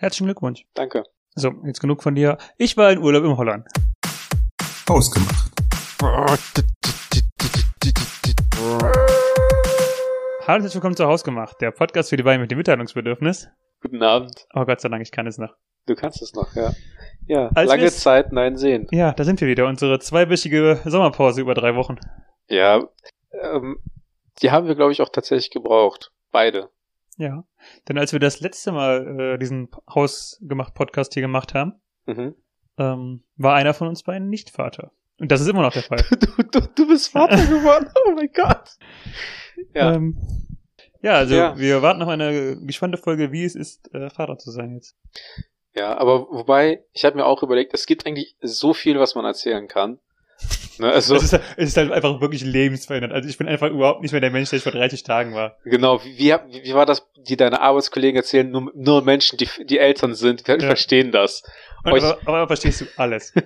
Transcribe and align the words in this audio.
Herzlichen 0.00 0.28
Glückwunsch. 0.28 0.64
Danke. 0.72 1.04
So, 1.34 1.52
jetzt 1.66 1.78
genug 1.78 2.02
von 2.02 2.14
dir. 2.14 2.38
Ich 2.56 2.74
war 2.78 2.90
in 2.90 3.00
Urlaub 3.00 3.22
in 3.22 3.36
Holland. 3.36 3.66
Ausgemacht. 4.88 5.52
Hallo 10.46 10.56
und 10.56 10.62
herzlich 10.62 10.74
willkommen 10.74 10.96
zu 10.96 11.04
Hausgemacht, 11.04 11.60
der 11.60 11.72
Podcast 11.72 12.08
für 12.08 12.16
die 12.16 12.22
beiden 12.22 12.40
mit 12.40 12.50
dem 12.50 12.56
Mitteilungsbedürfnis. 12.56 13.50
Guten 13.82 14.02
Abend. 14.02 14.46
Oh 14.54 14.64
Gott 14.64 14.80
sei 14.80 14.88
Dank, 14.88 15.02
ich 15.02 15.12
kann 15.12 15.26
es 15.26 15.36
noch. 15.36 15.54
Du 15.84 15.94
kannst 15.94 16.22
es 16.22 16.32
noch, 16.32 16.54
ja. 16.54 16.72
Ja, 17.26 17.50
Als 17.54 17.68
lange 17.68 17.90
Zeit, 17.90 18.32
nein 18.32 18.56
sehen. 18.56 18.86
Ja, 18.92 19.12
da 19.12 19.24
sind 19.24 19.38
wir 19.42 19.48
wieder. 19.48 19.66
Unsere 19.66 19.98
zweiwöchige 19.98 20.80
Sommerpause 20.86 21.42
über 21.42 21.52
drei 21.52 21.76
Wochen. 21.76 21.98
Ja, 22.48 22.88
ähm, 23.32 23.78
die 24.40 24.50
haben 24.50 24.66
wir, 24.66 24.76
glaube 24.76 24.92
ich, 24.92 25.02
auch 25.02 25.10
tatsächlich 25.10 25.50
gebraucht. 25.50 26.10
Beide. 26.30 26.70
Ja. 27.20 27.44
Denn 27.88 27.98
als 27.98 28.12
wir 28.12 28.18
das 28.20 28.40
letzte 28.40 28.72
Mal 28.72 29.34
äh, 29.34 29.38
diesen 29.38 29.68
Hausgemacht-Podcast 29.94 31.14
hier 31.14 31.22
gemacht 31.22 31.54
haben, 31.54 31.74
Mhm. 32.06 32.34
ähm, 32.78 33.22
war 33.36 33.54
einer 33.54 33.74
von 33.74 33.86
uns 33.88 34.02
beiden 34.02 34.28
nicht 34.28 34.50
Vater. 34.50 34.90
Und 35.20 35.30
das 35.30 35.40
ist 35.42 35.48
immer 35.48 35.62
noch 35.62 35.72
der 35.72 35.82
Fall. 35.82 36.02
Du, 36.18 36.42
du, 36.42 36.66
du 36.74 36.88
bist 36.88 37.08
Vater 37.08 37.36
geworden, 37.46 37.88
oh 38.06 38.12
mein 38.12 38.30
Gott. 38.34 38.70
Ja, 39.74 39.92
ähm, 39.94 40.16
ja 41.02 41.12
also 41.12 41.34
Ja. 41.34 41.58
wir 41.58 41.82
warten 41.82 42.02
auf 42.02 42.08
eine 42.08 42.56
gespannte 42.64 42.96
Folge, 42.98 43.30
wie 43.32 43.44
es 43.44 43.54
ist, 43.54 43.92
äh, 43.94 44.08
Vater 44.10 44.38
zu 44.38 44.50
sein 44.50 44.72
jetzt. 44.74 44.96
ja, 45.74 45.96
aber 45.98 46.22
wobei, 46.30 46.84
ich 46.92 47.04
habe 47.04 47.16
mir 47.16 47.26
auch 47.26 47.42
überlegt, 47.42 47.74
es 47.74 47.84
gibt 47.86 48.06
eigentlich 48.06 48.36
so 48.40 48.72
viel, 48.72 48.98
was 48.98 49.14
man 49.14 49.24
erzählen 49.26 49.68
kann. 49.68 49.98
Ne, 50.80 50.90
also, 50.92 51.14
Es, 51.14 51.24
ist, 51.24 51.34
es 51.56 51.68
ist 51.68 51.76
halt 51.76 51.92
einfach 51.92 52.20
wirklich 52.20 52.42
lebensverändert. 52.42 53.12
Also 53.12 53.28
ich 53.28 53.36
bin 53.36 53.46
einfach 53.48 53.68
überhaupt 53.70 54.00
nicht 54.02 54.12
mehr 54.12 54.20
der 54.20 54.30
Mensch, 54.30 54.50
der 54.50 54.56
ich 54.56 54.62
vor 54.62 54.72
30 54.72 55.02
Tagen 55.02 55.34
war. 55.34 55.56
genau, 55.64 56.02
wie, 56.04 56.16
wie, 56.18 56.62
wie 56.64 56.74
war 56.74 56.86
das, 56.86 57.06
die 57.28 57.36
deine 57.36 57.60
Arbeitskollegen 57.60 58.16
erzählen, 58.16 58.50
nur, 58.50 58.72
nur 58.74 59.02
Menschen, 59.02 59.36
die, 59.36 59.48
die 59.66 59.78
Eltern 59.78 60.14
sind, 60.14 60.48
Ja. 60.48 60.58
verstehen 60.58 61.12
das. 61.12 61.42
Und, 61.84 61.92
Euch- 61.92 62.02
aber, 62.04 62.18
aber 62.26 62.46
verstehst 62.46 62.80
du 62.80 62.86
alles. 62.96 63.32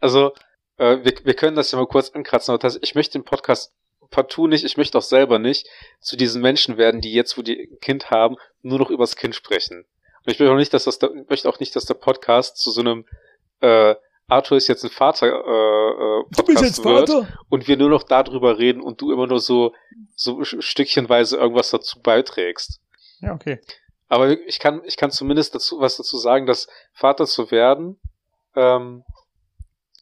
Also, 0.00 0.32
äh, 0.76 0.98
wir, 1.02 1.12
wir 1.24 1.34
können 1.34 1.56
das 1.56 1.72
ja 1.72 1.78
mal 1.78 1.86
kurz 1.86 2.10
ankratzen, 2.10 2.52
aber 2.52 2.60
das, 2.60 2.78
ich 2.82 2.94
möchte 2.94 3.18
den 3.18 3.24
Podcast 3.24 3.72
partout 4.10 4.46
nicht, 4.46 4.64
ich 4.64 4.76
möchte 4.76 4.98
auch 4.98 5.02
selber 5.02 5.38
nicht 5.38 5.66
zu 6.00 6.16
diesen 6.16 6.42
Menschen 6.42 6.76
werden, 6.76 7.00
die 7.00 7.12
jetzt, 7.12 7.36
wo 7.38 7.42
die 7.42 7.70
ein 7.72 7.80
Kind 7.80 8.10
haben, 8.10 8.36
nur 8.62 8.78
noch 8.78 8.90
übers 8.90 9.16
Kind 9.16 9.34
sprechen. 9.34 9.78
Und 10.24 10.32
ich 10.32 10.38
möchte 10.38 10.52
auch 10.52 10.56
nicht, 10.56 10.74
dass 10.74 10.84
das, 10.84 10.98
ich 11.02 11.28
möchte 11.30 11.48
auch 11.48 11.58
nicht, 11.60 11.74
dass 11.74 11.86
der 11.86 11.94
Podcast 11.94 12.58
zu 12.58 12.70
so 12.70 12.80
einem 12.82 13.04
äh, 13.60 13.94
Arthur 14.28 14.56
ist 14.56 14.68
jetzt 14.68 14.84
ein 14.84 14.90
Vater 14.90 15.26
äh, 15.26 15.30
äh, 15.30 16.24
Podcast 16.34 16.84
wird 16.84 17.10
und 17.48 17.68
wir 17.68 17.76
nur 17.76 17.88
noch 17.88 18.02
darüber 18.02 18.58
reden 18.58 18.80
und 18.80 19.00
du 19.00 19.12
immer 19.12 19.26
nur 19.26 19.40
so 19.40 19.72
so 20.14 20.42
stückchenweise 20.44 21.36
irgendwas 21.36 21.70
dazu 21.70 22.00
beiträgst. 22.00 22.80
Ja, 23.20 23.34
okay. 23.34 23.60
Aber 24.08 24.30
ich 24.46 24.58
kann, 24.58 24.82
ich 24.84 24.96
kann 24.96 25.10
zumindest 25.10 25.54
dazu 25.54 25.80
was 25.80 25.96
dazu 25.96 26.18
sagen, 26.18 26.46
dass 26.46 26.68
Vater 26.92 27.26
zu 27.26 27.50
werden 27.50 28.00
ähm, 28.54 29.04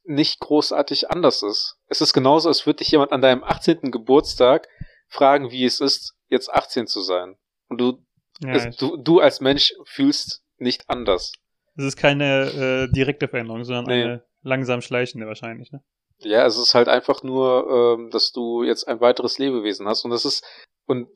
nicht 0.05 0.41
großartig 0.41 1.11
anders 1.11 1.43
ist. 1.43 1.79
Es 1.89 2.01
ist 2.01 2.13
genauso, 2.13 2.49
als 2.49 2.67
würde 2.67 2.79
dich 2.79 2.91
jemand 2.91 3.13
an 3.13 3.23
deinem 3.23 3.43
18. 3.43 3.91
Geburtstag 3.91 4.69
fragen, 5.09 5.51
wie 5.51 5.65
es 5.65 5.81
ist, 5.81 6.15
jetzt 6.29 6.53
18 6.53 6.87
zu 6.87 7.01
sein. 7.01 7.37
Und 7.69 7.81
du, 7.81 7.99
Ja, 8.41 8.53
es, 8.53 8.77
du, 8.77 8.97
du 8.97 9.21
als 9.21 9.41
Mensch 9.41 9.75
fühlst 9.85 10.43
nicht 10.59 10.89
anders. 10.91 11.33
Es 11.77 11.85
ist 11.85 11.97
keine 11.97 12.87
äh, 12.89 12.93
direkte 12.93 13.29
Veränderung, 13.29 13.65
sondern 13.65 13.85
Nee. 13.87 14.03
eine 14.05 14.25
langsam 14.43 14.81
schleichende 14.81 15.27
wahrscheinlich. 15.27 15.73
Ne? 15.73 15.83
Ja, 16.19 16.47
es 16.47 16.57
ist 16.57 16.75
halt 16.75 16.89
einfach 16.89 17.23
nur, 17.23 17.97
ähm, 17.99 18.11
dass 18.11 18.33
du 18.33 18.63
jetzt 18.63 18.87
ein 18.87 19.01
weiteres 19.01 19.39
Lebewesen 19.39 19.89
hast. 19.89 20.05
Und 20.05 20.11
das 20.11 20.25
ist, 20.25 20.45
und 20.87 21.09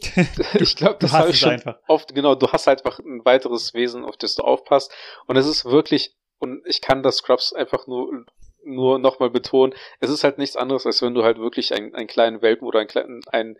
ich 0.54 0.76
glaube, 0.76 0.96
das 1.00 1.12
habe 1.12 1.30
ich 1.30 1.38
schon 1.38 1.50
einfach. 1.50 1.78
oft, 1.88 2.14
genau, 2.14 2.34
du 2.34 2.48
hast 2.48 2.66
halt 2.66 2.84
einfach 2.84 2.98
ein 3.00 3.24
weiteres 3.24 3.74
Wesen, 3.74 4.04
auf 4.04 4.16
das 4.16 4.34
du 4.34 4.42
aufpasst. 4.42 4.92
Und 5.26 5.36
es 5.36 5.46
ist 5.46 5.64
wirklich, 5.64 6.14
und 6.38 6.62
ich 6.66 6.80
kann 6.80 7.02
das 7.02 7.16
Scrubs 7.16 7.52
einfach 7.52 7.86
nur, 7.86 8.24
nur 8.64 8.98
nochmal 8.98 9.30
betonen, 9.30 9.74
es 10.00 10.10
ist 10.10 10.24
halt 10.24 10.38
nichts 10.38 10.56
anderes, 10.56 10.86
als 10.86 11.02
wenn 11.02 11.14
du 11.14 11.24
halt 11.24 11.38
wirklich 11.38 11.74
einen, 11.74 11.94
einen 11.94 12.06
kleinen 12.06 12.42
Welpen 12.42 12.66
oder 12.66 12.80
ein, 12.80 12.86
kleinen, 12.86 13.20
ein 13.30 13.56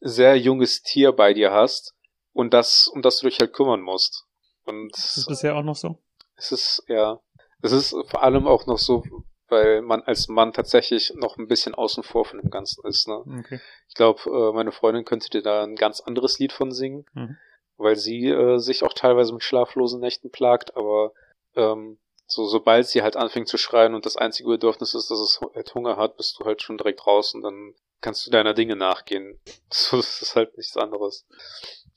sehr 0.00 0.36
junges 0.36 0.82
Tier 0.82 1.12
bei 1.12 1.34
dir 1.34 1.52
hast 1.52 1.94
und 2.32 2.54
das, 2.54 2.86
um 2.86 3.02
das 3.02 3.18
du 3.18 3.28
dich 3.28 3.38
halt 3.40 3.52
kümmern 3.52 3.80
musst. 3.80 4.26
Und 4.64 4.96
Ist 4.96 5.16
das 5.16 5.26
bisher 5.26 5.56
auch 5.56 5.62
noch 5.62 5.76
so? 5.76 5.98
es 6.36 6.52
ist, 6.52 6.84
ja, 6.88 7.20
es 7.62 7.72
ist 7.72 7.90
vor 8.08 8.22
allem 8.22 8.46
auch 8.48 8.66
noch 8.66 8.78
so, 8.78 9.02
weil 9.48 9.82
man 9.82 10.02
als 10.02 10.28
Mann 10.28 10.52
tatsächlich 10.52 11.12
noch 11.14 11.36
ein 11.36 11.46
bisschen 11.46 11.74
außen 11.74 12.02
vor 12.02 12.24
von 12.24 12.40
dem 12.40 12.50
Ganzen 12.50 12.84
ist, 12.86 13.06
ne? 13.06 13.22
Okay. 13.40 13.60
Ich 13.88 13.94
glaube, 13.94 14.20
äh, 14.30 14.52
meine 14.52 14.72
Freundin 14.72 15.04
könnte 15.04 15.28
dir 15.30 15.42
da 15.42 15.62
ein 15.62 15.76
ganz 15.76 16.00
anderes 16.00 16.38
Lied 16.38 16.52
von 16.52 16.72
singen, 16.72 17.04
Mhm. 17.14 17.36
weil 17.76 17.96
sie 17.96 18.26
äh, 18.28 18.58
sich 18.58 18.82
auch 18.82 18.92
teilweise 18.94 19.32
mit 19.32 19.42
schlaflosen 19.44 20.00
Nächten 20.00 20.30
plagt, 20.30 20.76
aber 20.76 21.12
ähm, 21.54 21.98
so 22.26 22.46
sobald 22.46 22.86
sie 22.86 23.02
halt 23.02 23.16
anfängt 23.16 23.48
zu 23.48 23.58
schreien 23.58 23.94
und 23.94 24.06
das 24.06 24.16
einzige 24.16 24.48
Bedürfnis 24.48 24.94
ist, 24.94 25.10
dass 25.10 25.18
es 25.20 25.40
halt 25.54 25.74
Hunger 25.74 25.96
hat, 25.98 26.16
bist 26.16 26.38
du 26.40 26.44
halt 26.46 26.62
schon 26.62 26.78
direkt 26.78 27.06
raus 27.06 27.34
und 27.34 27.42
dann 27.42 27.74
kannst 28.00 28.26
du 28.26 28.30
deiner 28.30 28.54
Dinge 28.54 28.74
nachgehen. 28.74 29.38
So 29.70 29.98
das 29.98 30.22
ist 30.22 30.34
halt 30.34 30.56
nichts 30.56 30.76
anderes. 30.76 31.26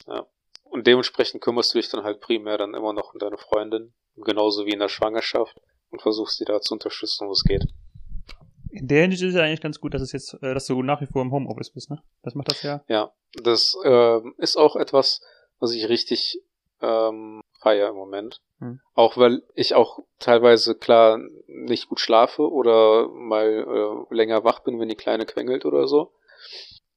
Ja. 0.08 0.28
Und 0.76 0.86
dementsprechend 0.88 1.42
kümmerst 1.42 1.74
du 1.74 1.78
dich 1.78 1.88
dann 1.88 2.04
halt 2.04 2.20
primär 2.20 2.58
dann 2.58 2.74
immer 2.74 2.92
noch 2.92 3.14
um 3.14 3.20
deine 3.20 3.38
Freundin, 3.38 3.94
genauso 4.18 4.66
wie 4.66 4.74
in 4.74 4.80
der 4.80 4.90
Schwangerschaft 4.90 5.56
und 5.90 6.02
versuchst 6.02 6.38
sie 6.38 6.44
da 6.44 6.60
zu 6.60 6.74
unterstützen, 6.74 7.30
wo 7.30 7.32
es 7.32 7.46
geht. 7.46 7.64
In 8.72 8.86
der 8.90 9.04
Hinsicht 9.04 9.24
ist 9.24 9.30
es 9.30 9.36
ja 9.36 9.44
eigentlich 9.44 9.62
ganz 9.62 9.80
gut, 9.80 9.94
dass 9.94 10.02
es 10.02 10.12
jetzt, 10.12 10.34
äh, 10.44 10.54
dass 10.54 10.68
du 10.68 10.84
nach 10.84 11.00
wie 11.00 11.06
vor 11.06 11.22
im 11.22 11.32
Homeoffice 11.32 11.72
bist, 11.72 11.90
ne? 11.90 12.04
Das 12.24 12.36
macht 12.36 12.52
das 12.52 12.62
ja. 12.62 12.84
Ja, 12.90 13.14
das 13.42 13.78
ähm, 13.86 14.36
ist 14.38 14.58
auch 14.58 14.76
etwas, 14.76 15.22
was 15.60 15.72
ich 15.72 15.88
richtig 15.88 16.42
ähm, 16.82 17.40
feier 17.62 17.88
im 17.88 17.96
Moment. 17.96 18.42
Hm. 18.60 18.82
Auch 18.96 19.16
weil 19.16 19.44
ich 19.54 19.76
auch 19.76 20.00
teilweise 20.20 20.76
klar 20.76 21.20
nicht 21.48 21.88
gut 21.88 22.02
schlafe 22.02 22.52
oder 22.52 23.08
mal 23.08 23.48
äh, 23.48 24.14
länger 24.14 24.44
wach 24.44 24.60
bin, 24.60 24.78
wenn 24.82 24.90
die 24.90 24.96
Kleine 24.96 25.26
quengelt 25.26 25.64
oder 25.64 25.88
so. 25.88 26.12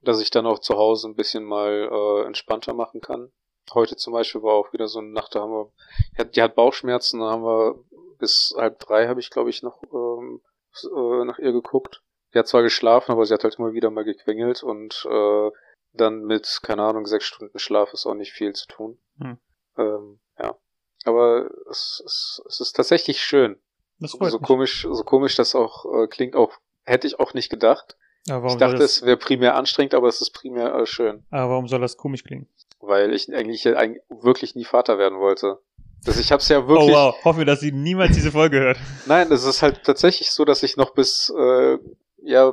Dass 0.03 0.21
ich 0.21 0.31
dann 0.31 0.47
auch 0.47 0.59
zu 0.59 0.75
Hause 0.75 1.09
ein 1.09 1.15
bisschen 1.15 1.44
mal 1.44 1.88
äh, 1.93 2.27
entspannter 2.27 2.75
machen 2.75 3.00
kann. 3.00 3.31
Heute 3.75 3.97
zum 3.97 4.12
Beispiel 4.12 4.43
war 4.43 4.55
auch 4.55 4.73
wieder 4.73 4.89
so 4.89 4.99
eine 5.01 5.09
Nacht, 5.09 5.34
da 5.34 5.41
haben 5.41 5.53
wir, 5.53 5.73
die 6.17 6.21
hat, 6.21 6.37
die 6.37 6.43
hat 6.43 6.55
Bauchschmerzen, 6.55 7.21
da 7.21 7.31
haben 7.31 7.43
wir 7.43 7.77
bis 8.19 8.55
halb 8.56 8.79
drei 8.81 9.09
habe 9.09 9.21
ich, 9.21 9.31
glaube 9.31 9.51
ich, 9.51 9.62
noch 9.62 9.83
ähm, 9.93 10.41
äh, 10.83 11.25
nach 11.25 11.39
ihr 11.39 11.53
geguckt. 11.53 12.03
Die 12.34 12.39
hat 12.39 12.49
zwar 12.49 12.62
geschlafen, 12.62 13.12
aber 13.12 13.25
sie 13.25 13.33
hat 13.34 13.45
halt 13.45 13.56
immer 13.59 13.73
wieder 13.73 13.91
mal 13.91 14.05
gequengelt 14.05 14.62
und 14.62 15.06
äh, 15.11 15.51
dann 15.93 16.25
mit, 16.25 16.61
keine 16.62 16.83
Ahnung, 16.83 17.06
sechs 17.06 17.25
Stunden 17.25 17.59
Schlaf 17.59 17.93
ist 17.93 18.06
auch 18.06 18.15
nicht 18.15 18.33
viel 18.33 18.53
zu 18.53 18.67
tun. 18.67 18.99
Hm. 19.19 19.39
Ähm, 19.79 20.21
ja. 20.39 20.56
Aber 21.05 21.50
es, 21.71 22.03
es, 22.05 22.43
es 22.47 22.61
ist 22.61 22.73
tatsächlich 22.75 23.23
schön. 23.23 23.59
Das 23.99 24.12
So, 24.12 24.19
freut 24.19 24.31
so 24.31 24.39
mich. 24.39 24.47
komisch, 24.47 24.87
so 24.91 25.03
komisch 25.05 25.37
das 25.37 25.55
auch 25.55 25.87
äh, 25.87 26.06
klingt, 26.06 26.37
auch 26.37 26.53
hätte 26.85 27.06
ich 27.06 27.19
auch 27.19 27.35
nicht 27.35 27.49
gedacht. 27.49 27.97
Ich 28.27 28.56
dachte, 28.56 28.83
es 28.83 29.03
wäre 29.03 29.17
primär 29.17 29.55
anstrengend, 29.55 29.95
aber 29.95 30.09
es 30.09 30.21
ist 30.21 30.31
primär 30.31 30.75
äh, 30.75 30.87
schön, 30.87 31.25
aber 31.31 31.53
warum 31.53 31.67
soll 31.67 31.81
das 31.81 31.97
komisch 31.97 32.25
klingen? 32.25 32.47
Weil 32.81 33.12
ich 33.12 33.33
eigentlich, 33.34 33.65
wirklich 33.65 34.55
nie 34.55 34.65
Vater 34.65 34.99
werden 34.99 35.19
wollte. 35.19 35.59
Das, 36.05 36.19
ich 36.19 36.31
habe 36.31 36.41
es 36.41 36.49
ja 36.49 36.61
Oh 36.61 36.69
wirklich. 36.69 36.94
wow, 36.94 37.25
hoffen 37.25 37.39
wir, 37.39 37.44
dass 37.44 37.61
sie 37.61 37.72
niemals 37.72 38.15
diese 38.15 38.31
Folge 38.33 38.61
hört. 38.61 38.78
Nein, 39.06 39.31
es 39.33 39.44
ist 39.44 39.62
halt 39.62 39.83
tatsächlich 39.84 40.31
so, 40.31 40.44
dass 40.44 40.62
ich 40.62 40.77
noch 40.77 40.94
bis 40.94 41.33
äh, 41.37 41.78
ja 42.22 42.53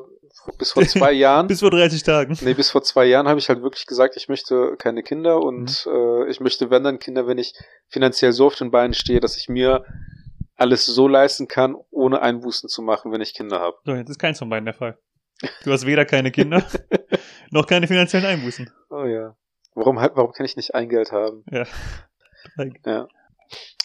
bis 0.57 0.71
vor 0.71 0.83
zwei 0.85 1.11
Jahren 1.13 1.47
Bis 1.47 1.59
vor 1.61 1.71
30 1.71 2.03
Tagen. 2.03 2.37
Nee, 2.41 2.53
bis 2.53 2.69
vor 2.71 2.81
zwei 2.83 3.05
Jahren 3.05 3.27
habe 3.27 3.39
ich 3.39 3.49
halt 3.49 3.61
wirklich 3.61 3.85
gesagt, 3.85 4.15
ich 4.17 4.27
möchte 4.29 4.75
keine 4.77 5.03
Kinder 5.03 5.41
und 5.41 5.85
Mhm. 5.85 5.91
äh, 5.91 6.29
ich 6.29 6.39
möchte, 6.39 6.69
wenn 6.69 6.83
dann 6.83 6.99
Kinder, 6.99 7.27
wenn 7.27 7.37
ich 7.37 7.53
finanziell 7.87 8.31
so 8.31 8.47
auf 8.47 8.55
den 8.55 8.71
Beinen 8.71 8.93
stehe, 8.93 9.19
dass 9.19 9.37
ich 9.37 9.47
mir 9.49 9.85
alles 10.55 10.85
so 10.85 11.07
leisten 11.07 11.47
kann, 11.47 11.75
ohne 11.91 12.21
Einbußen 12.21 12.67
zu 12.69 12.81
machen, 12.81 13.11
wenn 13.11 13.21
ich 13.21 13.33
Kinder 13.33 13.59
habe. 13.59 13.77
So, 13.85 13.93
jetzt 13.93 14.09
ist 14.09 14.19
keins 14.19 14.39
von 14.39 14.49
beiden 14.49 14.65
der 14.65 14.73
Fall. 14.73 14.97
Du 15.63 15.71
hast 15.71 15.85
weder 15.85 16.05
keine 16.05 16.31
Kinder, 16.31 16.63
noch 17.51 17.67
keine 17.67 17.87
finanziellen 17.87 18.25
Einbußen. 18.25 18.71
Oh 18.89 19.03
ja. 19.03 19.35
Warum 19.75 19.99
halt, 19.99 20.13
warum 20.15 20.31
kann 20.31 20.45
ich 20.45 20.55
nicht 20.55 20.73
ein 20.73 20.89
Geld 20.89 21.11
haben? 21.11 21.43
Ja. 21.51 21.65
Ja. 22.85 23.07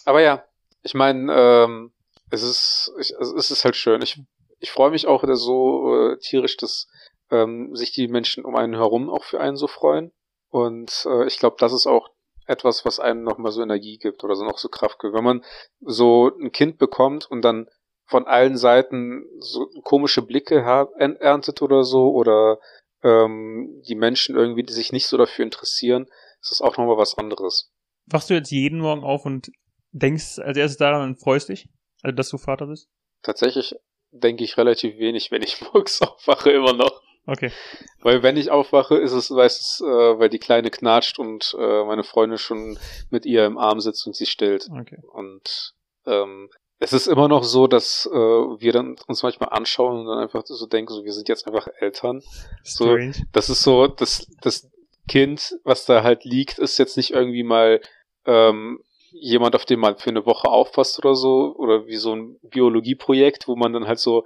Aber 0.05 0.21
ja, 0.21 0.45
ich 0.83 0.93
meine, 0.93 1.33
ähm, 1.33 1.91
es 2.29 2.43
ist, 2.43 2.93
ich, 2.99 3.17
also 3.17 3.35
es 3.35 3.49
ist 3.49 3.65
halt 3.65 3.75
schön. 3.75 4.01
Ich, 4.03 4.21
ich 4.59 4.71
freue 4.71 4.91
mich 4.91 5.07
auch 5.07 5.23
wieder 5.23 5.35
so 5.35 6.11
äh, 6.11 6.17
tierisch, 6.19 6.57
dass 6.57 6.87
ähm, 7.31 7.75
sich 7.75 7.91
die 7.91 8.07
Menschen 8.07 8.45
um 8.45 8.55
einen 8.55 8.75
herum 8.75 9.09
auch 9.09 9.23
für 9.23 9.39
einen 9.39 9.57
so 9.57 9.67
freuen. 9.67 10.11
Und 10.49 11.07
äh, 11.09 11.25
ich 11.25 11.39
glaube, 11.39 11.55
das 11.59 11.73
ist 11.73 11.87
auch 11.87 12.09
etwas, 12.45 12.85
was 12.85 12.99
einem 12.99 13.23
nochmal 13.23 13.51
so 13.51 13.61
Energie 13.61 13.97
gibt 13.97 14.23
oder 14.23 14.35
so 14.35 14.45
noch 14.45 14.57
so 14.57 14.69
Kraft 14.69 14.99
gibt. 14.99 15.13
Wenn 15.13 15.23
man 15.23 15.43
so 15.79 16.31
ein 16.39 16.51
Kind 16.51 16.77
bekommt 16.77 17.29
und 17.29 17.41
dann 17.41 17.67
von 18.05 18.27
allen 18.27 18.57
Seiten 18.57 19.25
so 19.39 19.67
komische 19.83 20.21
Blicke 20.21 20.59
erntet 20.59 21.61
oder 21.61 21.83
so 21.83 22.11
oder 22.11 22.59
ähm, 23.03 23.81
die 23.87 23.95
Menschen 23.95 24.35
irgendwie, 24.35 24.63
die 24.63 24.73
sich 24.73 24.91
nicht 24.91 25.07
so 25.07 25.17
dafür 25.17 25.43
interessieren, 25.43 26.07
ist 26.41 26.51
das 26.51 26.61
auch 26.61 26.77
nochmal 26.77 26.97
was 26.97 27.17
anderes. 27.17 27.71
Wachst 28.05 28.29
du 28.29 28.33
jetzt 28.33 28.51
jeden 28.51 28.79
Morgen 28.79 29.03
auf 29.03 29.25
und 29.25 29.51
denkst 29.91 30.39
als 30.39 30.57
erstes 30.57 30.77
daran 30.77 31.09
und 31.09 31.19
freust 31.19 31.49
dich, 31.49 31.69
also 32.01 32.15
dass 32.15 32.29
du 32.29 32.37
Vater 32.37 32.67
bist? 32.67 32.89
Tatsächlich 33.21 33.75
denke 34.11 34.43
ich 34.43 34.57
relativ 34.57 34.97
wenig, 34.97 35.31
wenn 35.31 35.41
ich 35.41 35.61
morgens 35.73 36.01
aufwache, 36.01 36.51
immer 36.51 36.73
noch. 36.73 37.01
Okay. 37.27 37.51
Weil 37.99 38.23
wenn 38.23 38.35
ich 38.35 38.49
aufwache, 38.49 38.97
ist 38.97 39.11
es, 39.11 39.29
weiß 39.29 39.59
es, 39.59 39.81
äh, 39.81 40.19
weil 40.19 40.29
die 40.29 40.39
Kleine 40.39 40.71
knatscht 40.71 41.19
und 41.19 41.55
äh, 41.57 41.83
meine 41.85 42.03
Freundin 42.03 42.39
schon 42.39 42.79
mit 43.11 43.25
ihr 43.25 43.45
im 43.45 43.59
Arm 43.59 43.79
sitzt 43.79 44.07
und 44.07 44.15
sie 44.15 44.25
stillt. 44.25 44.67
Okay. 44.71 44.97
Und 45.13 45.75
ähm, 46.07 46.49
es 46.83 46.93
ist 46.93 47.05
immer 47.05 47.27
noch 47.27 47.43
so, 47.43 47.67
dass 47.67 48.09
äh, 48.11 48.17
wir 48.17 48.73
dann 48.73 48.95
uns 49.05 49.21
manchmal 49.21 49.49
anschauen 49.49 49.99
und 49.99 50.07
dann 50.07 50.17
einfach 50.17 50.43
so 50.43 50.65
denken, 50.65 50.91
so 50.91 51.03
wir 51.05 51.13
sind 51.13 51.29
jetzt 51.29 51.45
einfach 51.45 51.67
Eltern. 51.79 52.23
So, 52.63 52.97
das 53.31 53.49
ist 53.49 53.61
so, 53.61 53.85
das, 53.85 54.27
das 54.41 54.67
Kind, 55.07 55.59
was 55.63 55.85
da 55.85 56.01
halt 56.01 56.25
liegt, 56.25 56.57
ist 56.57 56.79
jetzt 56.79 56.97
nicht 56.97 57.11
irgendwie 57.11 57.43
mal 57.43 57.81
ähm, 58.25 58.79
jemand, 59.11 59.55
auf 59.55 59.65
den 59.65 59.79
man 59.79 59.97
für 59.97 60.09
eine 60.09 60.25
Woche 60.25 60.47
aufpasst 60.47 60.97
oder 60.97 61.13
so, 61.13 61.55
oder 61.55 61.85
wie 61.85 61.97
so 61.97 62.15
ein 62.15 62.39
Biologieprojekt, 62.41 63.47
wo 63.47 63.55
man 63.55 63.73
dann 63.73 63.85
halt 63.85 63.99
so 63.99 64.25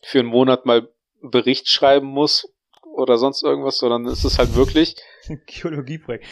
für 0.00 0.20
einen 0.20 0.28
Monat 0.28 0.66
mal 0.66 0.88
Bericht 1.20 1.68
schreiben 1.68 2.06
muss 2.06 2.48
oder 2.94 3.18
sonst 3.18 3.42
irgendwas, 3.42 3.78
sondern 3.78 4.06
es 4.06 4.24
ist 4.24 4.38
halt 4.38 4.54
wirklich, 4.54 4.94
Geologieprojekt. 5.46 6.24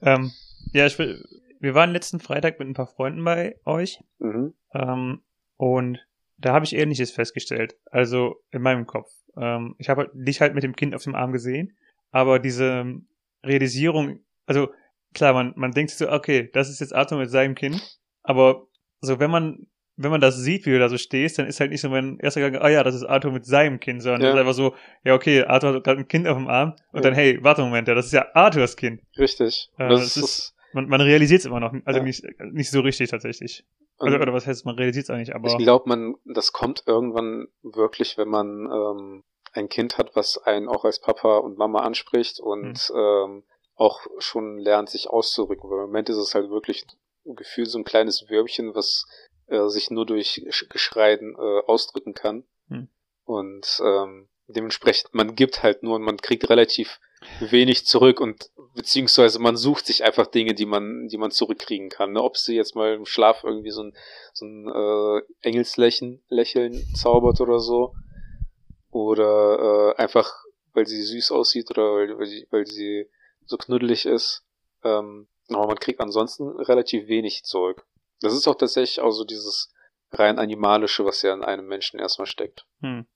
Ähm, 0.00 0.30
ja, 0.72 0.86
ich 0.86 0.96
will, 1.00 1.24
wir 1.60 1.74
waren 1.74 1.90
letzten 1.92 2.20
Freitag 2.20 2.58
mit 2.58 2.68
ein 2.68 2.74
paar 2.74 2.86
Freunden 2.86 3.24
bei 3.24 3.56
euch 3.64 4.00
mhm, 4.18 4.54
ähm, 4.74 5.22
und 5.56 5.98
da 6.36 6.52
habe 6.52 6.64
ich 6.64 6.74
Ähnliches 6.76 7.10
festgestellt. 7.10 7.76
Also 7.90 8.36
in 8.52 8.62
meinem 8.62 8.86
Kopf. 8.86 9.10
Ähm, 9.36 9.74
ich 9.78 9.88
habe 9.88 10.10
dich 10.14 10.40
halt 10.40 10.54
mit 10.54 10.62
dem 10.62 10.76
Kind 10.76 10.94
auf 10.94 11.02
dem 11.02 11.14
Arm 11.16 11.32
gesehen, 11.32 11.76
aber 12.12 12.38
diese 12.38 13.00
Realisierung, 13.44 14.20
also 14.46 14.68
klar, 15.14 15.32
man, 15.32 15.52
man 15.56 15.72
denkt 15.72 15.90
sich 15.90 15.98
so, 15.98 16.10
okay, 16.10 16.50
das 16.52 16.68
ist 16.70 16.80
jetzt 16.80 16.94
Arthur 16.94 17.18
mit 17.18 17.30
seinem 17.30 17.54
Kind, 17.54 17.98
aber 18.22 18.66
so 19.00 19.18
wenn 19.20 19.30
man 19.30 19.66
wenn 20.00 20.12
man 20.12 20.20
das 20.20 20.36
sieht, 20.36 20.64
wie 20.64 20.70
du 20.70 20.78
da 20.78 20.88
so 20.88 20.96
stehst, 20.96 21.40
dann 21.40 21.46
ist 21.48 21.58
halt 21.58 21.72
nicht 21.72 21.80
so 21.80 21.88
mein 21.88 22.20
erster 22.20 22.40
Gedanke, 22.40 22.64
ah 22.64 22.68
ja, 22.68 22.84
das 22.84 22.94
ist 22.94 23.02
Arthur 23.02 23.32
mit 23.32 23.44
seinem 23.44 23.80
Kind, 23.80 24.00
sondern 24.00 24.20
Ja. 24.20 24.26
das 24.28 24.34
ist 24.36 24.40
einfach 24.42 24.54
so, 24.54 24.74
ja 25.02 25.14
okay, 25.14 25.42
Arthur 25.42 25.74
hat 25.74 25.82
gerade 25.82 25.98
ein 26.02 26.06
Kind 26.06 26.28
auf 26.28 26.36
dem 26.38 26.46
Arm 26.46 26.76
und 26.92 26.98
Ja. 26.98 27.10
dann, 27.10 27.14
hey, 27.14 27.42
warte 27.42 27.62
einen 27.62 27.70
Moment, 27.70 27.88
ja, 27.88 27.94
das 27.94 28.06
ist 28.06 28.12
ja 28.12 28.26
Arthurs 28.32 28.76
Kind. 28.76 29.02
richtig. 29.18 29.70
Äh, 29.76 29.88
das 29.88 30.00
das 30.00 30.16
ist, 30.16 30.22
ist- 30.22 30.54
Man, 30.72 30.88
man 30.88 31.00
realisiert 31.00 31.40
es 31.40 31.46
immer 31.46 31.60
noch, 31.60 31.72
also 31.84 31.98
Ja. 32.00 32.04
nicht, 32.04 32.24
nicht 32.52 32.70
so 32.70 32.80
richtig 32.80 33.10
tatsächlich. 33.10 33.64
und 33.98 34.08
Oder, 34.08 34.20
oder 34.20 34.32
was 34.32 34.46
heißt, 34.46 34.64
man 34.66 34.76
realisiert 34.76 35.08
es 35.08 35.16
nicht, 35.16 35.34
aber 35.34 35.48
ich 35.48 35.56
glaube, 35.58 35.88
man, 35.88 36.14
das 36.24 36.52
kommt 36.52 36.82
irgendwann 36.86 37.48
wirklich, 37.62 38.18
wenn 38.18 38.28
man 38.28 38.66
ähm, 38.70 39.24
ein 39.52 39.68
Kind 39.68 39.96
hat, 39.98 40.14
was 40.14 40.38
einen 40.38 40.68
auch 40.68 40.84
als 40.84 41.00
Papa 41.00 41.38
und 41.38 41.56
Mama 41.56 41.80
anspricht 41.80 42.38
und 42.40 42.92
ähm, 42.94 43.44
auch 43.76 44.00
schon 44.18 44.58
lernt, 44.58 44.90
sich 44.90 45.08
auszudrücken. 45.08 45.70
Weil 45.70 45.78
im 45.78 45.86
Moment 45.86 46.08
ist 46.10 46.16
es 46.18 46.34
halt 46.34 46.50
wirklich 46.50 46.84
ein 47.24 47.34
Gefühl, 47.36 47.66
so 47.66 47.78
ein 47.78 47.84
kleines 47.84 48.28
Würmchen, 48.28 48.74
was 48.74 49.06
äh, 49.46 49.68
sich 49.68 49.90
nur 49.90 50.04
durch 50.04 50.42
Sch- 50.50 50.68
Geschreien 50.68 51.34
äh, 51.34 51.60
ausdrücken 51.66 52.12
kann. 52.12 52.44
Hm. 52.68 52.88
Und 53.24 53.80
ähm, 53.84 54.28
dementsprechend, 54.48 55.14
man 55.14 55.34
gibt 55.34 55.62
halt 55.62 55.82
nur 55.82 55.96
und 55.96 56.02
man 56.02 56.16
kriegt 56.18 56.48
relativ 56.50 56.98
wenig 57.40 57.86
zurück 57.86 58.20
und 58.20 58.50
beziehungsweise 58.74 59.38
man 59.38 59.56
sucht 59.56 59.86
sich 59.86 60.04
einfach 60.04 60.26
Dinge, 60.26 60.54
die 60.54 60.66
man, 60.66 61.08
die 61.08 61.18
man 61.18 61.30
zurückkriegen 61.30 61.88
kann. 61.88 62.12
Ne? 62.12 62.22
Ob 62.22 62.36
sie 62.36 62.54
jetzt 62.54 62.76
mal 62.76 62.94
im 62.94 63.06
Schlaf 63.06 63.44
irgendwie 63.44 63.70
so 63.70 63.82
ein, 63.82 63.96
so 64.32 64.46
ein 64.46 64.68
äh, 64.68 65.22
Engelslächeln 65.40 66.22
Lächeln 66.28 66.84
zaubert 66.94 67.40
oder 67.40 67.58
so. 67.58 67.94
Oder 68.90 69.94
äh, 69.96 70.02
einfach, 70.02 70.32
weil 70.72 70.86
sie 70.86 71.02
süß 71.02 71.32
aussieht 71.32 71.70
oder 71.70 71.94
weil, 71.94 72.18
weil, 72.18 72.26
sie, 72.26 72.46
weil 72.50 72.66
sie 72.66 73.08
so 73.44 73.56
knuddelig 73.56 74.06
ist. 74.06 74.44
Ähm, 74.84 75.28
aber 75.48 75.66
man 75.66 75.78
kriegt 75.78 76.00
ansonsten 76.00 76.48
relativ 76.48 77.08
wenig 77.08 77.44
zurück. 77.44 77.84
Das 78.20 78.32
ist 78.32 78.46
auch 78.48 78.56
tatsächlich 78.56 79.00
auch 79.00 79.10
so 79.10 79.24
dieses 79.24 79.72
rein 80.12 80.38
animalische, 80.38 81.04
was 81.04 81.22
ja 81.22 81.34
in 81.34 81.44
einem 81.44 81.66
Menschen 81.66 82.00
erstmal 82.00 82.26
steckt. 82.26 82.66
hm. 82.80 83.06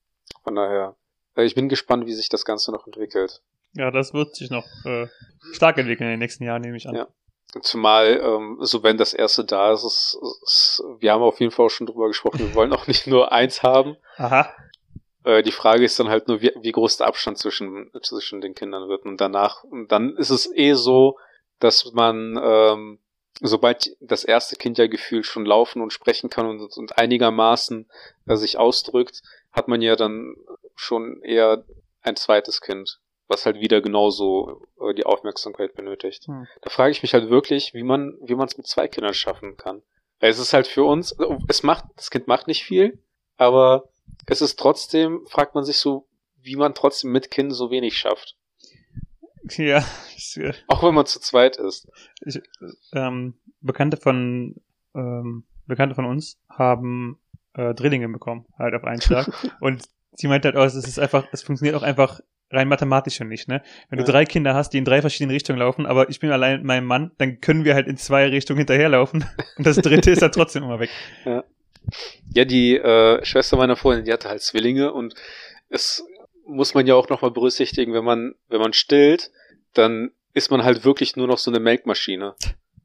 Von 0.45 0.55
daher, 0.55 0.97
äh, 1.37 1.45
ich 1.45 1.55
bin 1.55 1.69
gespannt, 1.69 2.07
wie 2.07 2.15
sich 2.15 2.29
das 2.29 2.45
Ganze 2.45 2.73
noch 2.73 2.87
entwickelt. 2.87 3.43
Ja, 3.75 3.91
das 3.91 4.13
wird 4.15 4.35
sich 4.35 4.51
noch 4.51 4.67
äh, 4.85 5.07
stark 5.53 5.79
entwickeln 5.79 6.09
in 6.09 6.15
den 6.15 6.21
nächsten 6.21 6.45
Jahren, 6.45 6.63
nehme 6.63 6.77
ich 6.77 6.89
an. 6.89 6.95
Ja. 6.95 7.09
Zumal, 7.61 8.19
ähm, 8.23 8.59
so 8.61 8.83
wenn 8.83 8.97
das 8.97 9.13
erste 9.13 9.45
da 9.45 9.73
ist, 9.73 9.85
ist, 9.85 10.19
ist, 10.43 10.83
wir 11.01 11.13
haben 11.13 11.23
auf 11.23 11.39
jeden 11.39 11.53
Fall 11.53 11.67
auch 11.67 11.71
schon 11.71 11.87
drüber 11.87 12.09
gesprochen, 12.09 12.39
wir 12.39 12.55
wollen 12.55 12.73
auch 12.73 12.87
nicht 12.87 13.07
nur 13.07 13.31
eins 13.31 13.63
haben. 13.63 13.97
Aha. 14.17 14.55
Äh, 15.25 15.43
die 15.43 15.53
Frage 15.53 15.85
ist 15.85 16.01
dann 16.01 16.09
halt 16.09 16.29
nur, 16.29 16.41
wie, 16.41 16.53
wie 16.61 16.73
groß 16.73 16.97
der 16.97 17.09
Abstand 17.09 17.39
zwischen, 17.39 17.91
zwischen 18.03 18.41
den 18.41 18.55
Kindern 18.55 18.89
wird. 18.89 19.05
Und 19.05 19.21
danach, 19.21 19.65
und 19.65 19.93
dann 19.93 20.17
ist 20.17 20.31
es 20.31 20.51
eh 20.55 20.73
so, 20.73 21.19
dass 21.59 21.93
man, 21.93 22.41
ähm, 22.43 22.99
sobald 23.41 23.97
das 24.01 24.25
erste 24.25 24.57
Kind 24.57 24.79
ja 24.79 24.87
gefühlt 24.87 25.27
schon 25.27 25.45
laufen 25.45 25.83
und 25.83 25.93
sprechen 25.93 26.31
kann 26.31 26.47
und, 26.47 26.61
und 26.77 26.99
einigermaßen 26.99 27.89
äh, 28.27 28.37
sich 28.37 28.57
ausdrückt, 28.57 29.23
hat 29.53 29.69
man 29.69 29.83
ja 29.83 29.95
dann 29.95 30.37
schon 30.75 31.21
eher 31.23 31.65
ein 32.01 32.17
zweites 32.17 32.63
Kind, 32.63 32.99
was 33.33 33.47
halt 33.47 33.61
wieder 33.61 33.81
genauso 33.81 34.67
äh, 34.81 34.95
die 34.95 35.07
Aufmerksamkeit 35.07 35.75
benötigt. 35.75 36.27
Hm. 36.27 36.47
Da 36.61 36.71
frage 36.71 36.93
ich 36.93 37.03
mich 37.03 37.15
halt 37.15 37.31
wirklich, 37.31 37.75
wie 37.75 37.83
man, 37.83 38.17
wie 38.23 38.35
man 38.35 38.47
es 38.47 38.57
mit 38.57 38.67
zwei 38.67 38.89
Kindern 38.89 39.15
schaffen 39.15 39.57
kann. 39.57 39.83
Weil 40.21 40.31
es 40.31 40.39
ist 40.39 40.53
halt 40.53 40.67
für 40.67 40.85
uns, 40.85 41.17
es 41.49 41.63
macht, 41.63 41.87
das 41.97 42.11
Kind 42.11 42.29
macht 42.29 42.47
nicht 42.47 42.65
viel, 42.65 42.99
aber 43.37 43.89
es 44.27 44.41
ist 44.41 44.59
trotzdem, 44.59 45.27
fragt 45.27 45.55
man 45.55 45.65
sich 45.65 45.79
so, 45.79 46.07
wie 46.41 46.57
man 46.57 46.75
trotzdem 46.75 47.11
mit 47.11 47.31
Kind 47.31 47.55
so 47.55 47.71
wenig 47.71 47.97
schafft. 47.97 48.37
Ja, 49.57 49.85
äh, 50.37 50.53
Auch 50.69 50.83
wenn 50.83 50.95
man 50.95 51.07
zu 51.07 51.21
zweit 51.21 51.57
ist. 51.57 51.89
ich, 52.25 52.41
ähm, 52.93 53.35
Bekannte 53.61 53.97
von 53.97 54.57
ähm, 54.95 55.45
Bekannte 55.67 55.95
von 55.95 56.05
uns 56.05 56.39
haben 56.49 57.19
äh, 57.55 57.75
Drillinge 57.75 58.09
bekommen, 58.09 58.47
halt 58.59 58.75
auf 58.75 58.85
einen 58.85 59.01
Schlag. 59.01 59.31
und 59.61 59.89
sie 60.15 60.29
meint 60.29 60.45
halt, 60.45 60.57
oh, 60.57 60.63
es 60.63 60.75
ist 60.75 60.99
einfach, 60.99 61.27
es 61.33 61.43
funktioniert 61.43 61.77
auch 61.77 61.83
einfach 61.83 62.21
rein 62.53 62.69
mathematisch 62.69 63.17
schon 63.17 63.29
nicht, 63.29 63.49
ne? 63.49 63.63
Wenn 63.89 63.99
du 63.99 64.05
Ja. 64.05 64.11
drei 64.11 64.25
Kinder 64.25 64.55
hast, 64.55 64.71
die 64.71 64.79
in 64.79 64.85
drei 64.85 65.01
verschiedenen 65.01 65.33
Richtungen 65.33 65.59
laufen, 65.59 65.87
aber 65.87 66.09
ich 66.11 66.21
bin 66.21 66.31
allein 66.31 66.59
mit 66.59 66.65
meinem 66.65 66.87
Mann, 66.87 67.11
dann 67.19 67.41
können 67.41 67.65
wir 67.65 67.75
halt 67.75 67.87
in 67.89 67.97
zwei 67.97 68.27
Richtungen 68.29 68.59
hinterherlaufen. 68.59 69.25
Und 69.57 69.67
das 69.67 69.77
dritte 69.77 70.11
ist 70.11 70.23
dann 70.23 70.33
trotzdem 70.33 70.63
immer 70.63 70.79
weg. 70.81 70.91
Ja, 72.35 72.45
die 72.45 72.77
äh, 72.77 73.25
Schwester 73.25 73.57
meiner 73.57 73.77
Freundin, 73.77 74.05
die 74.05 74.13
hatte 74.13 74.29
halt 74.29 74.41
Zwillinge 74.41 74.93
und 74.93 75.15
es 75.69 76.05
muss 76.47 76.75
man 76.75 76.87
ja 76.87 76.95
auch 76.95 77.09
nochmal 77.09 77.31
berücksichtigen, 77.33 77.93
wenn 77.93 78.05
man, 78.05 78.35
wenn 78.49 78.61
man 78.61 78.73
stillt, 78.73 79.31
dann 79.75 80.11
ist 80.35 80.51
man 80.51 80.63
halt 80.65 80.85
wirklich 80.85 81.17
nur 81.17 81.27
noch 81.27 81.39
so 81.39 81.51
eine 81.51 81.61
Melkmaschine. 81.61 82.35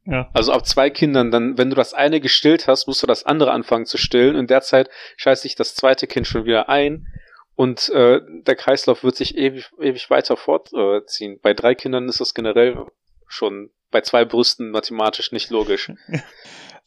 Ja. 0.06 0.30
Also 0.34 0.54
ab 0.54 0.66
zwei 0.66 0.90
Kindern, 0.90 1.32
dann, 1.32 1.58
wenn 1.58 1.70
du 1.70 1.76
das 1.76 1.94
eine 1.94 2.22
gestillt 2.22 2.68
hast, 2.68 2.88
musst 2.88 3.04
du 3.04 3.08
das 3.08 3.26
andere 3.26 3.52
anfangen 3.52 3.86
zu 3.86 3.98
stillen. 3.98 4.36
In 4.36 4.48
der 4.48 4.62
Zeit 4.62 4.90
scheißt 5.18 5.44
sich 5.44 5.56
das 5.56 5.76
zweite 5.76 6.08
Kind 6.08 6.26
schon 6.28 6.46
wieder 6.46 6.70
ein 6.70 7.08
und 7.58 7.90
äh, 7.90 8.22
der 8.44 8.56
Kreislauf 8.56 9.04
wird 9.04 9.16
sich 9.16 9.36
ewig, 9.36 9.70
ewig 9.82 10.10
weiter 10.12 10.38
fortziehen. 10.38 11.40
Bei 11.42 11.54
drei 11.56 11.74
Kindern 11.74 12.08
ist 12.08 12.22
das 12.22 12.34
generell 12.36 12.86
schon 13.28 13.72
bei 13.90 14.02
zwei 14.02 14.24
Brüsten 14.26 14.70
mathematisch 14.72 15.34
nicht 15.34 15.50
logisch. 15.50 15.92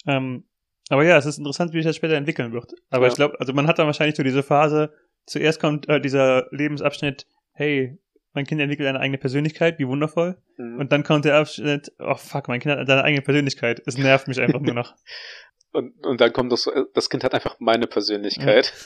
Ähm, 0.07 0.45
aber 0.89 1.05
ja, 1.05 1.19
es 1.19 1.27
ist 1.27 1.37
interessant, 1.37 1.75
wie 1.75 1.77
sich 1.77 1.85
das 1.85 1.97
später 1.97 2.15
entwickeln 2.15 2.55
wird. 2.55 2.73
Aber 2.89 3.05
Ja. 3.05 3.09
ich 3.11 3.17
glaube, 3.17 3.39
also 3.39 3.53
man 3.53 3.67
hat 3.67 3.79
dann 3.79 3.85
wahrscheinlich 3.85 4.17
so 4.17 4.23
diese 4.23 4.43
Phase, 4.43 4.95
zuerst 5.27 5.61
kommt 5.61 5.91
äh, 5.91 6.01
dieser 6.01 6.47
Lebensabschnitt, 6.53 7.27
hey, 7.53 7.99
mein 8.33 8.47
Kind 8.47 8.63
entwickelt 8.63 8.89
eine 8.89 8.99
eigene 8.99 9.19
Persönlichkeit, 9.19 9.79
wie 9.79 9.87
wundervoll. 9.87 10.39
Mhm. 10.57 10.79
Und 10.79 10.91
dann 10.91 11.03
kommt 11.03 11.27
der 11.27 11.37
Abschnitt, 11.37 11.93
oh 11.99 12.15
fuck, 12.15 12.49
mein 12.49 12.61
Kind 12.61 12.75
hat 12.79 12.87
seine 12.87 13.05
eigene 13.05 13.21
Persönlichkeit. 13.21 13.83
Es 13.85 13.99
nervt 13.99 14.27
mich 14.27 14.41
einfach 14.41 14.61
nur 14.61 14.73
noch. 14.73 14.95
Und, 15.73 16.05
und 16.05 16.21
dann 16.21 16.33
kommt 16.33 16.53
das, 16.53 16.65
so, 16.65 16.73
das 16.95 17.11
Kind 17.11 17.25
hat 17.25 17.35
einfach 17.35 17.59
meine 17.61 17.87
Persönlichkeit. 17.87 18.73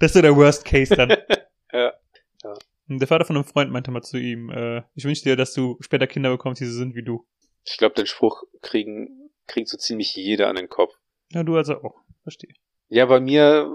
Das 0.00 0.10
ist 0.10 0.14
so 0.14 0.22
der 0.22 0.34
Worst 0.34 0.64
Case 0.64 0.96
dann. 0.96 1.10
Ja, 1.72 1.92
ja. 2.42 2.54
Der 2.88 3.06
Vater 3.06 3.26
von 3.26 3.36
einem 3.36 3.44
Freund 3.44 3.70
meinte 3.70 3.90
mal 3.90 4.02
zu 4.02 4.16
ihm, 4.16 4.50
äh, 4.50 4.82
ich 4.94 5.04
wünsche 5.04 5.22
dir, 5.22 5.36
dass 5.36 5.52
du 5.52 5.76
später 5.80 6.06
Kinder 6.06 6.30
bekommst, 6.30 6.62
die 6.62 6.64
so 6.64 6.72
sind 6.72 6.94
wie 6.94 7.02
du. 7.04 7.26
Ich 7.64 7.76
glaube, 7.76 7.94
den 7.94 8.06
Spruch 8.06 8.42
kriegen, 8.62 9.30
kriegt 9.46 9.68
so 9.68 9.76
ziemlich 9.76 10.16
jeder 10.16 10.48
an 10.48 10.56
den 10.56 10.70
Kopf. 10.70 10.94
Ja, 11.30 11.42
du 11.42 11.56
also 11.56 11.74
auch. 11.82 12.00
Verstehe. 12.22 12.54
Ja, 12.88 13.04
bei 13.04 13.20
mir, 13.20 13.70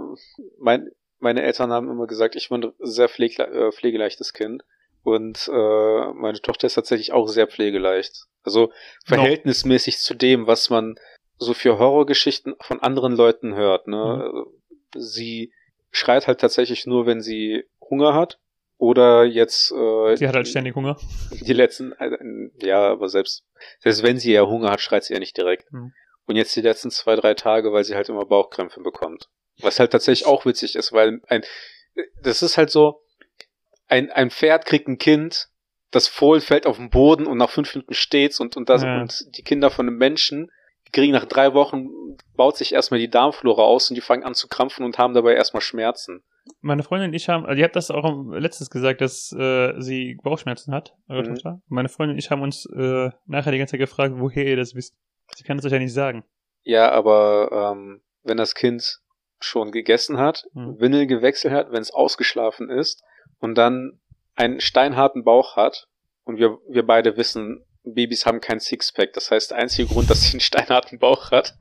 mein, 0.60 0.90
meine 1.20 1.44
Eltern 1.44 1.72
haben 1.72 1.90
immer 1.90 2.08
gesagt, 2.08 2.36
ich 2.36 2.50
bin 2.50 2.64
ein 2.64 2.74
sehr 2.80 3.08
pflegle, 3.08 3.46
äh, 3.46 3.72
pflegeleichtes 3.72 4.34
Kind. 4.34 4.64
Und 5.04 5.50
äh, 5.54 6.14
meine 6.14 6.42
Tochter 6.42 6.68
ist 6.68 6.76
tatsächlich 6.76 7.12
auch 7.12 7.28
sehr 7.28 7.48
pflegeleicht. 7.48 8.26
Also 8.44 8.72
verhältnismäßig 9.06 10.00
zu 10.00 10.16
dem, 10.16 10.48
was 10.48 10.70
man 10.70 10.96
so 11.38 11.54
für 11.54 11.78
Horrorgeschichten 11.80 12.56
von 12.62 12.82
anderen 12.82 13.16
Leuten 13.16 13.56
hört. 13.56 13.88
Ne? 13.88 14.46
Sie 14.96 15.52
schreit 15.92 16.28
halt 16.28 16.40
tatsächlich 16.42 16.86
nur, 16.86 17.06
wenn 17.06 17.22
sie 17.22 17.66
Hunger 17.82 18.14
hat. 18.14 18.40
Oder 18.78 19.24
jetzt 19.24 19.72
äh, 19.72 20.16
Sie 20.18 20.28
hat 20.28 20.36
halt 20.36 20.48
ständig 20.48 20.76
Hunger. 20.76 20.98
die 21.32 21.54
letzten, 21.54 21.94
äh, 21.94 22.10
ja, 22.66 22.92
aber 22.92 23.08
selbst, 23.08 23.46
selbst 23.80 24.04
wenn 24.04 24.18
sie 24.18 24.34
ja 24.34 24.46
Hunger 24.46 24.72
hat, 24.72 24.82
schreit 24.82 25.06
sie 25.06 25.14
ja 25.14 25.20
nicht 25.20 25.38
direkt. 25.38 25.72
Mhm. 25.72 25.94
Und 26.26 26.36
jetzt 26.36 26.56
die 26.56 26.62
letzten 26.62 26.92
zwei, 26.92 27.16
drei 27.16 27.34
Tage, 27.34 27.72
weil 27.72 27.84
sie 27.86 27.96
halt 27.96 28.10
immer 28.10 28.26
Bauchkrämpfe 28.26 28.82
bekommt. 28.82 29.30
Was 29.62 29.80
halt 29.80 29.92
tatsächlich 29.92 30.26
auch 30.28 30.46
witzig 30.46 30.76
ist, 30.76 30.92
weil 30.92 31.22
ein, 31.28 31.44
das 32.22 32.42
ist 32.42 32.58
halt 32.58 32.72
so, 32.72 33.02
ein, 33.88 34.10
ein 34.12 34.32
Pferd 34.32 34.66
kriegt 34.66 34.88
ein 34.88 34.98
Kind, 34.98 35.48
das 35.92 36.08
Fohlen 36.08 36.42
fällt 36.42 36.66
auf 36.66 36.78
den 36.78 36.90
Boden 36.90 37.28
und 37.28 37.38
nach 37.38 37.52
fünf 37.52 37.74
Minuten 37.76 37.94
steht's 37.94 38.40
und, 38.40 38.58
und 38.58 38.68
das, 38.68 38.82
Ja. 38.84 39.02
und 39.02 39.38
die 39.38 39.44
Kinder 39.44 39.70
von 39.70 39.88
einem 39.88 39.98
Menschen, 39.98 40.52
kriegen 40.94 41.12
nach 41.12 41.26
drei 41.26 41.54
Wochen, 41.54 41.90
baut 42.36 42.56
sich 42.56 42.74
erstmal 42.74 43.00
die 43.00 43.10
Darmflora 43.10 43.64
aus 43.64 43.90
und 43.90 43.96
die 43.96 44.02
fangen 44.02 44.24
an 44.24 44.34
zu 44.36 44.48
krampfen 44.48 44.86
und 44.86 44.98
haben 44.98 45.14
dabei 45.14 45.34
erstmal 45.34 45.62
Schmerzen. 45.62 46.24
Meine 46.62 46.84
Freundin 46.84 47.10
und 47.10 47.14
ich 47.16 47.30
haben, 47.30 47.46
also 47.46 47.58
ihr 47.58 47.64
habt 47.66 47.76
das 47.76 47.90
auch 47.92 48.04
letztes 48.32 48.70
gesagt, 48.70 49.02
dass 49.02 49.32
äh, 49.34 49.74
sie 49.80 50.18
Bauchschmerzen 50.24 50.74
hat, 50.74 50.94
eure 51.10 51.24
Mhm. 51.24 51.36
Tochter. 51.36 51.62
Meine 51.68 51.90
Freundin 51.90 52.16
und 52.16 52.20
ich 52.20 52.30
haben 52.32 52.42
uns 52.42 52.66
äh, 52.66 53.10
nachher 53.26 53.52
die 53.52 53.58
ganze 53.58 53.72
Zeit 53.72 53.80
gefragt, 53.80 54.16
woher 54.18 54.46
ihr 54.46 54.56
das 54.58 54.76
wisst. 54.76 54.96
Sie 55.36 55.44
kann 55.44 55.58
es 55.58 55.66
euch 55.66 55.72
ja 55.72 55.80
nicht 55.80 55.94
sagen. 55.94 56.24
Ja, 56.64 56.92
aber 56.92 57.74
ähm, 57.74 58.02
wenn 58.24 58.38
das 58.38 58.56
Kind 58.56 59.00
schon 59.40 59.72
gegessen 59.72 60.18
hat, 60.20 60.46
Mhm. 60.54 60.80
Windel 60.80 61.08
gewechselt 61.08 61.54
hat, 61.54 61.72
wenn 61.72 61.82
es 61.82 61.92
ausgeschlafen 61.94 62.70
ist 62.70 63.04
und 63.40 63.58
dann 63.58 64.00
einen 64.36 64.60
steinharten 64.60 65.24
Bauch 65.24 65.56
hat 65.56 65.88
und 66.24 66.38
wir, 66.38 66.58
wir 66.70 66.86
beide 66.86 67.18
wissen, 67.18 67.64
Babys 67.84 68.26
haben 68.26 68.42
kein 68.42 68.60
Sixpack. 68.60 69.14
Das 69.14 69.32
heißt, 69.32 69.52
der 69.52 69.58
einzige 69.58 69.88
Grund, 69.88 70.10
dass 70.10 70.22
sie 70.22 70.34
einen 70.34 70.40
steinharten 70.40 71.00
Bauch 71.00 71.32
hat, 71.32 71.56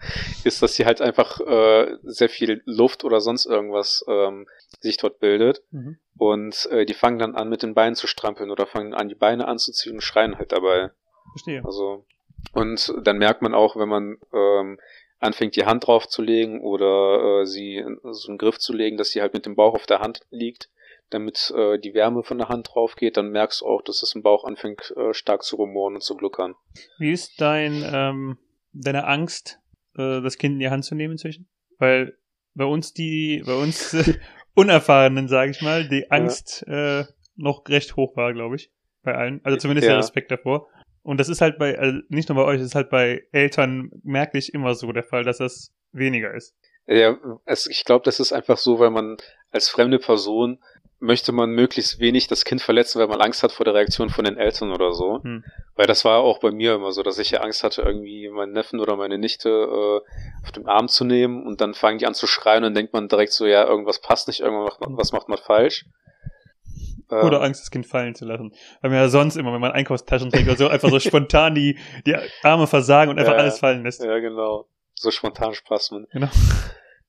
ist, 0.44 0.62
dass 0.62 0.74
sie 0.74 0.86
halt 0.86 1.00
einfach 1.00 1.40
äh, 1.40 1.96
sehr 2.02 2.28
viel 2.28 2.62
Luft 2.64 3.04
oder 3.04 3.20
sonst 3.20 3.46
irgendwas 3.46 4.04
ähm, 4.08 4.46
sich 4.80 4.96
dort 4.96 5.18
bildet. 5.18 5.62
Mhm. 5.70 5.98
Und 6.16 6.66
äh, 6.70 6.84
die 6.84 6.94
fangen 6.94 7.18
dann 7.18 7.34
an, 7.34 7.48
mit 7.48 7.62
den 7.62 7.74
Beinen 7.74 7.94
zu 7.94 8.06
strampeln 8.06 8.50
oder 8.50 8.66
fangen 8.66 8.94
an, 8.94 9.08
die 9.08 9.14
Beine 9.14 9.48
anzuziehen 9.48 9.96
und 9.96 10.02
schreien 10.02 10.38
halt 10.38 10.52
dabei. 10.52 10.90
Verstehe. 11.32 11.64
Also, 11.64 12.04
und 12.52 12.94
dann 13.02 13.18
merkt 13.18 13.42
man 13.42 13.54
auch, 13.54 13.76
wenn 13.76 13.88
man 13.88 14.18
ähm, 14.32 14.78
anfängt, 15.18 15.56
die 15.56 15.64
Hand 15.64 15.86
drauf 15.86 16.08
zu 16.08 16.22
legen 16.22 16.60
oder 16.60 17.40
äh, 17.40 17.46
sie 17.46 17.76
in 17.76 17.98
so 18.02 18.28
einen 18.28 18.38
Griff 18.38 18.58
zu 18.58 18.72
legen, 18.72 18.96
dass 18.96 19.10
sie 19.10 19.20
halt 19.20 19.34
mit 19.34 19.46
dem 19.46 19.56
Bauch 19.56 19.74
auf 19.74 19.86
der 19.86 20.00
Hand 20.00 20.20
liegt, 20.30 20.68
damit 21.14 21.52
äh, 21.56 21.78
die 21.78 21.94
Wärme 21.94 22.22
von 22.22 22.38
der 22.38 22.48
Hand 22.48 22.70
drauf 22.72 22.96
geht, 22.96 23.16
dann 23.16 23.30
merkst 23.30 23.60
du 23.60 23.66
auch, 23.66 23.82
dass 23.82 24.02
es 24.02 24.14
im 24.14 24.22
Bauch 24.22 24.44
anfängt, 24.44 24.92
äh, 24.96 25.12
stark 25.14 25.42
zu 25.42 25.56
rumoren 25.56 25.94
und 25.94 26.02
zu 26.02 26.16
gluckern. 26.16 26.54
Wie 26.98 27.12
ist 27.12 27.40
dein, 27.40 27.84
ähm, 27.92 28.38
deine 28.72 29.06
Angst, 29.06 29.60
äh, 29.96 30.20
das 30.20 30.38
Kind 30.38 30.54
in 30.54 30.60
die 30.60 30.70
Hand 30.70 30.84
zu 30.84 30.94
nehmen 30.94 31.12
inzwischen? 31.12 31.48
Weil 31.78 32.16
bei 32.54 32.64
uns 32.64 32.92
die, 32.92 33.42
bei 33.44 33.54
uns 33.54 33.96
Unerfahrenen, 34.54 35.28
sage 35.28 35.50
ich 35.50 35.62
mal, 35.62 35.88
die 35.88 36.10
Angst 36.10 36.64
äh, 36.68 37.04
noch 37.36 37.66
recht 37.68 37.96
hoch 37.96 38.16
war, 38.16 38.32
glaube 38.32 38.56
ich. 38.56 38.70
Bei 39.02 39.14
allen. 39.14 39.40
Also 39.44 39.58
zumindest 39.58 39.86
der 39.86 39.94
Ja. 39.94 40.00
Respekt 40.00 40.30
davor. 40.30 40.68
Und 41.02 41.18
das 41.18 41.28
ist 41.28 41.40
halt 41.40 41.58
bei, 41.58 41.76
also 41.78 41.98
nicht 42.08 42.28
nur 42.28 42.36
bei 42.36 42.44
euch, 42.44 42.58
das 42.58 42.66
ist 42.66 42.74
halt 42.74 42.90
bei 42.90 43.26
Eltern 43.32 43.90
merklich 44.04 44.54
immer 44.54 44.74
so 44.74 44.92
der 44.92 45.02
Fall, 45.02 45.24
dass 45.24 45.38
das 45.38 45.72
weniger 45.90 46.32
ist. 46.32 46.54
Ja, 46.86 47.16
es, 47.44 47.66
ich 47.66 47.84
glaube, 47.84 48.04
das 48.04 48.20
ist 48.20 48.32
einfach 48.32 48.58
so, 48.58 48.78
weil 48.78 48.90
man 48.90 49.16
als 49.50 49.68
fremde 49.68 49.98
Person 49.98 50.62
möchte 51.02 51.32
man 51.32 51.50
möglichst 51.50 51.98
wenig 51.98 52.28
das 52.28 52.44
Kind 52.44 52.62
verletzen, 52.62 53.00
weil 53.00 53.08
man 53.08 53.20
Angst 53.20 53.42
hat 53.42 53.50
vor 53.50 53.64
der 53.64 53.74
Reaktion 53.74 54.08
von 54.08 54.24
den 54.24 54.36
Eltern 54.36 54.70
oder 54.70 54.92
so. 54.92 55.20
Hm. 55.22 55.44
Weil 55.74 55.86
das 55.88 56.04
war 56.04 56.20
auch 56.20 56.38
bei 56.38 56.52
mir 56.52 56.74
immer 56.74 56.92
so, 56.92 57.02
dass 57.02 57.18
ich 57.18 57.32
ja 57.32 57.40
Angst 57.40 57.64
hatte, 57.64 57.82
irgendwie 57.82 58.28
meinen 58.28 58.52
Neffen 58.52 58.78
oder 58.78 58.96
meine 58.96 59.18
Nichte 59.18 59.48
äh, 59.48 60.44
auf 60.44 60.52
den 60.52 60.66
Arm 60.66 60.86
zu 60.86 61.04
nehmen 61.04 61.44
und 61.44 61.60
dann 61.60 61.74
fangen 61.74 61.98
die 61.98 62.06
an 62.06 62.14
zu 62.14 62.28
schreien 62.28 62.58
und 62.58 62.68
dann 62.68 62.74
denkt 62.74 62.92
man 62.92 63.08
direkt 63.08 63.32
so, 63.32 63.46
ja, 63.46 63.66
irgendwas 63.66 64.00
passt 64.00 64.28
nicht, 64.28 64.40
irgendwas 64.40 64.70
macht 64.70 64.80
man, 64.80 64.96
was 64.96 65.12
macht 65.12 65.28
man 65.28 65.38
falsch. 65.38 65.86
Ähm, 67.10 67.26
Oder 67.26 67.42
Angst, 67.42 67.62
das 67.62 67.72
Kind 67.72 67.84
fallen 67.84 68.14
zu 68.14 68.24
lassen. 68.24 68.52
Weil 68.80 68.90
man 68.90 69.00
ja 69.00 69.08
sonst 69.08 69.36
immer, 69.36 69.52
wenn 69.52 69.60
man 69.60 69.72
Einkaufstaschen 69.72 70.30
trägt 70.30 70.46
oder 70.46 70.56
so, 70.56 70.68
einfach 70.68 70.88
so 70.88 71.00
spontan 71.00 71.56
die, 71.56 71.78
die 72.06 72.14
Arme 72.44 72.68
versagen 72.68 73.10
und 73.10 73.18
einfach 73.18 73.32
Ja, 73.32 73.38
alles 73.38 73.58
fallen 73.58 73.82
lässt. 73.82 74.04
Ja, 74.04 74.20
genau. 74.20 74.68
So 74.94 75.10
spontan 75.10 75.52
Spasmen. 75.52 76.06
Genau. 76.12 76.28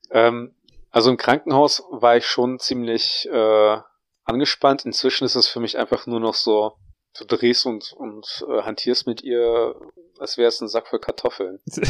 Ähm, 0.10 0.56
also 0.94 1.10
im 1.10 1.18
Krankenhaus 1.18 1.84
war 1.92 2.16
ich 2.16 2.26
schon 2.26 2.60
ziemlich 2.60 3.28
äh, 3.30 3.78
angespannt. 4.24 4.86
Inzwischen 4.86 5.26
ist 5.26 5.36
es 5.36 5.48
für 5.48 5.60
mich 5.60 5.78
einfach 5.78 6.06
nur 6.06 6.20
noch 6.20 6.36
so, 6.36 6.74
du 7.18 7.26
drehst 7.26 7.66
und, 7.66 7.92
und 7.94 8.46
äh, 8.48 8.62
hantierst 8.62 9.08
mit 9.08 9.24
ihr, 9.24 9.76
als 10.20 10.38
wäre 10.38 10.48
es 10.48 10.62
ein 10.62 10.70
Sack 10.70 10.88
für 10.88 11.00
Kartoffeln. 11.00 11.60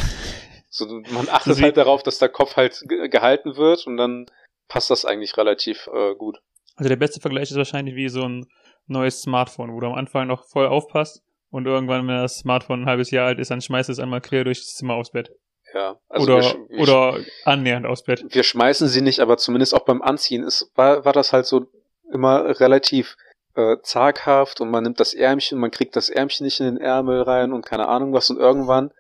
So, 0.76 0.88
man 0.88 1.30
achtet 1.30 1.62
halt 1.62 1.78
darauf, 1.78 2.02
dass 2.02 2.18
der 2.18 2.30
Kopf 2.30 2.56
halt 2.56 2.82
ge 2.88 3.08
gehalten 3.08 3.58
wird 3.58 3.86
und 3.86 3.96
dann 3.96 4.26
passt 4.68 4.90
das 4.90 5.06
eigentlich 5.06 5.38
relativ 5.38 5.88
äh, 5.94 6.16
gut. 6.16 6.40
Also 6.76 6.90
der 6.90 6.96
beste 6.96 7.22
Vergleich 7.22 7.52
ist 7.52 7.58
wahrscheinlich 7.58 7.94
wie 7.94 8.10
so 8.10 8.24
ein 8.24 8.48
neues 8.88 9.22
Smartphone, 9.22 9.72
wo 9.72 9.80
du 9.80 9.86
am 9.86 9.94
Anfang 9.94 10.26
noch 10.26 10.46
voll 10.46 10.66
aufpasst 10.66 11.22
und 11.52 11.68
irgendwann, 11.68 12.08
wenn 12.08 12.16
das 12.18 12.40
Smartphone 12.40 12.82
ein 12.82 12.86
halbes 12.88 13.12
Jahr 13.12 13.28
alt 13.28 13.38
ist, 13.38 13.52
dann 13.52 13.62
schmeißt 13.62 13.90
es 13.90 14.00
einmal 14.00 14.20
quer 14.20 14.46
durchs 14.46 14.74
Zimmer 14.76 14.96
aufs 14.96 15.12
Bett. 15.12 15.30
Ja, 15.74 15.98
also 16.10 16.26
oder, 16.26 16.44
wir, 16.44 16.70
wir, 16.70 16.80
oder 16.80 17.20
annähernd 17.46 17.86
aufs 17.86 18.04
Bett. 18.04 18.24
wir 18.30 18.44
schmeißen 18.44 18.88
sie 18.88 19.02
nicht, 19.02 19.20
aber 19.20 19.38
zumindest 19.38 19.74
auch 19.74 19.86
beim 19.86 20.02
Anziehen 20.02 20.44
ist, 20.44 20.72
war, 20.76 21.06
war 21.06 21.14
das 21.14 21.34
halt 21.34 21.46
so 21.46 21.66
immer 22.12 22.60
relativ 22.60 23.18
äh, 23.56 23.78
zaghaft 23.82 24.62
und 24.62 24.70
man 24.70 24.84
nimmt 24.84 25.00
das 25.00 25.14
Ärmchen, 25.14 25.60
man 25.60 25.72
kriegt 25.72 25.96
das 25.96 26.10
Ärmchen 26.10 26.46
nicht 26.46 26.60
in 26.60 26.66
den 26.66 26.78
Ärmel 26.78 27.22
rein 27.24 27.54
und 27.54 27.66
keine 27.66 27.88
Ahnung 27.88 28.14
was 28.14 28.30
und 28.30 28.38
irgendwann, 28.38 28.92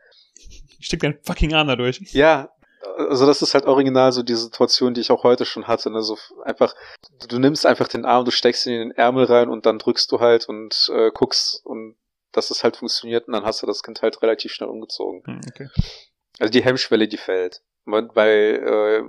Steckt 0.79 1.03
dein 1.03 1.17
fucking 1.23 1.53
Arm 1.53 1.67
da 1.67 1.75
durch. 1.77 2.01
ja, 2.11 2.49
also 2.97 3.25
das 3.25 3.41
ist 3.41 3.53
halt 3.53 3.65
original 3.65 4.11
so 4.11 4.23
die 4.23 4.35
Situation, 4.35 4.93
die 4.93 5.01
ich 5.01 5.11
auch 5.11 5.23
heute 5.23 5.45
schon 5.45 5.67
hatte. 5.67 5.89
Also 5.91 6.17
einfach, 6.43 6.75
du, 7.21 7.27
du 7.27 7.39
nimmst 7.39 7.65
einfach 7.65 7.87
den 7.87 8.05
Arm, 8.05 8.25
du 8.25 8.31
steckst 8.31 8.65
ihn 8.65 8.73
in 8.73 8.89
den 8.89 8.97
Ärmel 8.97 9.25
rein 9.25 9.49
und 9.49 9.65
dann 9.65 9.79
drückst 9.79 10.11
du 10.11 10.19
halt 10.19 10.49
und 10.49 10.91
äh, 10.93 11.09
guckst 11.13 11.65
und 11.65 11.95
dass 12.31 12.51
es 12.51 12.63
halt 12.63 12.77
funktioniert 12.77 13.27
und 13.27 13.33
dann 13.33 13.45
hast 13.45 13.61
du 13.61 13.67
das 13.67 13.83
Kind 13.83 14.01
halt 14.01 14.21
relativ 14.21 14.51
schnell 14.51 14.69
umgezogen. 14.69 15.23
Hm, 15.25 15.41
okay. 15.47 15.69
Also 16.39 16.51
die 16.51 16.63
Hemmschwelle, 16.63 17.07
die 17.07 17.17
fällt. 17.17 17.61
Weil, 17.85 18.63
äh, 18.65 19.03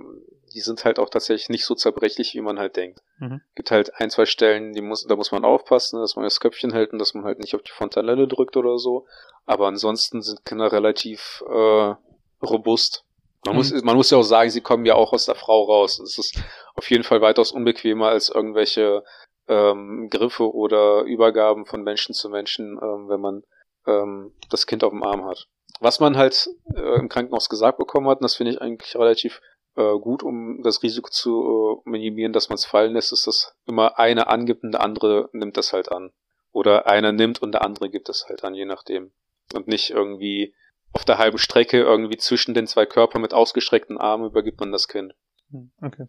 die 0.53 0.61
sind 0.61 0.85
halt 0.85 0.99
auch 0.99 1.09
tatsächlich 1.11 1.49
nicht 1.49 1.65
so 1.65 1.75
zerbrechlich, 1.75 2.35
wie 2.35 2.41
man 2.41 2.59
halt 2.59 2.77
denkt. 2.77 3.01
Mhm. 3.19 3.41
Gibt 3.57 3.71
halt 3.73 3.95
ein, 4.01 4.11
zwei 4.11 4.25
Stellen, 4.25 4.73
die 4.73 4.83
muss, 4.83 5.05
da 5.07 5.17
muss 5.17 5.33
man 5.33 5.45
aufpassen, 5.45 6.01
dass 6.01 6.15
man 6.17 6.25
das 6.25 6.39
Köpfchen 6.41 6.73
hält 6.73 6.93
und 6.93 6.99
dass 7.01 7.15
man 7.15 7.25
halt 7.25 7.41
nicht 7.41 7.55
auf 7.55 7.63
die 7.63 7.73
Fontanelle 7.73 8.29
drückt 8.29 8.57
oder 8.57 8.79
so. 8.79 9.07
Aber 9.47 9.67
ansonsten 9.67 10.23
sind 10.23 10.45
Kinder 10.45 10.71
relativ 10.71 11.43
äh, 11.49 11.95
robust. 12.43 13.05
Man, 13.45 13.55
Mhm. 13.55 13.59
muss, 13.59 13.83
man 13.83 13.97
muss 13.97 14.11
ja 14.11 14.19
auch 14.19 14.23
sagen, 14.23 14.51
sie 14.51 14.61
kommen 14.61 14.87
ja 14.87 14.95
auch 14.95 15.13
aus 15.13 15.27
der 15.27 15.35
Frau 15.35 15.65
raus. 15.65 15.99
Es 15.99 16.19
ist 16.19 16.41
auf 16.77 16.89
jeden 16.89 17.05
Fall 17.05 17.21
weitaus 17.21 17.53
unbequemer 17.53 18.09
als 18.09 18.29
irgendwelche 18.29 19.05
ähm, 19.49 20.09
Griffe 20.09 20.53
oder 20.55 21.03
Übergaben 21.03 21.67
von 21.67 21.83
Menschen 21.83 22.15
zu 22.15 22.31
Menschen, 22.31 22.79
ähm, 22.81 23.09
wenn 23.09 23.21
man 23.21 23.43
ähm, 23.87 24.33
das 24.51 24.67
Kind 24.67 24.83
auf 24.85 24.91
dem 24.91 25.03
Arm 25.03 25.25
hat. 25.27 25.49
Was 25.81 26.01
man 26.01 26.17
halt 26.17 26.49
äh, 26.75 26.99
im 26.99 27.09
Krankenhaus 27.09 27.49
gesagt 27.49 27.79
bekommen 27.79 28.09
hat, 28.09 28.19
und 28.19 28.25
das 28.25 28.37
finde 28.37 28.53
ich 28.53 28.61
eigentlich 28.61 28.95
relativ 28.97 29.41
äh, 29.77 29.99
gut, 29.99 30.23
um 30.23 30.63
das 30.63 30.83
Risiko 30.83 31.11
zu 31.11 31.83
äh, 31.87 31.91
minimieren, 31.91 32.33
dass 32.33 32.49
man 32.49 32.57
es 32.57 32.65
fallen 32.65 32.93
lässt, 32.93 33.13
ist, 33.13 33.27
dass 33.27 33.55
immer 33.67 33.99
eine 33.99 34.29
angibt 34.29 34.63
und 34.63 34.73
der 34.73 34.83
andere 34.83 35.29
nimmt 35.33 35.57
das 35.57 35.73
halt 35.73 35.91
an. 35.91 36.13
Oder 36.53 36.87
einer 36.87 37.13
nimmt 37.13 37.43
und 37.43 37.53
der 37.53 37.63
andere 37.63 37.91
gibt 37.91 38.09
es 38.09 38.27
halt 38.29 38.45
an, 38.45 38.55
je 38.55 38.65
nachdem. 38.65 39.13
Und 39.53 39.67
nicht 39.67 39.91
irgendwie 39.91 40.55
auf 40.93 41.05
der 41.05 41.19
halben 41.19 41.39
Strecke 41.39 41.81
irgendwie 41.81 42.17
zwischen 42.17 42.55
den 42.55 42.69
zwei 42.69 42.87
Körpern 42.87 43.21
mit 43.21 43.35
ausgestreckten 43.35 43.99
Armen 43.99 44.27
übergibt 44.27 44.61
man 44.61 44.71
das 44.71 44.87
Kind. 44.89 45.15
Hm, 45.51 45.73
Okay. 45.83 46.07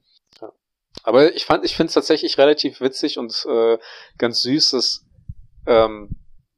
Aber 1.04 1.36
ich 1.36 1.46
fand, 1.46 1.66
ich 1.66 1.76
finde 1.76 1.90
es 1.90 1.94
tatsächlich 1.94 2.38
relativ 2.38 2.80
witzig 2.80 3.18
und 3.18 3.46
äh, 3.50 3.78
ganz 4.18 4.42
süß, 4.42 4.72
dass 4.72 5.06
ähm, 5.68 6.10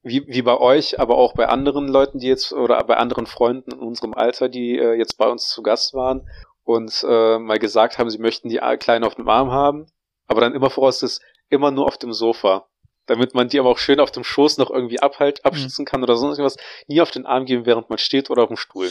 wie, 0.08 0.26
wie 0.28 0.42
bei 0.42 0.58
euch, 0.58 1.00
aber 1.00 1.18
auch 1.18 1.34
bei 1.34 1.48
anderen 1.48 1.88
Leuten, 1.88 2.20
die 2.20 2.28
jetzt 2.28 2.54
oder 2.54 2.84
bei 2.84 2.98
anderen 2.98 3.26
Freunden 3.26 3.72
in 3.72 3.80
unserem 3.80 4.14
Alter, 4.14 4.50
die 4.50 4.78
äh, 4.78 4.94
jetzt 4.94 5.18
bei 5.18 5.28
uns 5.28 5.50
zu 5.50 5.62
Gast 5.62 5.94
waren 5.94 6.28
und 6.64 7.06
äh, 7.08 7.40
mal 7.40 7.60
gesagt 7.60 7.98
haben, 7.98 8.10
sie 8.10 8.18
möchten 8.18 8.50
die 8.50 8.60
Kleinen 8.80 9.06
auf 9.06 9.16
dem 9.16 9.30
Arm 9.30 9.52
haben, 9.52 9.88
aber 10.28 10.42
dann 10.42 10.54
immer 10.54 10.70
voraus 10.70 11.04
ist, 11.04 11.22
immer 11.50 11.72
nur 11.72 11.86
auf 11.86 11.98
dem 11.98 12.14
Sofa. 12.14 12.68
Damit 13.06 13.34
man 13.34 13.48
die 13.48 13.60
aber 13.60 13.70
auch 13.70 13.78
schön 13.78 14.02
auf 14.02 14.12
dem 14.12 14.26
Schoß 14.26 14.58
noch 14.58 14.70
irgendwie 14.70 15.00
abhalt, 15.00 15.46
abschützen 15.46 15.86
kann 15.86 16.04
oder 16.04 16.18
sonst 16.18 16.40
irgendwas. 16.40 16.58
Nie 16.88 17.00
auf 17.00 17.10
den 17.10 17.26
Arm 17.26 17.46
geben, 17.46 17.66
während 17.66 17.90
man 17.90 17.98
steht 17.98 18.30
oder 18.30 18.44
auf 18.44 18.50
dem 18.50 18.58
Stuhl. 18.58 18.90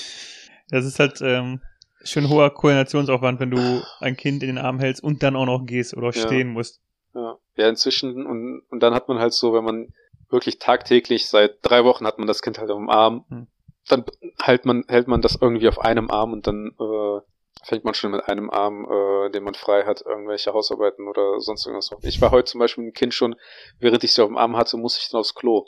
Das 0.70 0.86
ist 0.86 0.98
halt 0.98 1.20
ähm, 1.20 1.60
schon 2.02 2.30
hoher 2.30 2.48
Koordinationsaufwand, 2.48 3.40
wenn 3.40 3.50
du 3.50 3.82
ein 4.00 4.16
Kind 4.16 4.42
in 4.42 4.48
den 4.48 4.58
Arm 4.58 4.78
hältst 4.78 5.02
und 5.02 5.22
dann 5.22 5.36
auch 5.36 5.44
noch 5.44 5.66
gehst 5.66 5.94
oder 5.94 6.06
Ja. 6.06 6.12
stehen 6.12 6.48
musst. 6.48 6.80
Ja, 7.14 7.36
ja 7.56 7.68
inzwischen 7.68 8.26
und, 8.26 8.62
und 8.70 8.80
dann 8.82 8.94
hat 8.94 9.08
man 9.08 9.18
halt 9.18 9.34
so, 9.34 9.52
wenn 9.52 9.64
man 9.64 9.92
wirklich 10.30 10.58
tagtäglich 10.58 11.28
seit 11.28 11.58
drei 11.62 11.84
Wochen 11.84 12.06
hat 12.06 12.18
man 12.18 12.26
das 12.26 12.42
Kind 12.42 12.58
halt 12.58 12.70
dem 12.70 12.88
Arm, 12.90 13.24
Hm. 13.28 13.46
dann 13.88 14.04
hält 14.42 14.64
man 14.64 14.84
hält 14.88 15.08
man 15.08 15.22
das 15.22 15.38
irgendwie 15.40 15.68
auf 15.68 15.78
einem 15.78 16.10
Arm 16.10 16.32
und 16.32 16.46
dann 16.46 16.72
äh, 16.80 17.20
fängt 17.64 17.84
man 17.84 17.94
schon 17.94 18.10
mit 18.12 18.28
einem 18.28 18.50
Arm, 18.50 18.84
äh, 18.90 19.30
den 19.30 19.42
man 19.44 19.54
frei 19.54 19.84
hat, 19.84 20.02
irgendwelche 20.04 20.52
Hausarbeiten 20.52 21.08
oder 21.08 21.40
sonst 21.40 21.66
irgendwas. 21.66 21.90
Ich 22.02 22.20
war 22.20 22.30
heute 22.30 22.44
zum 22.50 22.58
Beispiel 22.60 22.84
mit 22.84 22.94
dem 22.94 22.98
Kind 22.98 23.14
schon, 23.14 23.34
während 23.80 24.04
ich 24.04 24.12
sie 24.12 24.22
auf 24.22 24.28
dem 24.28 24.36
Arm 24.36 24.56
hatte, 24.56 24.76
musste 24.76 25.00
ich 25.02 25.08
dann 25.10 25.20
aufs 25.20 25.34
Klo. 25.34 25.66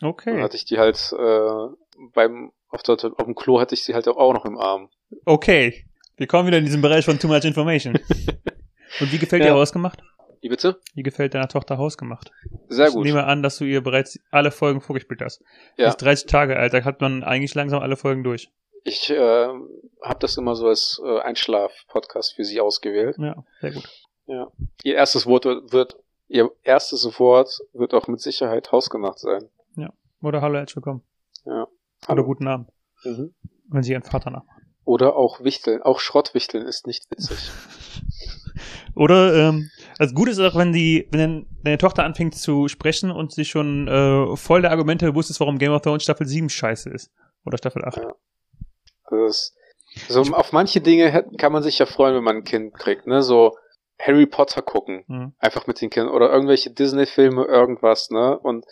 Dann 0.00 0.10
Okay. 0.10 0.42
hatte 0.42 0.56
ich 0.56 0.64
die 0.64 0.78
halt 0.78 1.12
äh, 1.18 1.66
beim 2.14 2.52
auf, 2.70 2.82
der, 2.82 2.96
auf 2.96 3.24
dem 3.24 3.34
Klo 3.34 3.60
hatte 3.60 3.74
ich 3.74 3.82
sie 3.82 3.94
halt 3.94 4.06
auch 4.08 4.32
noch 4.34 4.44
im 4.44 4.58
Arm. 4.58 4.90
Okay. 5.24 5.84
Wir 6.16 6.26
kommen 6.26 6.46
wieder 6.48 6.58
in 6.58 6.64
diesen 6.64 6.82
Bereich 6.82 7.04
von 7.04 7.18
Too 7.18 7.28
Much 7.28 7.44
Information. 7.44 7.94
und 9.00 9.12
wie 9.12 9.18
gefällt 9.18 9.42
Ja. 9.42 9.52
dir 9.52 9.54
Hausgemacht? 9.54 10.02
Wie 10.40 10.48
bitte? 10.48 10.80
Wie 10.94 11.02
gefällt 11.02 11.34
deiner 11.34 11.48
Tochter 11.48 11.78
Hausgemacht? 11.78 12.30
Sehr 12.68 12.88
Ich 12.88 12.94
gut. 12.94 13.04
nehme 13.04 13.24
an, 13.24 13.42
dass 13.42 13.58
du 13.58 13.64
ihr 13.64 13.82
bereits 13.82 14.18
alle 14.30 14.50
Folgen 14.50 14.80
vorgespielt 14.80 15.20
hast. 15.22 15.40
Ja. 15.76 15.84
Ja. 15.84 15.88
Ist 15.90 15.96
30 15.98 16.26
Tage 16.26 16.56
alt, 16.56 16.72
da 16.74 16.84
hat 16.84 17.00
man 17.00 17.24
eigentlich 17.24 17.54
langsam 17.54 17.82
alle 17.82 17.96
Folgen 17.96 18.22
durch. 18.24 18.50
Ich 18.84 19.10
äh, 19.10 19.46
habe 20.02 20.18
das 20.20 20.36
immer 20.36 20.54
so 20.54 20.68
als 20.68 21.00
äh, 21.04 21.20
Einschlaf-Podcast 21.20 22.34
für 22.36 22.44
sie 22.44 22.60
ausgewählt. 22.60 23.16
Ja, 23.18 23.44
sehr 23.60 23.72
gut. 23.72 23.88
Ja. 24.26 24.50
Ihr 24.84 24.94
erstes 24.94 25.26
Wort 25.26 25.44
wird, 25.44 25.96
ihr 26.28 26.50
erstes 26.62 27.04
Wort 27.18 27.58
wird 27.72 27.92
auch 27.94 28.06
mit 28.08 28.20
Sicherheit 28.20 28.70
hausgemacht 28.72 29.18
sein. 29.18 29.48
Oder 30.20 30.42
hallo, 30.42 30.56
herzlich 30.58 30.74
willkommen. 30.74 31.02
Ja. 31.44 31.62
Oder 31.62 31.68
Hallo. 32.08 32.24
guten 32.24 32.42
Namen, 32.44 32.66
Mhm. 33.04 33.34
wenn 33.68 33.82
sie 33.84 33.92
ihren 33.92 34.02
Vater 34.02 34.30
nachmachen. 34.30 34.66
Oder 34.84 35.14
auch 35.14 35.44
Wichteln. 35.44 35.80
Auch 35.82 36.00
Schrottwichteln 36.00 36.66
ist 36.66 36.88
nicht 36.88 37.08
witzig. 37.10 37.38
Oder 38.96 39.34
ähm, 39.48 39.70
Das 39.98 40.14
Gute 40.14 40.30
ist 40.30 40.38
auch, 40.38 40.54
wenn 40.54 40.72
die, 40.72 41.08
wenn 41.10 41.46
deine 41.64 41.78
Tochter 41.78 42.04
anfängt 42.04 42.34
zu 42.36 42.68
sprechen 42.68 43.10
und 43.10 43.32
sich 43.32 43.48
schon 43.48 43.88
äh, 43.88 44.36
voll 44.36 44.62
der 44.62 44.70
Argumente 44.70 45.06
bewusst 45.06 45.30
ist, 45.30 45.40
warum 45.40 45.58
Game 45.58 45.72
of 45.72 45.82
Thrones 45.82 46.04
Staffel 46.04 46.26
7 46.26 46.48
scheiße 46.48 46.88
ist. 46.90 47.10
Oder 47.44 47.58
Staffel 47.58 47.84
8. 47.84 47.96
Ja. 47.96 48.14
Also 49.04 49.26
das, 49.26 49.54
so 50.08 50.20
auf 50.34 50.52
manche 50.52 50.80
Dinge 50.80 51.24
kann 51.38 51.52
man 51.52 51.62
sich 51.62 51.78
ja 51.78 51.86
freuen, 51.86 52.14
wenn 52.14 52.24
man 52.24 52.36
ein 52.36 52.44
Kind 52.44 52.74
kriegt, 52.74 53.06
ne? 53.06 53.22
So 53.22 53.56
Harry 54.00 54.26
Potter 54.26 54.62
gucken. 54.62 55.04
Mhm. 55.08 55.32
Einfach 55.38 55.66
mit 55.66 55.80
den 55.80 55.90
Kindern. 55.90 56.14
Oder 56.14 56.30
irgendwelche 56.30 56.70
Disney-Filme, 56.70 57.44
irgendwas, 57.44 58.10
ne? 58.10 58.38
Und 58.38 58.66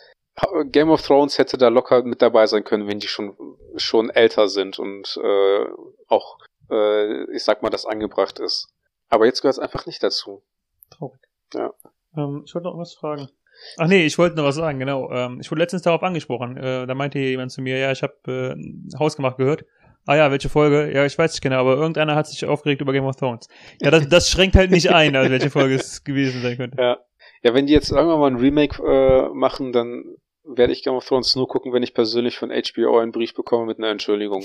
Game 0.65 0.91
of 0.91 1.01
Thrones 1.01 1.39
hätte 1.39 1.57
da 1.57 1.69
locker 1.69 2.03
mit 2.03 2.21
dabei 2.21 2.45
sein 2.45 2.63
können, 2.63 2.87
wenn 2.87 2.99
die 2.99 3.07
schon, 3.07 3.35
schon 3.75 4.11
älter 4.11 4.47
sind 4.47 4.77
und 4.77 5.19
äh, 5.21 5.65
auch, 6.07 6.37
äh, 6.69 7.23
ich 7.35 7.43
sag 7.43 7.63
mal, 7.63 7.71
das 7.71 7.87
angebracht 7.87 8.39
ist. 8.39 8.69
Aber 9.09 9.25
jetzt 9.25 9.41
gehört 9.41 9.55
es 9.55 9.59
einfach 9.59 9.87
nicht 9.87 10.03
dazu. 10.03 10.43
Traurig. 10.89 11.21
Ja. 11.53 11.71
Ähm, 12.15 12.43
ich 12.45 12.53
wollte 12.53 12.67
noch 12.67 12.77
was 12.77 12.93
fragen. 12.93 13.29
Ach 13.77 13.87
nee, 13.87 14.05
ich 14.05 14.17
wollte 14.17 14.35
noch 14.35 14.43
was 14.43 14.55
sagen, 14.55 14.79
genau. 14.79 15.11
Ähm, 15.11 15.39
ich 15.41 15.49
wurde 15.49 15.61
letztens 15.61 15.81
darauf 15.81 16.03
angesprochen. 16.03 16.57
Äh, 16.57 16.85
da 16.85 16.93
meinte 16.93 17.19
jemand 17.19 17.51
zu 17.51 17.61
mir, 17.61 17.77
ja, 17.77 17.91
ich 17.91 18.03
habe 18.03 18.55
äh, 18.55 18.97
Hausgemacht 18.99 19.37
gehört. 19.37 19.65
Ah 20.05 20.15
ja, 20.15 20.31
welche 20.31 20.47
Folge? 20.47 20.93
Ja, 20.93 21.05
ich 21.05 21.17
weiß 21.17 21.33
nicht 21.33 21.41
genau, 21.41 21.57
aber 21.57 21.75
irgendeiner 21.75 22.15
hat 22.15 22.27
sich 22.27 22.45
aufgeregt 22.45 22.81
über 22.81 22.93
Game 22.93 23.05
of 23.05 23.17
Thrones. 23.17 23.47
Ja, 23.81 23.91
das, 23.91 24.07
das 24.07 24.29
schränkt 24.29 24.55
halt 24.55 24.71
nicht 24.71 24.89
ein, 24.89 25.15
also 25.15 25.29
welche 25.31 25.49
Folge 25.49 25.75
es 25.75 26.03
gewesen 26.05 26.41
sein 26.41 26.55
könnte. 26.55 26.81
Ja. 26.81 26.97
Ja, 27.43 27.53
wenn 27.53 27.67
die 27.67 27.73
jetzt 27.73 27.91
irgendwann 27.91 28.19
mal 28.19 28.31
ein 28.31 28.37
Remake 28.37 28.81
äh, 28.83 29.29
machen, 29.33 29.71
dann 29.71 30.03
werde 30.43 30.73
ich 30.73 30.83
Game 30.83 30.95
of 30.95 31.05
Thrones 31.05 31.35
nur 31.35 31.47
gucken, 31.47 31.73
wenn 31.73 31.83
ich 31.83 31.93
persönlich 31.93 32.37
von 32.37 32.49
HBO 32.49 32.99
einen 32.99 33.11
Brief 33.11 33.33
bekomme 33.33 33.65
mit 33.65 33.77
einer 33.77 33.89
Entschuldigung. 33.89 34.43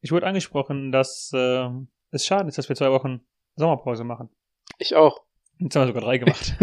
Ich 0.00 0.12
wurde 0.12 0.26
angesprochen, 0.26 0.92
dass 0.92 1.30
äh, 1.34 1.68
es 2.10 2.26
schade 2.26 2.48
ist, 2.48 2.58
dass 2.58 2.68
wir 2.68 2.76
zwei 2.76 2.90
Wochen 2.90 3.24
Sommerpause 3.56 4.04
machen. 4.04 4.28
Ich 4.78 4.94
auch. 4.96 5.22
Jetzt 5.58 5.76
haben 5.76 5.82
wir 5.82 5.86
sogar 5.88 6.02
drei 6.02 6.18
gemacht. 6.18 6.54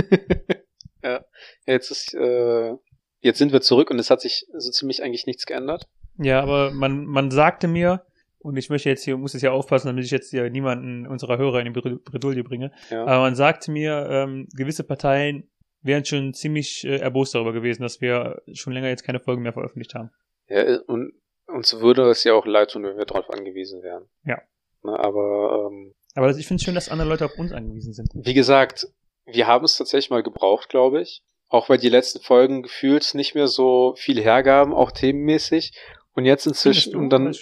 ja. 1.04 1.24
Jetzt 1.66 1.92
ist, 1.92 2.14
äh, 2.14 2.74
jetzt 3.20 3.38
sind 3.38 3.52
wir 3.54 3.62
zurück 3.62 3.90
und 3.90 4.00
es 4.00 4.10
hat 4.10 4.22
sich 4.22 4.48
so 4.58 4.72
ziemlich 4.72 5.04
eigentlich 5.04 5.26
nichts 5.26 5.46
geändert. 5.46 5.88
Ja, 6.18 6.42
aber 6.42 6.72
man, 6.72 7.06
man 7.06 7.32
sagte 7.32 7.68
mir, 7.68 8.06
und 8.40 8.58
ich 8.58 8.70
möchte 8.70 8.90
jetzt 8.90 9.04
hier, 9.04 9.18
muss 9.18 9.34
jetzt 9.34 9.42
hier 9.42 9.54
aufpassen, 9.54 9.88
damit 9.88 10.04
ich 10.04 10.12
jetzt 10.12 10.32
hier 10.32 10.50
niemanden 10.50 11.08
unserer 11.08 11.38
Hörer 11.38 11.60
in 11.60 11.72
die 11.74 11.80
Bredouille 11.80 12.44
bringe, 12.44 12.72
Ja. 12.90 13.04
aber 13.06 13.20
man 13.22 13.36
sagte 13.36 13.72
mir, 13.72 14.08
ähm, 14.10 14.48
gewisse 14.56 14.84
Parteien 14.84 15.50
wären 15.84 16.06
schon 16.06 16.34
ziemlich 16.34 16.84
äh, 16.84 16.98
erbost 16.98 17.34
darüber 17.36 17.54
gewesen, 17.54 17.82
dass 17.84 18.02
wir 18.02 18.42
schon 18.54 18.74
länger 18.74 18.90
jetzt 18.90 19.04
keine 19.04 19.20
Folgen 19.20 19.42
mehr 19.44 19.54
veröffentlicht 19.54 19.94
haben. 19.96 20.12
Ja, 20.48 20.80
und 20.88 21.14
uns 21.48 21.80
würde 21.80 22.10
es 22.10 22.24
ja 22.24 22.34
auch 22.34 22.46
leid 22.46 22.72
tun, 22.72 22.84
wenn 22.84 22.98
wir 22.98 23.06
darauf 23.06 23.30
angewiesen 23.30 23.82
wären. 23.84 24.06
Ja. 24.26 24.42
Na, 24.84 24.98
aber 25.00 25.70
ähm, 25.72 25.94
Aber 26.16 26.30
ich 26.30 26.48
finde 26.48 26.60
es 26.60 26.66
schön, 26.66 26.76
dass 26.76 26.90
andere 26.90 27.08
Leute 27.08 27.26
auf 27.26 27.38
uns 27.38 27.52
angewiesen 27.52 27.94
sind. 27.94 28.10
wie 28.14 28.34
gesagt, 28.34 28.88
wir 29.26 29.48
haben 29.48 29.66
es 29.66 29.78
tatsächlich 29.78 30.10
mal 30.10 30.24
gebraucht, 30.24 30.70
glaube 30.70 31.02
ich. 31.02 31.24
Auch 31.48 31.68
weil 31.68 31.78
die 31.78 31.90
letzten 31.90 32.22
Folgen 32.22 32.64
gefühlt 32.64 33.14
nicht 33.14 33.36
mehr 33.36 33.48
so 33.48 33.94
viel 33.98 34.22
hergaben, 34.22 34.74
auch 34.74 34.92
themenmäßig. 34.92 35.74
Und 36.14 36.26
jetzt 36.26 36.48
inzwischen, 36.48 36.96
und 36.96 37.10
dann, 37.10 37.36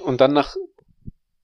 und 0.00 0.20
dann 0.20 0.32
nach 0.32 0.56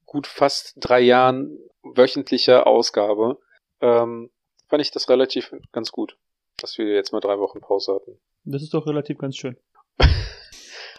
gut 0.07 0.27
fast 0.27 0.75
drei 0.77 1.01
Jahren 1.01 1.59
wöchentlicher 1.83 2.67
Ausgabe, 2.67 3.39
ähm, 3.81 4.31
fand 4.69 4.83
ich 4.83 4.91
das 4.91 5.09
relativ 5.09 5.55
ganz 5.73 5.93
gut, 5.93 6.17
dass 6.57 6.79
wir 6.79 6.95
jetzt 6.95 7.13
mal 7.13 7.21
drei 7.21 7.39
Wochen 7.39 7.61
Pause 7.61 7.95
hatten. 7.95 8.19
Das 8.45 8.63
ist 8.63 8.73
doch 8.73 8.87
relativ 8.87 9.19
ganz 9.19 9.37
schön. 9.37 9.57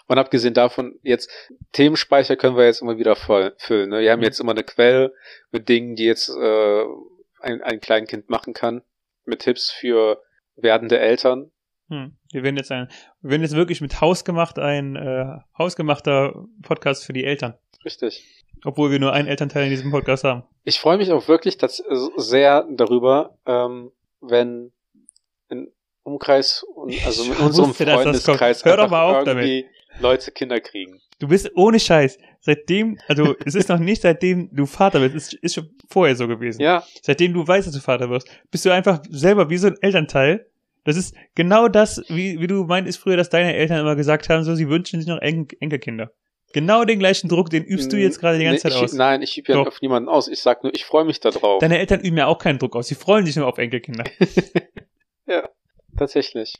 Und 0.09 0.17
abgesehen 0.17 0.55
davon, 0.55 0.95
jetzt 1.03 1.29
Themenspeicher 1.71 2.35
können 2.35 2.57
wir 2.57 2.65
jetzt 2.65 2.81
immer 2.81 2.97
wieder 2.97 3.15
voll 3.15 3.53
füllen. 3.59 3.91
Ne? 3.91 4.01
Wir 4.01 4.11
haben 4.11 4.23
jetzt 4.23 4.39
immer 4.39 4.53
eine 4.53 4.63
Quelle 4.63 5.13
mit 5.51 5.69
Dingen, 5.69 5.95
die 5.95 6.05
jetzt 6.05 6.29
äh, 6.29 6.83
ein, 7.41 7.61
ein 7.61 7.79
Kleinkind 7.79 8.27
machen 8.27 8.55
kann, 8.55 8.81
mit 9.25 9.41
Tipps 9.41 9.69
für 9.69 10.19
werdende 10.55 10.97
Eltern. 10.97 11.51
Hm. 11.89 12.17
Wir 12.31 12.41
werden 12.41 12.57
jetzt 12.57 12.71
ein, 12.71 12.89
wir 13.21 13.29
werden 13.29 13.43
jetzt 13.43 13.55
wirklich 13.55 13.81
mit 13.81 14.01
Hausgemacht 14.01 14.57
ein 14.57 14.95
äh, 14.95 15.25
hausgemachter 15.55 16.43
Podcast 16.63 17.05
für 17.05 17.13
die 17.13 17.23
Eltern. 17.23 17.53
Richtig. 17.85 18.43
Obwohl 18.65 18.89
wir 18.89 18.99
nur 18.99 19.13
einen 19.13 19.27
Elternteil 19.27 19.65
in 19.65 19.69
diesem 19.69 19.91
Podcast 19.91 20.23
haben. 20.23 20.43
Ich 20.63 20.79
freue 20.79 20.97
mich 20.97 21.11
auch 21.11 21.27
wirklich 21.27 21.57
tats- 21.57 21.83
sehr 22.17 22.67
darüber, 22.71 23.37
ähm, 23.45 23.91
wenn 24.21 24.71
in 25.49 25.71
Umkreis 26.01 26.63
und 26.63 26.93
also 27.05 27.31
in 27.31 27.37
unserem 27.37 27.69
wusste, 27.69 27.85
dass 27.85 28.03
das 28.03 28.23
Freundeskreis 28.25 28.63
kommt. 28.63 28.75
Hör 28.75 28.83
doch 28.83 28.89
mal 28.89 29.03
auf 29.03 29.27
irgendwie 29.27 29.67
Leute 29.99 30.31
Kinder 30.31 30.59
kriegen. 30.59 30.99
Du 31.19 31.27
bist 31.27 31.51
ohne 31.55 31.79
Scheiß. 31.79 32.17
Seitdem, 32.39 32.97
also 33.07 33.35
es 33.45 33.55
ist 33.55 33.69
noch 33.69 33.79
nicht 33.79 34.01
seitdem 34.01 34.49
du 34.53 34.65
Vater 34.65 34.99
bist, 34.99 35.33
es 35.33 35.39
ist 35.41 35.55
schon 35.55 35.69
vorher 35.89 36.15
so 36.15 36.27
gewesen. 36.27 36.61
Ja, 36.61 36.83
Seitdem 37.01 37.33
du 37.33 37.45
weißt, 37.45 37.67
dass 37.67 37.75
du 37.75 37.81
Vater 37.81 38.09
wirst, 38.09 38.29
bist 38.51 38.65
du 38.65 38.69
einfach 38.69 39.01
selber 39.09 39.49
wie 39.49 39.57
so 39.57 39.67
ein 39.67 39.77
Elternteil. 39.81 40.47
Das 40.85 40.95
ist 40.95 41.13
genau 41.35 41.67
das, 41.67 42.01
wie, 42.07 42.39
wie 42.39 42.47
du 42.47 42.63
meintest 42.63 42.99
früher, 42.99 43.17
dass 43.17 43.29
deine 43.29 43.53
Eltern 43.53 43.79
immer 43.81 43.95
gesagt 43.95 44.29
haben, 44.29 44.43
so 44.43 44.55
sie 44.55 44.69
wünschen 44.69 45.01
sich 45.01 45.09
noch 45.09 45.21
En 45.21 45.47
Enkelkinder. 45.59 46.11
Genau 46.51 46.83
den 46.83 46.97
gleichen 46.97 47.29
Druck, 47.29 47.51
den 47.51 47.63
übst 47.63 47.93
du 47.93 47.97
jetzt 47.97 48.19
gerade 48.19 48.39
die 48.39 48.45
ganze 48.45 48.67
nee, 48.67 48.71
Zeit 48.71 48.81
ich, 48.81 48.83
aus. 48.83 48.93
Nein, 48.93 49.21
ich 49.21 49.37
übe 49.37 49.51
ja 49.51 49.59
Doch. 49.59 49.67
auf 49.67 49.81
niemanden 49.81 50.09
aus. 50.09 50.27
Ich 50.27 50.39
sag 50.39 50.63
nur, 50.63 50.73
ich 50.73 50.83
freue 50.83 51.05
mich 51.05 51.19
da 51.19 51.29
drauf. 51.29 51.59
Deine 51.59 51.77
Eltern 51.77 51.99
üben 51.99 52.17
ja 52.17 52.25
auch 52.25 52.39
keinen 52.39 52.57
Druck 52.57 52.75
aus. 52.75 52.87
Sie 52.87 52.95
freuen 52.95 53.25
sich 53.25 53.35
nur 53.35 53.47
auf 53.47 53.57
Enkelkinder. 53.57 54.05
Ja, 55.27 55.47
tatsächlich. 55.95 56.55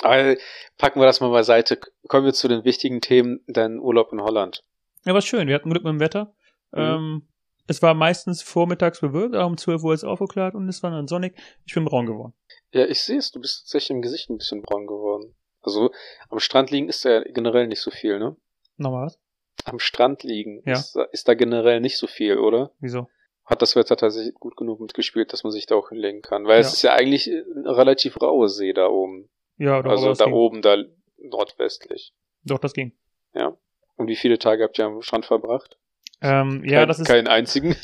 Aber 0.00 0.36
packen 0.78 1.00
wir 1.00 1.06
das 1.06 1.20
mal 1.20 1.30
beiseite. 1.30 1.78
Kommen 2.08 2.24
wir 2.24 2.32
zu 2.32 2.48
den 2.48 2.64
wichtigen 2.64 3.00
Themen, 3.00 3.40
dein 3.46 3.78
Urlaub 3.78 4.12
in 4.12 4.22
Holland. 4.22 4.64
Ja, 5.04 5.14
war 5.14 5.20
schön. 5.22 5.48
Wir 5.48 5.54
hatten 5.54 5.70
Glück 5.70 5.84
mit 5.84 5.92
dem 5.92 6.00
Wetter. 6.00 6.34
Mhm. 6.72 6.80
Ähm, 6.80 7.28
es 7.66 7.82
war 7.82 7.94
meistens 7.94 8.42
vormittags 8.42 9.00
bewölkt, 9.00 9.34
aber 9.34 9.46
um 9.46 9.56
12 9.56 9.82
Uhr 9.84 9.94
ist 9.94 10.02
es 10.02 10.08
aufgeklärt 10.08 10.54
und 10.54 10.68
es 10.68 10.82
war 10.82 10.90
dann 10.90 11.06
sonnig. 11.08 11.36
Ich 11.66 11.74
bin 11.74 11.84
braun 11.84 12.06
geworden. 12.06 12.32
Ja, 12.72 12.86
ich 12.86 13.02
sehe 13.02 13.18
es, 13.18 13.30
du 13.30 13.40
bist 13.40 13.60
tatsächlich 13.64 13.90
im 13.90 14.02
Gesicht 14.02 14.30
ein 14.30 14.38
bisschen 14.38 14.62
braun 14.62 14.86
geworden. 14.86 15.34
Also 15.60 15.90
am 16.28 16.40
Strand 16.40 16.70
liegen 16.70 16.88
ist 16.88 17.04
ja 17.04 17.22
generell 17.22 17.68
nicht 17.68 17.80
so 17.80 17.90
viel, 17.90 18.18
ne? 18.18 18.36
Nochmal 18.78 19.06
was? 19.06 19.18
Am 19.64 19.78
Strand 19.78 20.24
liegen 20.24 20.62
Ja. 20.66 20.72
ist, 20.72 20.96
da- 20.96 21.04
ist 21.04 21.28
da 21.28 21.34
generell 21.34 21.80
nicht 21.80 21.98
so 21.98 22.06
viel, 22.08 22.38
oder? 22.38 22.72
Wieso? 22.80 23.08
Hat 23.44 23.62
das 23.62 23.76
Wetter 23.76 23.96
tatsächlich 23.96 24.34
gut 24.34 24.56
genug 24.56 24.80
mitgespielt, 24.80 25.32
dass 25.32 25.44
man 25.44 25.52
sich 25.52 25.66
da 25.66 25.76
auch 25.76 25.90
hinlegen 25.90 26.22
kann? 26.22 26.46
Weil 26.46 26.60
es 26.60 26.68
Ja. 26.68 26.72
ist 26.72 26.82
ja 26.82 26.92
eigentlich 26.94 27.28
eine 27.30 27.76
relativ 27.76 28.20
raue 28.20 28.48
See 28.48 28.72
da 28.72 28.88
oben. 28.88 29.28
Ja, 29.62 29.80
doch, 29.82 29.90
also 29.90 30.12
da 30.14 30.24
ging. 30.24 30.34
oben, 30.34 30.62
da 30.62 30.76
nordwestlich. 31.18 32.12
Doch, 32.44 32.58
das 32.58 32.72
ging. 32.72 32.92
Ja. 33.34 33.56
Und 33.96 34.08
wie 34.08 34.16
viele 34.16 34.38
Tage 34.38 34.64
habt 34.64 34.78
ihr 34.78 34.86
am 34.86 35.02
Strand 35.02 35.24
verbracht? 35.26 35.78
Ähm, 36.20 36.62
ja, 36.64 36.80
Kein, 36.80 36.88
das 36.88 36.98
ist, 36.98 37.06
Keinen 37.06 37.28
einzigen. 37.28 37.76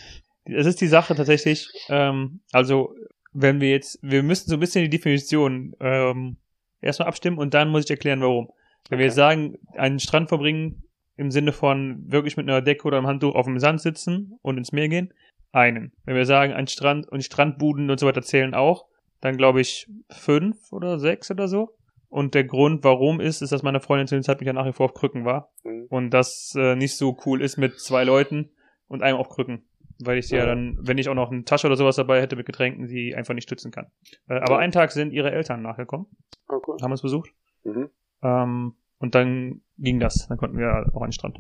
das 0.44 0.66
ist 0.66 0.80
die 0.80 0.86
Sache 0.88 1.14
tatsächlich. 1.14 1.68
Ähm, 1.88 2.40
also, 2.52 2.94
wenn 3.32 3.60
wir 3.60 3.70
jetzt, 3.70 3.98
wir 4.02 4.22
müssen 4.22 4.48
so 4.48 4.56
ein 4.56 4.60
bisschen 4.60 4.82
die 4.84 4.90
Definition 4.90 5.74
ähm, 5.80 6.36
erstmal 6.80 7.08
abstimmen 7.08 7.38
und 7.38 7.54
dann 7.54 7.68
muss 7.70 7.84
ich 7.84 7.90
erklären, 7.90 8.20
warum. 8.20 8.50
Wenn 8.88 8.98
wir 8.98 9.06
Okay. 9.06 9.14
sagen, 9.14 9.58
einen 9.74 9.98
Strand 10.00 10.28
verbringen 10.28 10.82
im 11.16 11.30
Sinne 11.30 11.52
von 11.52 12.02
wirklich 12.10 12.36
mit 12.36 12.48
einer 12.48 12.62
Decke 12.62 12.84
oder 12.86 12.96
einem 12.96 13.06
Handtuch 13.06 13.34
auf 13.34 13.46
dem 13.46 13.58
Sand 13.58 13.80
sitzen 13.80 14.38
und 14.42 14.56
ins 14.56 14.72
Meer 14.72 14.88
gehen, 14.88 15.12
einen. 15.52 15.92
Wenn 16.04 16.16
wir 16.16 16.26
sagen, 16.26 16.52
ein 16.52 16.66
Strand 16.68 17.08
und 17.08 17.22
Strandbuden 17.22 17.90
und 17.90 18.00
so 18.00 18.06
weiter 18.06 18.22
zählen 18.22 18.54
auch, 18.54 18.86
dann 19.20 19.36
glaube 19.36 19.60
ich 19.60 19.88
fünf 20.10 20.72
oder 20.72 20.98
sechs 20.98 21.30
oder 21.30 21.48
so. 21.48 21.74
Und 22.10 22.34
der 22.34 22.44
Grund, 22.44 22.84
warum 22.84 23.20
ist, 23.20 23.42
ist, 23.42 23.52
dass 23.52 23.62
meine 23.62 23.80
Freundin 23.80 24.06
zu 24.06 24.14
dem 24.14 24.22
Zeitpunkt 24.22 24.46
ja 24.46 24.52
nach 24.54 24.64
wie 24.66 24.72
vor 24.72 24.86
auf 24.86 24.94
Krücken 24.94 25.24
war. 25.26 25.52
Hm. 25.62 25.86
Und 25.90 26.10
das 26.10 26.54
äh, 26.56 26.74
nicht 26.74 26.96
so 26.96 27.16
cool 27.26 27.42
ist 27.42 27.58
mit 27.58 27.78
zwei 27.80 28.04
Leuten 28.04 28.50
und 28.86 29.02
einem 29.02 29.18
auf 29.18 29.28
Krücken. 29.28 29.64
Weil 30.00 30.16
ich 30.18 30.28
sie 30.28 30.36
ja 30.36 30.46
dann, 30.46 30.78
wenn 30.80 30.96
ich 30.96 31.08
auch 31.08 31.14
noch 31.14 31.30
eine 31.30 31.44
Tasche 31.44 31.66
oder 31.66 31.76
sowas 31.76 31.96
dabei 31.96 32.20
hätte 32.22 32.36
mit 32.36 32.46
Getränken, 32.46 32.86
sie 32.86 33.14
einfach 33.16 33.34
nicht 33.34 33.42
stützen 33.44 33.72
kann. 33.72 33.90
Äh, 34.28 34.34
aber 34.38 34.54
Ja. 34.54 34.58
einen 34.60 34.72
Tag 34.72 34.92
sind 34.92 35.12
ihre 35.12 35.32
Eltern 35.32 35.60
nachgekommen, 35.60 36.06
Oh, 36.48 36.60
cool. 36.66 36.76
haben 36.80 36.92
uns 36.92 37.02
besucht. 37.02 37.30
Mhm. 37.64 37.90
Ähm, 38.22 38.74
und 39.00 39.14
dann 39.14 39.60
ging 39.76 39.98
das. 40.00 40.28
Dann 40.28 40.38
konnten 40.38 40.56
wir 40.56 40.90
auch 40.94 41.02
an 41.02 41.08
den 41.08 41.12
Strand. 41.12 41.38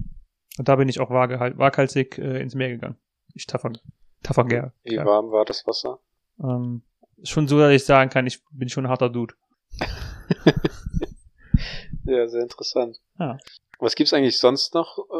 Und 0.58 0.68
da 0.68 0.76
bin 0.76 0.88
ich 0.88 1.00
auch 1.00 1.08
waghalsig 1.10 2.18
äh, 2.18 2.42
ins 2.42 2.54
Meer 2.54 2.68
gegangen. 2.70 2.96
Ich 3.32 3.46
taffer, 3.46 3.70
taffer 4.22 4.44
gerne. 4.44 4.72
Wie 4.82 4.96
warm 4.98 5.30
war 5.30 5.44
das 5.44 5.66
Wasser? 5.66 6.00
Ähm, 6.42 6.82
schon 7.24 7.48
so, 7.48 7.58
dass 7.58 7.72
ich 7.72 7.84
sagen 7.84 8.10
kann, 8.10 8.26
ich 8.26 8.40
bin 8.52 8.68
schon 8.68 8.86
ein 8.86 8.90
harter 8.90 9.10
Dude. 9.10 9.34
Ja, 12.04 12.26
sehr 12.26 12.42
interessant. 12.42 12.98
Ja. 13.18 13.36
Was 13.80 13.94
gibt's 13.94 14.12
eigentlich 14.14 14.38
sonst 14.38 14.74
noch 14.74 14.98
äh, 15.10 15.12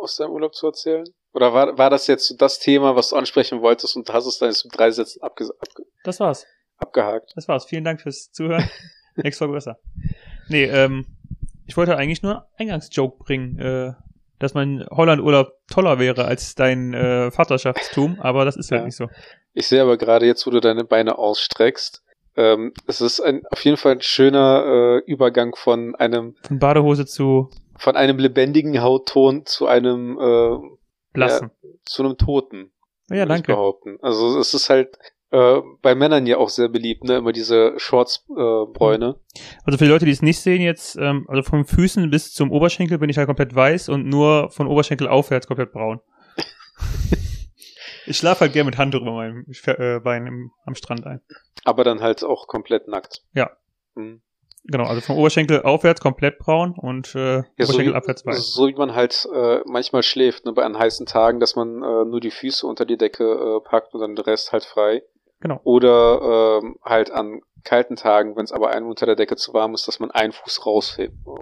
aus 0.00 0.16
deinem 0.16 0.30
Urlaub 0.30 0.54
zu 0.54 0.66
erzählen? 0.66 1.04
Oder 1.32 1.52
war, 1.52 1.76
war 1.76 1.90
das 1.90 2.06
jetzt 2.06 2.28
so 2.28 2.36
das 2.36 2.60
Thema, 2.60 2.94
was 2.94 3.10
du 3.10 3.16
ansprechen 3.16 3.60
wolltest 3.60 3.96
und 3.96 4.08
hast 4.12 4.26
es 4.26 4.38
dann 4.38 4.48
jetzt 4.50 4.64
mit 4.64 4.76
drei 4.78 4.90
Sätzen 4.90 5.20
abge 5.20 5.48
abge 5.60 5.82
Das 6.04 6.20
war's. 6.20 6.46
abgehakt? 6.76 7.32
Das 7.34 7.48
war's. 7.48 7.64
Vielen 7.66 7.84
Dank 7.84 8.00
fürs 8.00 8.30
Zuhören. 8.30 8.68
Nächste 9.16 9.38
Folge 9.38 9.54
besser. 9.54 9.78
Nee, 10.48 10.64
ähm, 10.64 11.06
ich 11.66 11.76
wollte 11.76 11.96
eigentlich 11.96 12.22
nur 12.22 12.36
einen 12.56 12.70
Eingangsjoke 12.70 13.22
bringen, 13.22 13.58
äh, 13.58 13.92
dass 14.38 14.54
mein 14.54 14.86
Holland-Urlaub 14.90 15.52
toller 15.70 15.98
wäre 15.98 16.24
als 16.24 16.54
dein 16.54 16.94
äh, 16.94 17.30
Vaterschaftstum, 17.30 18.18
aber 18.20 18.44
das 18.44 18.56
ist 18.56 18.70
halt 18.70 18.80
Ja. 18.82 18.86
nicht 18.86 18.96
so. 18.96 19.08
Ich 19.54 19.66
sehe 19.66 19.82
aber 19.82 19.96
gerade 19.96 20.26
jetzt, 20.26 20.46
wo 20.46 20.50
du 20.50 20.60
deine 20.60 20.84
Beine 20.84 21.18
ausstreckst, 21.18 22.02
ähm, 22.36 22.72
es 22.86 23.00
ist 23.00 23.20
ein, 23.20 23.42
auf 23.50 23.64
jeden 23.64 23.76
Fall 23.76 23.92
ein 23.92 24.00
schöner 24.02 25.00
äh, 25.06 25.10
Übergang 25.10 25.56
von 25.56 25.96
einem 25.96 26.36
Von 26.46 26.58
Badehose 26.58 27.06
zu 27.06 27.50
von 27.76 27.94
einem 27.96 28.18
lebendigen 28.18 28.80
Hautton 28.82 29.46
zu 29.46 29.66
einem 29.68 30.18
äh, 30.20 30.56
blassen. 31.12 31.50
zu 31.84 32.02
einem 32.04 32.16
Toten. 32.16 32.72
Ja, 33.10 33.24
danke. 33.24 33.52
Behaupten. 33.52 33.98
Also 34.02 34.38
es 34.38 34.52
ist 34.54 34.68
halt 34.68 34.98
Äh, 35.30 35.60
bei 35.82 35.94
Männern 35.94 36.26
ja 36.26 36.38
auch 36.38 36.48
sehr 36.48 36.68
beliebt, 36.68 37.04
ne? 37.04 37.16
Immer 37.16 37.32
diese 37.32 37.74
Shorts-Bräune. 37.76 39.16
Äh, 39.34 39.40
also 39.64 39.76
für 39.76 39.84
die 39.84 39.90
Leute, 39.90 40.06
die 40.06 40.10
es 40.10 40.22
nicht 40.22 40.40
sehen 40.40 40.62
jetzt, 40.62 40.96
ähm, 40.96 41.26
also 41.28 41.42
von 41.42 41.66
Füßen 41.66 42.10
bis 42.10 42.32
zum 42.32 42.50
Oberschenkel 42.50 42.98
bin 42.98 43.10
ich 43.10 43.18
halt 43.18 43.26
komplett 43.26 43.54
weiß 43.54 43.90
und 43.90 44.06
nur 44.06 44.50
von 44.50 44.66
Oberschenkel 44.66 45.06
aufwärts 45.06 45.46
komplett 45.46 45.72
braun. 45.72 46.00
ich 48.06 48.16
schlafe 48.16 48.40
halt 48.40 48.54
gerne 48.54 48.70
mit 48.70 48.78
Handtuch 48.78 49.02
über 49.02 49.12
meinem 49.12 49.44
äh, 49.66 50.00
Bein 50.00 50.26
im, 50.26 50.50
am 50.64 50.74
Strand 50.74 51.06
ein. 51.06 51.20
Aber 51.64 51.84
dann 51.84 52.00
halt 52.00 52.24
auch 52.24 52.46
komplett 52.46 52.88
nackt. 52.88 53.22
Ja. 53.34 53.50
Mhm. 53.96 54.22
Genau, 54.64 54.84
also 54.84 55.00
vom 55.00 55.16
Oberschenkel 55.16 55.62
aufwärts 55.62 56.00
komplett 56.00 56.38
braun 56.38 56.74
und 56.76 57.14
äh, 57.14 57.36
ja, 57.36 57.42
Oberschenkel 57.60 57.92
so 57.92 57.94
abwärts 57.94 58.26
weiß. 58.26 58.52
So 58.52 58.66
wie 58.68 58.74
man 58.74 58.94
halt 58.94 59.26
äh, 59.32 59.60
manchmal 59.66 60.02
schläft, 60.02 60.44
ne, 60.44 60.52
bei 60.52 60.64
an 60.64 60.78
heißen 60.78 61.06
Tagen, 61.06 61.40
dass 61.40 61.56
man 61.56 61.82
äh, 61.82 62.04
nur 62.04 62.20
die 62.20 62.30
Füße 62.30 62.66
unter 62.66 62.84
die 62.84 62.98
Decke 62.98 63.24
äh, 63.24 63.60
packt 63.66 63.94
und 63.94 64.00
dann 64.00 64.14
den 64.14 64.24
Rest 64.24 64.52
halt 64.52 64.64
frei. 64.64 65.02
Genau. 65.40 65.60
Oder 65.64 66.60
ähm, 66.62 66.76
halt 66.82 67.10
an 67.10 67.42
kalten 67.64 67.96
Tagen, 67.96 68.36
wenn 68.36 68.44
es 68.44 68.52
aber 68.52 68.70
einem 68.70 68.88
unter 68.88 69.06
der 69.06 69.16
Decke 69.16 69.36
zu 69.36 69.52
warm 69.52 69.74
ist, 69.74 69.86
dass 69.88 70.00
man 70.00 70.10
einen 70.10 70.32
Fuß 70.32 70.64
raus, 70.66 70.98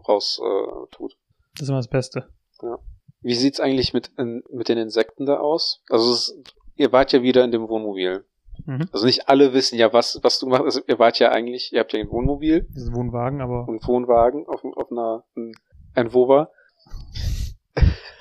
raus 0.09 0.41
äh, 0.43 0.95
tut. 0.95 1.17
Das 1.55 1.63
ist 1.63 1.69
immer 1.69 1.79
das 1.79 1.89
Beste. 1.89 2.29
Ja. 2.63 2.79
Wie 3.23 3.35
sieht's 3.35 3.61
eigentlich 3.61 3.93
mit, 3.93 4.11
in, 4.19 4.43
mit 4.51 4.69
den 4.69 4.79
Insekten 4.79 5.27
da 5.27 5.39
aus? 5.39 5.83
Also 5.89 6.13
es, 6.13 6.39
ihr 6.77 6.93
wart 6.93 7.13
ja 7.13 7.23
wieder 7.23 7.45
in 7.45 7.51
dem 7.51 7.69
Wohnmobil. 7.69 8.25
Mhm. 8.65 8.89
Also 8.93 9.07
nicht 9.07 9.29
alle 9.29 9.53
wissen 9.53 9.79
ja, 9.79 9.93
was, 9.93 10.19
was 10.23 10.39
du 10.39 10.47
machst. 10.47 10.65
Also 10.65 10.81
ihr 10.87 10.99
wart 10.99 11.19
ja 11.19 11.31
eigentlich, 11.31 11.73
ihr 11.73 11.81
habt 11.81 11.93
ja 11.93 12.01
ein 12.01 12.11
Wohnmobil. 12.11 12.67
Das 12.73 12.83
ist 12.83 12.89
ein 12.89 12.97
Wohnwagen, 12.97 13.41
aber. 13.41 13.67
Ein 13.69 13.81
Wohnwagen 13.85 14.47
auf, 14.47 14.65
auf 14.65 14.91
einer, 14.91 15.25
ein, 15.37 15.53
ein 15.95 16.13
Wova. 16.13 16.51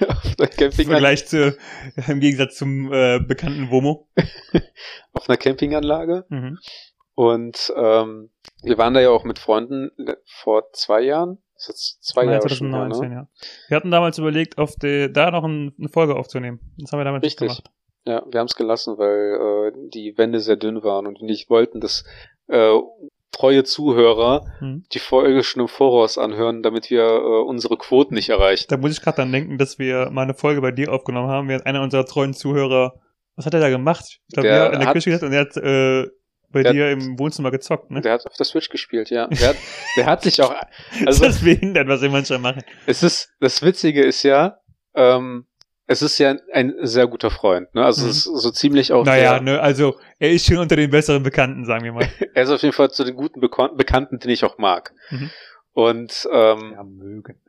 Auf 0.07 0.35
einer 0.39 0.47
Camping 0.47 0.87
Vergleich 0.87 1.27
zu, 1.27 1.57
im 2.07 2.19
Gegensatz 2.19 2.55
zum 2.55 2.91
äh, 2.91 3.19
bekannten 3.19 3.69
Womo. 3.71 4.09
auf 5.13 5.29
einer 5.29 5.37
Campinganlage. 5.37 6.25
Mhm. 6.29 6.59
Und 7.15 7.73
ähm, 7.77 8.29
wir 8.61 8.77
waren 8.77 8.93
da 8.93 8.99
ja 8.99 9.09
auch 9.09 9.23
mit 9.23 9.39
Freunden 9.39 9.91
vor 10.25 10.71
zwei 10.73 11.01
Jahren. 11.01 11.37
Das 11.53 11.63
ist 11.63 11.67
jetzt 11.69 12.03
zwei 12.03 12.25
Jahre 12.25 12.41
2019, 12.41 13.03
schon, 13.03 13.09
ne? 13.09 13.15
ja. 13.15 13.27
Wir 13.69 13.77
hatten 13.77 13.91
damals 13.91 14.17
überlegt, 14.17 14.57
auf 14.57 14.75
die, 14.75 15.11
da 15.11 15.31
noch 15.31 15.45
ein, 15.45 15.73
eine 15.79 15.87
Folge 15.87 16.15
aufzunehmen. 16.15 16.59
Das 16.77 16.91
haben 16.91 16.99
wir 16.99 17.05
damals 17.05 17.23
Richtig. 17.23 17.47
nicht 17.47 17.63
gemacht. 17.63 17.75
Ja, 18.05 18.23
wir 18.29 18.39
haben 18.39 18.47
es 18.47 18.55
gelassen, 18.55 18.97
weil 18.97 19.71
äh, 19.73 19.89
die 19.89 20.17
Wände 20.17 20.39
sehr 20.39 20.57
dünn 20.57 20.83
waren 20.83 21.07
und 21.07 21.21
wir 21.21 21.25
nicht 21.25 21.49
wollten, 21.49 21.79
dass 21.79 22.03
äh, 22.47 22.77
treue 23.31 23.63
Zuhörer 23.63 24.45
hm. 24.59 24.85
die 24.93 24.99
Folge 24.99 25.43
schon 25.43 25.61
im 25.61 25.67
Voraus 25.67 26.17
anhören, 26.17 26.63
damit 26.63 26.89
wir 26.89 27.03
äh, 27.03 27.43
unsere 27.43 27.77
Quoten 27.77 28.15
nicht 28.15 28.29
erreichen. 28.29 28.67
Da 28.69 28.77
muss 28.77 28.91
ich 28.91 29.01
gerade 29.01 29.17
dann 29.17 29.31
denken, 29.31 29.57
dass 29.57 29.77
wir 29.77 30.09
mal 30.11 30.23
eine 30.23 30.33
Folge 30.33 30.61
bei 30.61 30.71
dir 30.71 30.91
aufgenommen 30.91 31.29
haben, 31.29 31.49
während 31.49 31.65
einer 31.65 31.81
unserer 31.81 32.05
treuen 32.05 32.33
Zuhörer, 32.33 32.93
was 33.35 33.45
hat 33.45 33.53
er 33.53 33.59
da 33.59 33.69
gemacht? 33.69 34.19
Ich 34.27 34.33
glaube, 34.33 34.49
er 34.49 34.73
in 34.73 34.79
der 34.79 34.93
Küche 34.93 35.09
gesessen 35.09 35.25
und 35.25 35.33
er 35.33 35.41
hat 35.41 35.57
äh, 35.57 36.09
bei 36.51 36.63
der 36.63 36.71
dir 36.71 36.85
hat, 36.85 36.93
im 36.93 37.19
Wohnzimmer 37.19 37.51
gezockt, 37.51 37.91
ne? 37.91 37.99
Der 37.99 38.13
hat 38.13 38.25
auf 38.25 38.37
der 38.37 38.45
Switch 38.45 38.69
gespielt, 38.69 39.09
ja. 39.09 39.27
Der 39.39 39.49
hat, 39.49 39.57
der 39.97 40.05
hat 40.05 40.21
sich 40.23 40.41
auch. 40.41 40.55
Also, 41.05 41.25
das 41.25 41.35
ist 41.35 41.43
behindert, 41.43 41.89
was 41.89 42.01
wir 42.01 42.09
manchmal 42.09 42.39
machen. 42.39 42.63
Es 42.85 43.03
ist, 43.03 43.29
das 43.41 43.61
Witzige 43.61 44.01
ist 44.01 44.23
ja, 44.23 44.59
ähm, 44.95 45.47
es 45.87 46.01
ist 46.01 46.17
ja 46.17 46.35
ein 46.51 46.73
sehr 46.81 47.07
guter 47.07 47.29
Freund, 47.29 47.73
ne? 47.75 47.85
Also 47.85 48.03
mhm. 48.03 48.09
es 48.09 48.17
ist 48.17 48.23
so 48.23 48.51
ziemlich 48.51 48.91
auch. 48.91 49.05
Naja, 49.05 49.33
der, 49.33 49.41
ne, 49.41 49.61
also 49.61 49.99
er 50.19 50.31
ist 50.31 50.45
schon 50.45 50.57
unter 50.57 50.75
den 50.75 50.89
besseren 50.89 51.23
Bekannten, 51.23 51.65
sagen 51.65 51.83
wir 51.83 51.93
mal. 51.93 52.07
er 52.33 52.43
ist 52.43 52.49
auf 52.49 52.61
jeden 52.61 52.73
Fall 52.73 52.91
zu 52.91 53.03
den 53.03 53.15
guten 53.15 53.39
Bek 53.39 53.55
Bekannten, 53.75 54.19
den 54.19 54.31
ich 54.31 54.43
auch 54.43 54.57
mag. 54.57 54.93
Mhm. 55.11 55.29
Und 55.73 56.27
ähm, 56.31 56.71
ja, 56.73 56.83
mögen. 56.83 57.41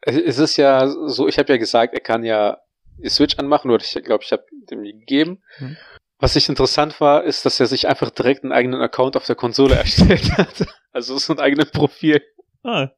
Es 0.00 0.38
ist 0.38 0.56
ja 0.56 0.86
so, 0.86 1.28
ich 1.28 1.38
habe 1.38 1.52
ja 1.52 1.58
gesagt, 1.58 1.94
er 1.94 2.00
kann 2.00 2.24
ja 2.24 2.58
die 2.98 3.08
Switch 3.08 3.38
anmachen, 3.38 3.70
oder 3.70 3.82
ich 3.82 3.92
glaube, 4.04 4.22
ich 4.22 4.32
habe 4.32 4.44
dem 4.70 4.82
die 4.82 4.92
gegeben. 4.92 5.42
Mhm. 5.58 5.76
Was 6.18 6.36
ich 6.36 6.48
interessant 6.48 7.00
war, 7.00 7.24
ist, 7.24 7.44
dass 7.44 7.58
er 7.58 7.66
sich 7.66 7.88
einfach 7.88 8.10
direkt 8.10 8.44
einen 8.44 8.52
eigenen 8.52 8.80
Account 8.80 9.16
auf 9.16 9.26
der 9.26 9.34
Konsole 9.34 9.74
erstellt 9.74 10.30
hat. 10.38 10.66
Also 10.92 11.18
so 11.18 11.32
ein 11.32 11.40
eigenes 11.40 11.70
Profil. 11.70 12.22
Ah. 12.62 12.88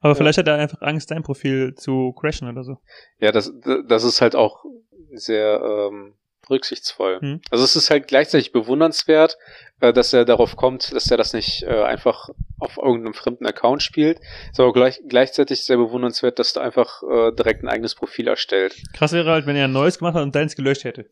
Aber 0.00 0.12
ja. 0.12 0.14
vielleicht 0.14 0.38
hat 0.38 0.48
er 0.48 0.56
einfach 0.56 0.82
Angst, 0.82 1.10
dein 1.10 1.22
Profil 1.22 1.74
zu 1.74 2.12
crashen 2.12 2.48
oder 2.48 2.64
so. 2.64 2.78
Ja, 3.18 3.32
das, 3.32 3.52
das 3.86 4.04
ist 4.04 4.20
halt 4.20 4.34
auch 4.34 4.64
sehr 5.12 5.60
ähm, 5.62 6.14
rücksichtsvoll. 6.48 7.20
Hm. 7.20 7.40
Also 7.50 7.64
es 7.64 7.76
ist 7.76 7.90
halt 7.90 8.08
gleichzeitig 8.08 8.52
bewundernswert, 8.52 9.38
äh, 9.80 9.92
dass 9.92 10.12
er 10.12 10.24
darauf 10.24 10.56
kommt, 10.56 10.92
dass 10.92 11.10
er 11.10 11.16
das 11.16 11.32
nicht 11.32 11.62
äh, 11.62 11.82
einfach 11.82 12.28
auf 12.58 12.76
irgendeinem 12.76 13.14
fremden 13.14 13.46
Account 13.46 13.82
spielt. 13.82 14.20
Ist 14.50 14.60
aber 14.60 14.72
gleich, 14.72 15.00
gleichzeitig 15.08 15.64
sehr 15.64 15.76
bewundernswert, 15.76 16.38
dass 16.38 16.56
er 16.56 16.62
einfach 16.62 17.02
äh, 17.02 17.32
direkt 17.32 17.62
ein 17.62 17.68
eigenes 17.68 17.94
Profil 17.94 18.28
erstellt. 18.28 18.76
Krass 18.92 19.12
wäre 19.12 19.30
halt, 19.30 19.46
wenn 19.46 19.56
er 19.56 19.64
ein 19.64 19.72
neues 19.72 19.98
gemacht 19.98 20.14
hat 20.14 20.22
und 20.22 20.34
deins 20.34 20.56
gelöscht 20.56 20.84
hätte. 20.84 21.06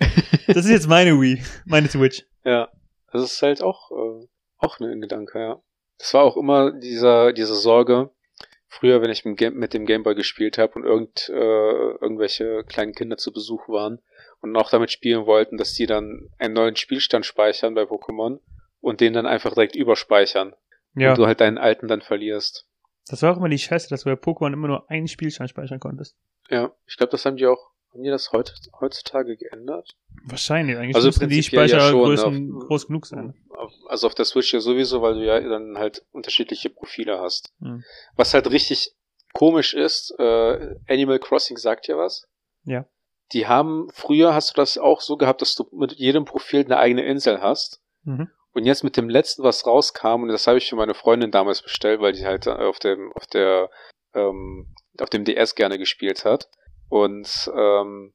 das 0.46 0.64
ist 0.64 0.70
jetzt 0.70 0.88
meine 0.88 1.20
Wii, 1.20 1.42
meine 1.66 1.88
Switch. 1.88 2.24
Ja, 2.44 2.68
das 3.12 3.22
ist 3.24 3.42
halt 3.42 3.62
auch, 3.62 3.90
äh, 3.90 4.26
auch 4.58 4.80
ein 4.80 5.00
Gedanke, 5.00 5.38
ja. 5.38 5.60
Das 5.98 6.14
war 6.14 6.22
auch 6.22 6.36
immer 6.36 6.72
dieser, 6.72 7.32
diese 7.32 7.56
Sorge, 7.56 8.10
früher, 8.68 9.02
wenn 9.02 9.10
ich 9.10 9.24
mit 9.24 9.74
dem 9.74 9.86
Gameboy 9.86 10.14
gespielt 10.14 10.58
habe 10.58 10.74
und 10.74 10.84
irgend, 10.84 11.28
äh, 11.28 11.32
irgendwelche 11.32 12.64
kleinen 12.64 12.92
Kinder 12.92 13.16
zu 13.16 13.32
Besuch 13.32 13.68
waren 13.68 14.00
und 14.40 14.54
auch 14.56 14.70
damit 14.70 14.90
spielen 14.90 15.26
wollten, 15.26 15.56
dass 15.56 15.72
die 15.72 15.86
dann 15.86 16.28
einen 16.38 16.54
neuen 16.54 16.76
Spielstand 16.76 17.26
speichern 17.26 17.74
bei 17.74 17.82
Pokémon 17.82 18.40
und 18.80 19.00
den 19.00 19.14
dann 19.14 19.26
einfach 19.26 19.54
direkt 19.54 19.74
überspeichern. 19.74 20.54
Ja. 20.94 21.10
Und 21.10 21.18
du 21.18 21.26
halt 21.26 21.40
deinen 21.40 21.58
alten 21.58 21.88
dann 21.88 22.02
verlierst. 22.02 22.66
Das 23.08 23.22
war 23.22 23.32
auch 23.32 23.38
immer 23.38 23.48
die 23.48 23.58
Scheiße, 23.58 23.88
dass 23.88 24.02
du 24.02 24.10
bei 24.10 24.20
Pokémon 24.20 24.52
immer 24.52 24.68
nur 24.68 24.90
einen 24.90 25.08
Spielstand 25.08 25.50
speichern 25.50 25.80
konntest. 25.80 26.16
Ja, 26.50 26.72
ich 26.86 26.96
glaube, 26.96 27.10
das 27.10 27.24
haben 27.24 27.36
die 27.36 27.46
auch 27.46 27.72
haben 27.92 28.02
die 28.02 28.10
das 28.10 28.32
heute, 28.32 28.52
heutzutage 28.80 29.36
geändert? 29.36 29.96
Wahrscheinlich, 30.24 30.76
eigentlich 30.76 30.96
also 30.96 31.08
müssen 31.08 31.28
die 31.28 31.42
Speichergrößen 31.42 32.60
ja 32.60 32.66
groß 32.66 32.86
genug 32.86 33.06
sein. 33.06 33.34
also 33.88 34.06
auf 34.06 34.14
der 34.14 34.24
Switch 34.24 34.52
ja 34.52 34.60
sowieso, 34.60 35.02
weil 35.02 35.14
du 35.14 35.24
ja 35.24 35.40
dann 35.40 35.78
halt 35.78 36.04
unterschiedliche 36.12 36.70
Profile 36.70 37.20
hast. 37.20 37.52
Hm. 37.60 37.84
Was 38.16 38.34
halt 38.34 38.50
richtig 38.50 38.92
komisch 39.32 39.74
ist, 39.74 40.14
äh, 40.18 40.76
Animal 40.88 41.18
Crossing 41.18 41.56
sagt 41.56 41.86
ja 41.88 41.96
was. 41.96 42.28
Ja. 42.64 42.86
Die 43.32 43.46
haben, 43.46 43.88
früher 43.92 44.34
hast 44.34 44.50
du 44.50 44.54
das 44.54 44.78
auch 44.78 45.00
so 45.00 45.16
gehabt, 45.16 45.42
dass 45.42 45.54
du 45.54 45.68
mit 45.72 45.92
jedem 45.92 46.24
Profil 46.24 46.64
eine 46.64 46.78
eigene 46.78 47.04
Insel 47.04 47.40
hast. 47.40 47.82
Mhm. 48.04 48.30
Und 48.52 48.64
jetzt 48.64 48.82
mit 48.82 48.96
dem 48.96 49.08
letzten, 49.08 49.42
was 49.42 49.66
rauskam, 49.66 50.22
und 50.22 50.28
das 50.28 50.46
habe 50.46 50.58
ich 50.58 50.68
für 50.68 50.76
meine 50.76 50.94
Freundin 50.94 51.30
damals 51.30 51.62
bestellt, 51.62 52.00
weil 52.00 52.12
die 52.12 52.24
halt 52.24 52.48
auf 52.48 52.78
dem, 52.78 53.12
auf 53.12 53.26
der, 53.26 53.70
ähm, 54.14 54.74
auf 54.98 55.10
dem 55.10 55.24
DS 55.24 55.54
gerne 55.54 55.78
gespielt 55.78 56.24
hat, 56.24 56.48
und 56.88 57.50
ähm, 57.54 58.12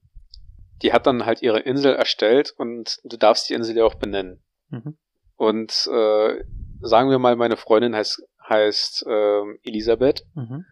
die 0.82 0.94
hat 0.94 1.08
dann 1.08 1.26
halt 1.26 1.42
ihre 1.42 1.60
Insel 1.60 1.96
erstellt 1.96 2.54
und 2.58 3.00
du 3.04 3.18
darfst 3.18 3.50
die 3.50 3.54
Insel 3.54 3.78
ja 3.78 3.86
auch 3.86 3.96
benennen. 3.96 4.44
Mhm. 4.70 4.98
Und 5.36 5.88
äh, 5.92 6.44
sagen 6.82 7.10
wir 7.10 7.20
mal, 7.20 7.36
meine 7.36 7.58
Freundin 7.58 7.96
heißt, 7.96 8.24
heißt 8.48 9.06
ähm, 9.08 9.60
Elisabeth. 9.64 10.26
Mhm. 10.36 10.66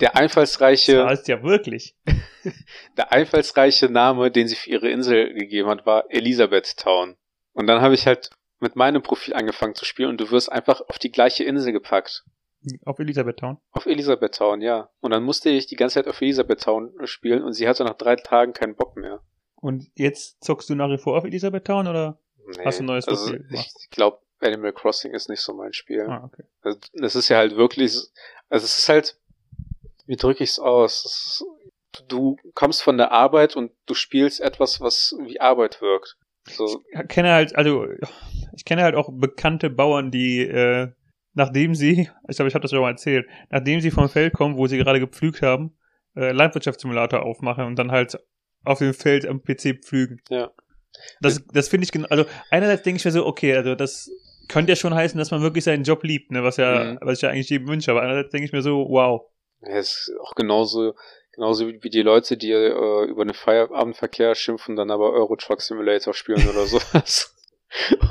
Der 0.00 0.14
einfallsreiche. 0.16 0.96
Das 0.96 1.10
heißt 1.10 1.28
ja 1.28 1.42
wirklich. 1.42 1.96
der 2.96 3.12
einfallsreiche 3.12 3.88
Name, 3.88 4.30
den 4.30 4.46
sie 4.46 4.56
für 4.56 4.70
ihre 4.70 4.90
Insel 4.90 5.32
gegeben 5.34 5.68
hat, 5.68 5.86
war 5.86 6.04
Elisabeth 6.10 6.76
Town. 6.76 7.16
Und 7.52 7.66
dann 7.66 7.80
habe 7.80 7.94
ich 7.94 8.06
halt 8.06 8.30
mit 8.60 8.76
meinem 8.76 9.02
Profil 9.02 9.34
angefangen 9.34 9.74
zu 9.74 9.84
spielen 9.84 10.10
und 10.10 10.20
du 10.20 10.30
wirst 10.30 10.50
einfach 10.50 10.80
auf 10.88 10.98
die 10.98 11.10
gleiche 11.10 11.44
Insel 11.44 11.72
gepackt. 11.72 12.24
Auf 12.84 12.98
Elisabethtown? 12.98 13.58
Auf 13.72 13.86
Elisabethtown, 13.86 14.60
ja. 14.60 14.90
Und 15.00 15.12
dann 15.12 15.22
musste 15.22 15.50
ich 15.50 15.66
die 15.66 15.76
ganze 15.76 15.94
Zeit 15.94 16.08
auf 16.08 16.20
Elisabethtown 16.20 16.92
spielen 17.04 17.42
und 17.42 17.52
sie 17.52 17.68
hatte 17.68 17.84
nach 17.84 17.96
drei 17.96 18.16
Tagen 18.16 18.52
keinen 18.52 18.74
Bock 18.74 18.96
mehr. 18.96 19.20
Und 19.56 19.90
jetzt 19.94 20.42
zockst 20.44 20.68
du 20.68 20.74
nach 20.74 20.90
wie 20.90 20.98
vor 20.98 21.16
auf 21.16 21.24
Elisabethtown 21.24 21.86
oder 21.88 22.18
nee, 22.46 22.64
hast 22.64 22.78
du 22.78 22.84
ein 22.84 22.86
neues 22.86 23.08
also 23.08 23.24
Profil 23.26 23.46
Ich 23.52 23.90
glaube, 23.90 24.18
Animal 24.40 24.72
Crossing 24.72 25.12
ist 25.12 25.28
nicht 25.28 25.40
so 25.40 25.54
mein 25.54 25.72
Spiel. 25.72 26.02
Ah, 26.02 26.24
okay. 26.24 26.44
Also, 26.62 26.78
das 26.94 27.16
ist 27.16 27.28
ja 27.28 27.38
halt 27.38 27.56
wirklich, 27.56 27.96
also 28.48 28.64
es 28.64 28.78
ist 28.78 28.88
halt, 28.88 29.18
wie 30.06 30.16
drücke 30.16 30.44
ich 30.44 30.50
es 30.50 30.58
aus? 30.58 31.04
Ist, 31.04 31.44
du 32.08 32.36
kommst 32.54 32.82
von 32.82 32.98
der 32.98 33.12
Arbeit 33.12 33.56
und 33.56 33.72
du 33.86 33.94
spielst 33.94 34.40
etwas, 34.40 34.80
was 34.80 35.16
wie 35.20 35.40
Arbeit 35.40 35.80
wirkt. 35.80 36.16
So. 36.48 36.84
Ich 36.92 37.08
kenne 37.08 37.32
halt, 37.32 37.56
also 37.56 37.86
ich 38.54 38.64
kenne 38.64 38.82
halt 38.82 38.94
auch 38.94 39.08
bekannte 39.12 39.70
Bauern, 39.70 40.10
die 40.10 40.42
äh, 40.42 40.92
nachdem 41.36 41.74
sie, 41.74 42.08
ich 42.28 42.36
glaube, 42.36 42.48
ich 42.48 42.54
habe 42.54 42.62
das 42.62 42.70
schon 42.70 42.80
mal 42.80 42.90
erzählt, 42.90 43.28
nachdem 43.50 43.80
sie 43.80 43.90
vom 43.90 44.08
Feld 44.08 44.32
kommen, 44.32 44.56
wo 44.56 44.66
sie 44.66 44.78
gerade 44.78 44.98
gepflügt 44.98 45.42
haben, 45.42 45.76
äh, 46.16 46.32
Landwirtschaftssimulator 46.32 47.22
aufmachen 47.22 47.66
und 47.66 47.78
dann 47.78 47.92
halt 47.92 48.18
auf 48.64 48.78
dem 48.78 48.94
Feld 48.94 49.26
am 49.26 49.42
PC 49.42 49.84
pflügen. 49.84 50.20
Ja. 50.30 50.50
Das, 51.20 51.46
das 51.52 51.68
finde 51.68 51.84
ich 51.84 51.92
genau, 51.92 52.08
also 52.08 52.24
einerseits 52.50 52.82
denke 52.82 52.96
ich 52.98 53.04
mir 53.04 53.10
so, 53.10 53.26
okay, 53.26 53.54
also 53.54 53.74
das 53.74 54.10
könnte 54.48 54.72
ja 54.72 54.76
schon 54.76 54.94
heißen, 54.94 55.18
dass 55.18 55.30
man 55.30 55.42
wirklich 55.42 55.64
seinen 55.64 55.84
Job 55.84 56.02
liebt, 56.04 56.30
ne, 56.30 56.42
was 56.42 56.56
ja, 56.56 56.92
mhm. 56.92 56.98
was 57.02 57.18
ich 57.18 57.22
ja 57.22 57.28
eigentlich 57.28 57.50
jedem 57.50 57.68
wünsche, 57.68 57.90
aber 57.90 58.00
einerseits 58.00 58.30
denke 58.30 58.46
ich 58.46 58.52
mir 58.52 58.62
so, 58.62 58.86
wow. 58.88 59.26
Ja, 59.60 59.78
ist 59.78 60.10
auch 60.22 60.34
genauso, 60.34 60.94
genauso 61.32 61.68
wie 61.68 61.90
die 61.90 62.02
Leute, 62.02 62.38
die 62.38 62.52
äh, 62.52 63.04
über 63.04 63.26
den 63.26 63.34
Feierabendverkehr 63.34 64.34
schimpfen, 64.34 64.74
dann 64.74 64.90
aber 64.90 65.12
Euro 65.12 65.36
Truck 65.36 65.60
Simulator 65.60 66.14
spielen 66.14 66.48
oder 66.48 66.64
sowas. 66.66 67.34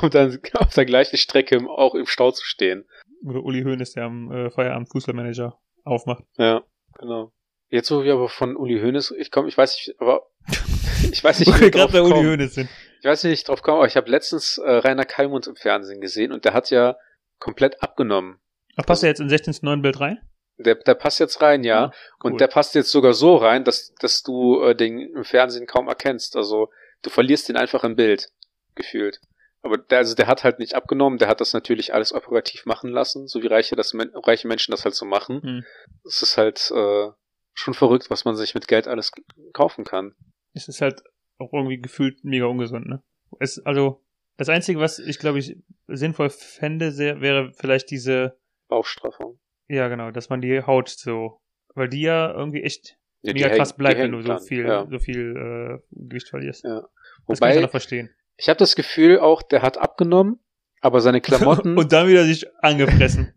um 0.01 0.11
dann 0.11 0.39
auf 0.53 0.75
der 0.75 0.85
gleichen 0.85 1.17
Strecke 1.17 1.57
auch 1.67 1.95
im 1.95 2.05
Stau 2.05 2.29
zu 2.29 2.45
stehen 2.45 2.85
Uli 3.25 3.63
Hoeneß, 3.63 3.93
der 3.93 4.03
am 4.03 4.31
äh, 4.31 4.49
Feierabend 4.49 4.89
Fußballmanager 4.89 5.59
aufmacht. 5.83 6.23
Ja, 6.37 6.63
genau. 6.97 7.31
Jetzt, 7.69 7.91
wo 7.91 8.03
wir 8.03 8.13
aber 8.13 8.29
von 8.29 8.55
Uli 8.55 8.79
Hoeneß, 8.79 9.11
ich 9.17 9.31
komme, 9.31 9.47
ich 9.47 9.57
weiß 9.57 9.75
nicht, 9.75 9.99
aber 9.99 10.27
ich 11.11 11.23
weiß 11.23 11.39
nicht, 11.39 11.53
wo 11.53 11.59
wir 11.59 11.71
gerade 11.71 11.91
bei 11.91 12.01
Uli 12.01 12.23
Hoeneß 12.23 12.53
sind. 12.53 12.69
Ich 12.99 13.05
weiß 13.05 13.23
nicht, 13.23 13.31
wie 13.31 13.33
ich 13.33 13.43
drauf 13.43 13.61
komme, 13.61 13.77
aber 13.77 13.87
ich 13.87 13.97
habe 13.97 14.09
letztens 14.09 14.57
äh, 14.57 14.69
Rainer 14.69 15.05
Kallmund 15.05 15.47
im 15.47 15.55
Fernsehen 15.55 16.01
gesehen 16.01 16.31
und 16.31 16.45
der 16.45 16.53
hat 16.53 16.69
ja 16.69 16.95
komplett 17.39 17.81
abgenommen. 17.81 18.39
Ach, 18.75 18.85
passt 18.85 19.03
er 19.03 19.09
jetzt 19.09 19.19
in 19.19 19.29
16 19.29 19.53
zu 19.53 19.65
9 19.65 19.81
Bild 19.81 19.99
rein? 19.99 20.19
Der, 20.57 20.75
der 20.75 20.95
passt 20.95 21.19
jetzt 21.19 21.41
rein, 21.41 21.63
ja. 21.63 21.85
Ah, 21.85 21.93
cool. 22.23 22.31
Und 22.31 22.41
der 22.41 22.47
passt 22.47 22.75
jetzt 22.75 22.91
sogar 22.91 23.13
so 23.13 23.35
rein, 23.35 23.63
dass, 23.63 23.93
dass 23.99 24.23
du 24.23 24.61
äh, 24.61 24.75
den 24.75 24.99
im 24.99 25.23
Fernsehen 25.23 25.67
kaum 25.67 25.87
erkennst. 25.87 26.35
Also 26.35 26.69
du 27.01 27.09
verlierst 27.09 27.49
den 27.49 27.57
einfach 27.57 27.83
im 27.83 27.95
Bild, 27.95 28.31
gefühlt. 28.73 29.19
Aber 29.65 29.79
der, 29.79 29.97
also 29.97 30.13
der 30.13 30.27
hat 30.27 30.43
halt 30.43 30.59
nicht 30.59 30.75
abgenommen, 30.75 31.17
der 31.17 31.27
hat 31.27 31.41
das 31.41 31.53
natürlich 31.53 31.91
alles 31.91 32.13
operativ 32.13 32.67
machen 32.67 32.91
lassen, 32.91 33.27
so 33.27 33.41
wie 33.41 33.47
reiche, 33.47 33.75
das, 33.75 33.95
reiche 33.95 34.47
Menschen 34.47 34.69
das 34.69 34.85
halt 34.85 34.93
so 34.93 35.07
machen. 35.07 35.41
Hm. 35.41 35.63
Es 36.05 36.21
ist 36.21 36.37
halt 36.37 36.71
äh, 36.71 37.09
schon 37.55 37.73
verrückt, 37.73 38.11
was 38.11 38.25
man 38.25 38.35
sich 38.35 38.53
mit 38.53 38.67
Geld 38.67 38.87
alles 38.87 39.11
kaufen 39.53 39.83
kann. 39.83 40.13
Es 40.53 40.67
ist 40.67 40.81
halt 40.81 41.01
auch 41.39 41.51
irgendwie 41.51 41.81
gefühlt 41.81 42.23
mega 42.23 42.45
ungesund, 42.45 42.85
ne? 42.85 43.01
Es, 43.39 43.57
also, 43.65 44.03
das 44.37 44.49
Einzige, 44.49 44.79
was 44.79 44.99
ich, 44.99 45.17
glaube 45.17 45.39
ich, 45.39 45.57
sinnvoll 45.87 46.29
fände, 46.29 46.91
sehr, 46.91 47.19
wäre 47.21 47.51
vielleicht 47.53 47.89
diese, 47.89 48.37
Bauchstraffung. 48.67 49.39
ja 49.67 49.87
genau, 49.87 50.11
dass 50.11 50.29
man 50.29 50.41
die 50.41 50.61
Haut 50.61 50.89
so, 50.89 51.41
weil 51.73 51.89
die 51.89 52.01
ja 52.01 52.31
irgendwie 52.31 52.61
echt 52.61 52.99
Ja, 53.23 53.33
mega 53.33 53.49
krass 53.49 53.75
bleibt, 53.75 53.97
wenn 53.97 54.11
du 54.11 54.21
so 54.21 54.37
viel, 54.37 54.67
Ja. 54.67 54.85
so 54.87 54.99
viel 54.99 55.31
äh, 55.35 55.79
Gewicht 56.07 56.29
verlierst. 56.29 56.63
Ja. 56.65 56.81
Das 56.81 56.83
kann 56.83 56.91
ich 57.33 57.39
Wobei, 57.41 57.55
ja 57.55 57.61
noch 57.61 57.71
verstehen. 57.71 58.13
Ich 58.37 58.49
habe 58.49 58.57
das 58.57 58.75
Gefühl 58.75 59.19
auch, 59.19 59.41
der 59.41 59.61
hat 59.61 59.77
abgenommen, 59.77 60.39
aber 60.81 61.01
seine 61.01 61.21
Klamotten. 61.21 61.77
Und 61.77 61.91
dann 61.91 62.07
wieder 62.07 62.23
sich 62.23 62.45
angefressen. 62.61 63.33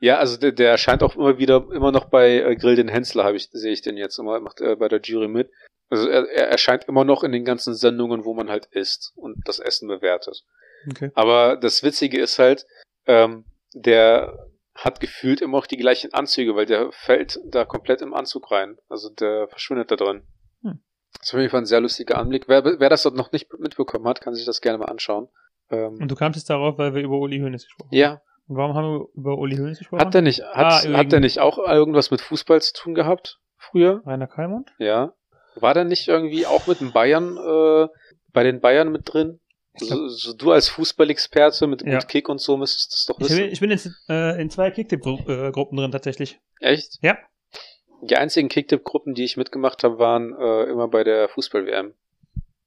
ja, 0.00 0.18
also 0.18 0.36
der, 0.36 0.52
der 0.52 0.70
erscheint 0.70 1.02
auch 1.02 1.16
immer 1.16 1.38
wieder, 1.38 1.66
immer 1.72 1.92
noch 1.92 2.06
bei 2.06 2.36
äh, 2.36 2.56
Grill 2.56 2.76
den 2.76 2.88
Hensler, 2.88 3.24
habe 3.24 3.36
ich, 3.36 3.48
sehe 3.52 3.72
ich 3.72 3.82
den 3.82 3.96
jetzt 3.96 4.18
immer, 4.18 4.40
macht 4.40 4.60
er 4.60 4.76
bei 4.76 4.88
der 4.88 5.00
Jury 5.00 5.28
mit. 5.28 5.50
Also 5.90 6.08
er, 6.08 6.28
er 6.30 6.48
erscheint 6.48 6.84
immer 6.84 7.04
noch 7.04 7.24
in 7.24 7.32
den 7.32 7.44
ganzen 7.44 7.74
Sendungen, 7.74 8.24
wo 8.24 8.34
man 8.34 8.50
halt 8.50 8.66
isst 8.66 9.12
und 9.16 9.36
das 9.44 9.58
Essen 9.58 9.88
bewertet. 9.88 10.44
Okay. 10.90 11.10
Aber 11.14 11.56
das 11.56 11.82
Witzige 11.82 12.20
ist 12.20 12.38
halt, 12.38 12.66
ähm, 13.06 13.44
der 13.74 14.48
hat 14.74 15.00
gefühlt 15.00 15.40
immer 15.40 15.58
auch 15.58 15.66
die 15.66 15.76
gleichen 15.76 16.12
Anzüge, 16.12 16.56
weil 16.56 16.66
der 16.66 16.90
fällt 16.92 17.38
da 17.44 17.64
komplett 17.64 18.02
im 18.02 18.12
Anzug 18.12 18.50
rein. 18.50 18.78
Also 18.88 19.08
der 19.08 19.48
verschwindet 19.48 19.90
da 19.90 19.96
drin. 19.96 20.22
Das 21.18 21.28
ist 21.28 21.34
auf 21.34 21.40
jeden 21.40 21.50
Fall 21.50 21.60
ein 21.62 21.66
sehr 21.66 21.80
lustiger 21.80 22.18
Anblick. 22.18 22.48
Wer, 22.48 22.64
wer 22.64 22.88
das 22.90 23.04
noch 23.06 23.32
nicht 23.32 23.52
mitbekommen 23.58 24.06
hat, 24.06 24.20
kann 24.20 24.34
sich 24.34 24.44
das 24.44 24.60
gerne 24.60 24.78
mal 24.78 24.86
anschauen. 24.86 25.28
Ähm, 25.70 25.98
Und 26.00 26.10
du 26.10 26.14
kamst 26.14 26.36
jetzt 26.36 26.50
darauf, 26.50 26.76
weil 26.78 26.94
wir 26.94 27.02
über 27.02 27.16
Uli 27.18 27.38
Hoeneß 27.40 27.64
gesprochen 27.64 27.88
haben. 27.90 27.96
ja, 27.98 28.20
Und 28.46 28.56
warum 28.56 28.74
haben 28.74 28.84
wir 28.98 29.06
über 29.14 29.38
Uli 29.38 29.56
Hoeneß 29.56 29.78
gesprochen? 29.78 30.00
hat 30.00 30.12
der 30.14 30.22
nicht, 30.22 30.42
Ah, 30.44 30.74
hat, 30.76 30.84
wegen- 30.84 30.96
hat 30.96 31.12
der 31.12 31.20
nicht 31.20 31.38
auch 31.40 31.58
irgendwas 31.58 32.10
mit 32.10 32.20
Fußball 32.20 32.60
zu 32.60 32.72
tun 32.74 32.94
gehabt 32.94 33.38
früher? 33.56 34.02
Rainer 34.04 34.26
Kalmund? 34.26 34.70
Ja. 34.78 35.14
War 35.56 35.72
der 35.72 35.84
nicht 35.84 36.08
irgendwie 36.08 36.46
auch 36.46 36.66
mit 36.66 36.80
den 36.80 36.92
Bayern, 36.92 37.36
äh, 37.38 37.88
bei 38.32 38.42
den 38.42 38.60
Bayern 38.60 38.90
mit 38.92 39.02
drin? 39.12 39.40
So, 39.76 40.06
so 40.08 40.34
du 40.36 40.52
als 40.52 40.68
Fußballexperte 40.68 41.66
mit 41.66 41.82
Ja. 41.84 41.98
Kick 41.98 42.28
und 42.28 42.40
so 42.40 42.56
müsstest 42.56 42.92
das 42.92 43.04
doch 43.06 43.18
Ich 43.18 43.24
wissen. 43.30 43.38
bin, 43.38 43.50
ich 43.52 43.60
bin 43.60 43.70
jetzt 43.70 43.90
äh, 44.08 44.40
in 44.40 44.48
zwei 44.50 44.70
Kicktipp-Gruppen 44.70 45.76
drin 45.76 45.90
tatsächlich. 45.90 46.38
Echt? 46.60 46.98
Ja. 47.02 47.16
Die 48.08 48.16
einzigen 48.16 48.48
Kicktipp-Gruppen, 48.48 49.14
die 49.14 49.24
ich 49.24 49.36
mitgemacht 49.36 49.82
habe, 49.84 49.98
waren 49.98 50.34
äh, 50.38 50.64
immer 50.64 50.88
bei 50.88 51.04
der 51.04 51.28
Fußball-WM. 51.28 51.94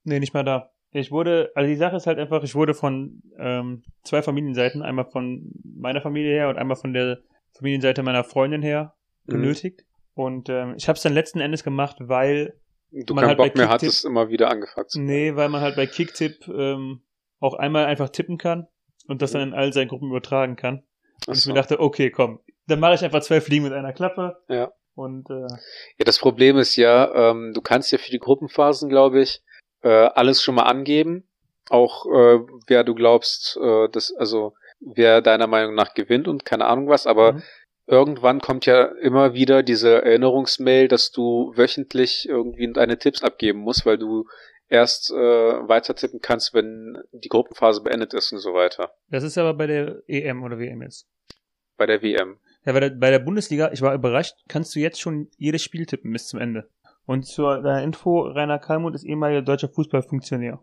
Nee, 0.04 0.20
nicht 0.20 0.34
mal 0.34 0.44
da. 0.44 0.72
Ich 0.92 1.12
wurde, 1.12 1.52
also 1.54 1.68
die 1.68 1.76
Sache 1.76 1.98
ist 1.98 2.08
halt 2.08 2.18
einfach, 2.18 2.44
ich 2.44 2.56
wurde 2.56 2.74
von 2.74 3.22
ähm, 3.38 3.84
zwei 4.04 4.22
Familienseiten, 4.22 4.82
einmal 4.82 5.06
von 5.06 5.52
meiner 5.64 6.02
Familie 6.02 6.32
her 6.34 6.50
und 6.50 6.58
einmal 6.58 6.78
von 6.78 6.94
der 6.94 7.20
Familienseite 7.54 8.04
meiner 8.04 8.24
Freundin 8.24 8.62
her 8.62 8.94
Mhm. 9.28 9.34
genötigt. 9.34 9.84
Und 10.14 10.50
ähm, 10.50 10.74
ich 10.78 10.88
habe 10.88 10.98
es 10.98 11.04
dann 11.04 11.14
letzten 11.14 11.40
Endes 11.40 11.64
gemacht, 11.64 11.98
weil, 12.00 12.60
Du 12.90 13.14
Man 13.14 13.24
keinen 13.24 13.32
hat 13.32 13.38
bei 13.38 13.48
Bock 13.50 13.58
mehr 13.58 13.70
hattest, 13.70 14.06
immer 14.06 14.30
wieder 14.30 14.50
angefangen 14.50 14.88
zu 14.88 15.02
nee, 15.02 15.36
weil 15.36 15.50
man 15.50 15.60
halt 15.60 15.76
bei 15.76 15.86
Kicktipp 15.86 16.48
ähm, 16.48 17.02
auch 17.40 17.54
einmal 17.54 17.86
einfach 17.86 18.10
tippen 18.10 18.38
kann 18.38 18.68
und 19.08 19.22
das 19.22 19.34
dann 19.34 19.42
in 19.42 19.54
all 19.54 19.74
seinen 19.74 19.90
Gruppen 19.90 20.10
übertragen 20.10 20.56
kann. 20.56 20.84
Und 21.28 21.34
ich 21.36 21.40
Achso. 21.40 21.50
mir 21.50 21.56
dachte, 21.56 21.82
okay, 21.82 22.10
komm, 22.12 22.40
dann 22.68 22.80
mache 22.80 22.94
ich 22.96 23.04
einfach 23.04 23.20
zwei 23.20 23.42
Fliegen 23.42 23.66
mit 23.66 23.74
einer 23.74 23.92
Klappe. 23.92 24.38
Ja. 24.48 24.72
Und 24.98 25.30
äh, 25.30 25.48
Ja, 25.98 26.06
das 26.06 26.18
Problem 26.20 26.58
ist 26.58 26.76
ja, 26.76 27.32
ähm, 27.32 27.54
du 27.54 27.62
kannst 27.62 27.92
ja 27.92 27.98
für 27.98 28.12
die 28.12 28.20
Gruppenphasen, 28.20 28.90
glaube 28.90 29.22
ich, 29.22 29.44
äh, 29.84 29.90
alles 29.90 30.42
schon 30.42 30.56
mal 30.56 30.64
angeben. 30.64 31.24
Auch 31.70 32.06
wer 32.06 32.36
äh, 32.36 32.40
wer 32.68 32.84
du 32.84 32.96
glaubst, 32.96 33.58
äh, 33.62 33.88
das, 33.90 34.14
also 34.16 34.54
wer 34.80 35.22
deiner 35.22 35.48
Meinung 35.48 35.76
nach 35.76 35.94
gewinnt 35.94 36.28
und 36.28 36.46
keine 36.46 36.66
Ahnung 36.66 36.88
was, 36.90 37.06
aber 37.08 37.34
Mhm. 37.34 37.44
irgendwann 37.88 38.42
kommt 38.42 38.66
ja 38.66 38.86
immer 39.02 39.34
wieder 39.34 39.64
diese 39.64 40.02
Erinnerungsmail, 40.04 40.88
dass 40.88 41.12
du 41.12 41.52
wöchentlich 41.56 42.28
irgendwie 42.28 42.72
deine 42.74 42.98
Tipps 42.98 43.22
abgeben 43.22 43.60
musst, 43.60 43.86
weil 43.86 43.98
du 43.98 44.26
erst 44.70 45.12
äh, 45.12 45.16
weiter 45.16 45.96
tippen 45.96 46.22
kannst, 46.22 46.54
wenn 46.54 46.98
die 47.12 47.30
Gruppenphase 47.30 47.82
beendet 47.82 48.14
ist 48.14 48.32
und 48.34 48.40
so 48.40 48.54
weiter. 48.54 48.92
das 49.10 49.24
ist 49.24 49.38
aber 49.38 49.54
bei 49.54 49.68
der 49.68 50.02
EM 50.08 50.44
oder 50.44 50.58
WM 50.60 50.82
jetzt. 50.82 51.08
Bei 51.78 51.86
der 51.86 52.02
WM. 52.02 52.40
Ja, 52.68 52.74
bei 52.74 52.82
der, 52.82 52.90
bei 52.90 53.10
der 53.12 53.20
Bundesliga, 53.20 53.72
ich 53.72 53.82
war 53.82 53.94
überrascht, 53.94 54.36
kannst 54.50 54.76
du 54.76 54.80
jetzt 54.82 55.00
schon 55.00 55.30
jedes 55.38 55.64
Spiel 55.64 55.86
tippen 55.86 56.12
bis 56.12 56.28
zum 56.28 56.42
Ende. 56.42 56.70
Und 57.06 57.26
zur 57.26 57.62
deiner 57.62 57.82
Info, 57.82 58.24
Rainer 58.24 58.60
Kalmund 58.60 58.94
ist 58.94 59.06
ehemaliger 59.06 59.42
deutscher 59.42 59.70
Fußballfunktionär. 59.70 60.60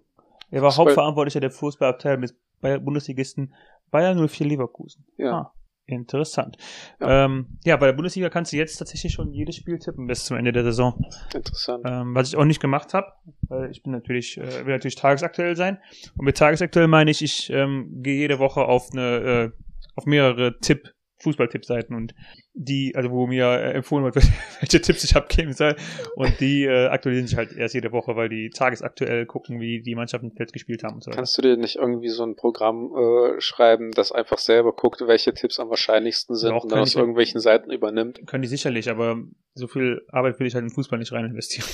Er 0.51 0.63
war 0.63 0.71
Fußball- 0.71 0.77
Hauptverantwortlicher 0.77 1.41
der 1.41 1.51
Fußballabteilung 1.51 2.21
des 2.21 2.37
Bayer 2.61 2.79
Bundesligisten 2.79 3.55
Bayern 3.91 4.19
04 4.29 4.47
Leverkusen. 4.47 5.07
Ja. 5.17 5.33
Ah, 5.33 5.53
interessant. 5.87 6.59
Ja. 7.01 7.09
Ja. 7.09 7.25
Ähm, 7.25 7.59
ja, 7.65 7.77
bei 7.79 7.87
der 7.87 7.95
Bundesliga 7.95 8.29
kannst 8.29 8.53
du 8.53 8.59
jetzt 8.59 8.77
tatsächlich 8.77 9.15
schon 9.15 9.33
jedes 9.33 9.57
Spiel 9.57 9.79
tippen 9.79 10.07
bis 10.07 10.27
zum 10.27 10.37
Ende 10.37 10.53
der 10.53 10.65
Saison. 10.65 11.03
Interessant. 11.33 11.85
Ähm, 11.87 12.15
was 12.15 12.29
ich 12.29 12.37
auch 12.37 12.45
nicht 12.45 12.61
gemacht 12.61 12.93
habe, 12.93 13.07
weil 13.49 13.71
ich 13.71 13.83
bin 13.83 13.93
natürlich, 13.93 14.37
äh, 14.37 14.67
will 14.67 14.75
natürlich 14.75 14.97
tagesaktuell 14.97 15.57
sein. 15.57 15.79
Und 16.19 16.27
mit 16.27 16.37
tagesaktuell 16.37 16.87
meine 16.87 17.11
ich, 17.11 17.23
ich 17.23 17.49
ähm, 17.49 18.03
gehe 18.03 18.19
jede 18.19 18.39
Woche 18.39 18.67
auf 18.67 18.91
eine, 18.93 19.17
äh, 19.17 19.51
auf 19.97 20.05
mehrere 20.05 20.59
Tipp, 20.59 20.91
Fußball-Tippseiten 21.25 21.97
und 21.97 22.15
die, 22.53 22.95
also 22.95 23.11
wo 23.11 23.27
mir 23.27 23.47
äh, 23.47 23.73
empfohlen 23.73 24.05
wird, 24.05 24.15
welche 24.61 24.81
Tipps 24.81 25.05
ich 25.05 25.17
abgeben 25.17 25.53
soll. 25.53 25.77
Und 26.15 26.41
die 26.41 26.65
äh, 26.65 26.87
aktualisieren 26.87 27.27
sich 27.27 27.37
halt 27.37 27.53
erst 27.53 27.75
jede 27.75 27.93
Woche, 27.93 28.15
weil 28.17 28.29
die 28.29 28.51
tagesaktuell 28.51 29.27
gucken, 29.27 29.61
wie 29.61 29.83
die 29.83 29.95
Mannschaften 29.95 30.33
jetzt 30.39 30.53
gespielt 30.53 30.85
haben 30.85 30.95
und 30.95 31.05
so. 31.05 31.11
Kannst 31.11 31.37
du 31.37 31.43
dir 31.43 31.57
nicht 31.57 31.77
irgendwie 31.77 32.09
so 32.09 32.25
ein 32.25 32.37
Programm 32.37 32.93
äh, 32.95 33.41
schreiben, 33.41 33.91
das 33.91 34.13
einfach 34.13 34.39
selber 34.39 34.73
guckt, 34.73 35.01
welche 35.07 35.35
Tipps 35.35 35.59
am 35.59 35.71
wahrscheinlichsten 35.71 36.37
sind 36.37 36.51
Doch, 36.51 36.65
und 36.65 36.73
dann 36.73 36.81
aus 36.81 36.95
irgendwelchen 36.95 37.41
Seiten 37.41 37.71
übernimmt? 37.71 38.27
Können 38.27 38.43
die 38.43 38.49
sicherlich, 38.49 38.89
aber 38.89 39.17
so 39.55 39.67
viel 39.67 40.07
Arbeit 40.09 40.39
will 40.39 40.47
ich 40.47 40.55
halt 40.55 40.65
in 40.65 40.71
Fußball 40.71 40.99
nicht 40.99 41.13
rein 41.13 41.25
investieren. 41.25 41.67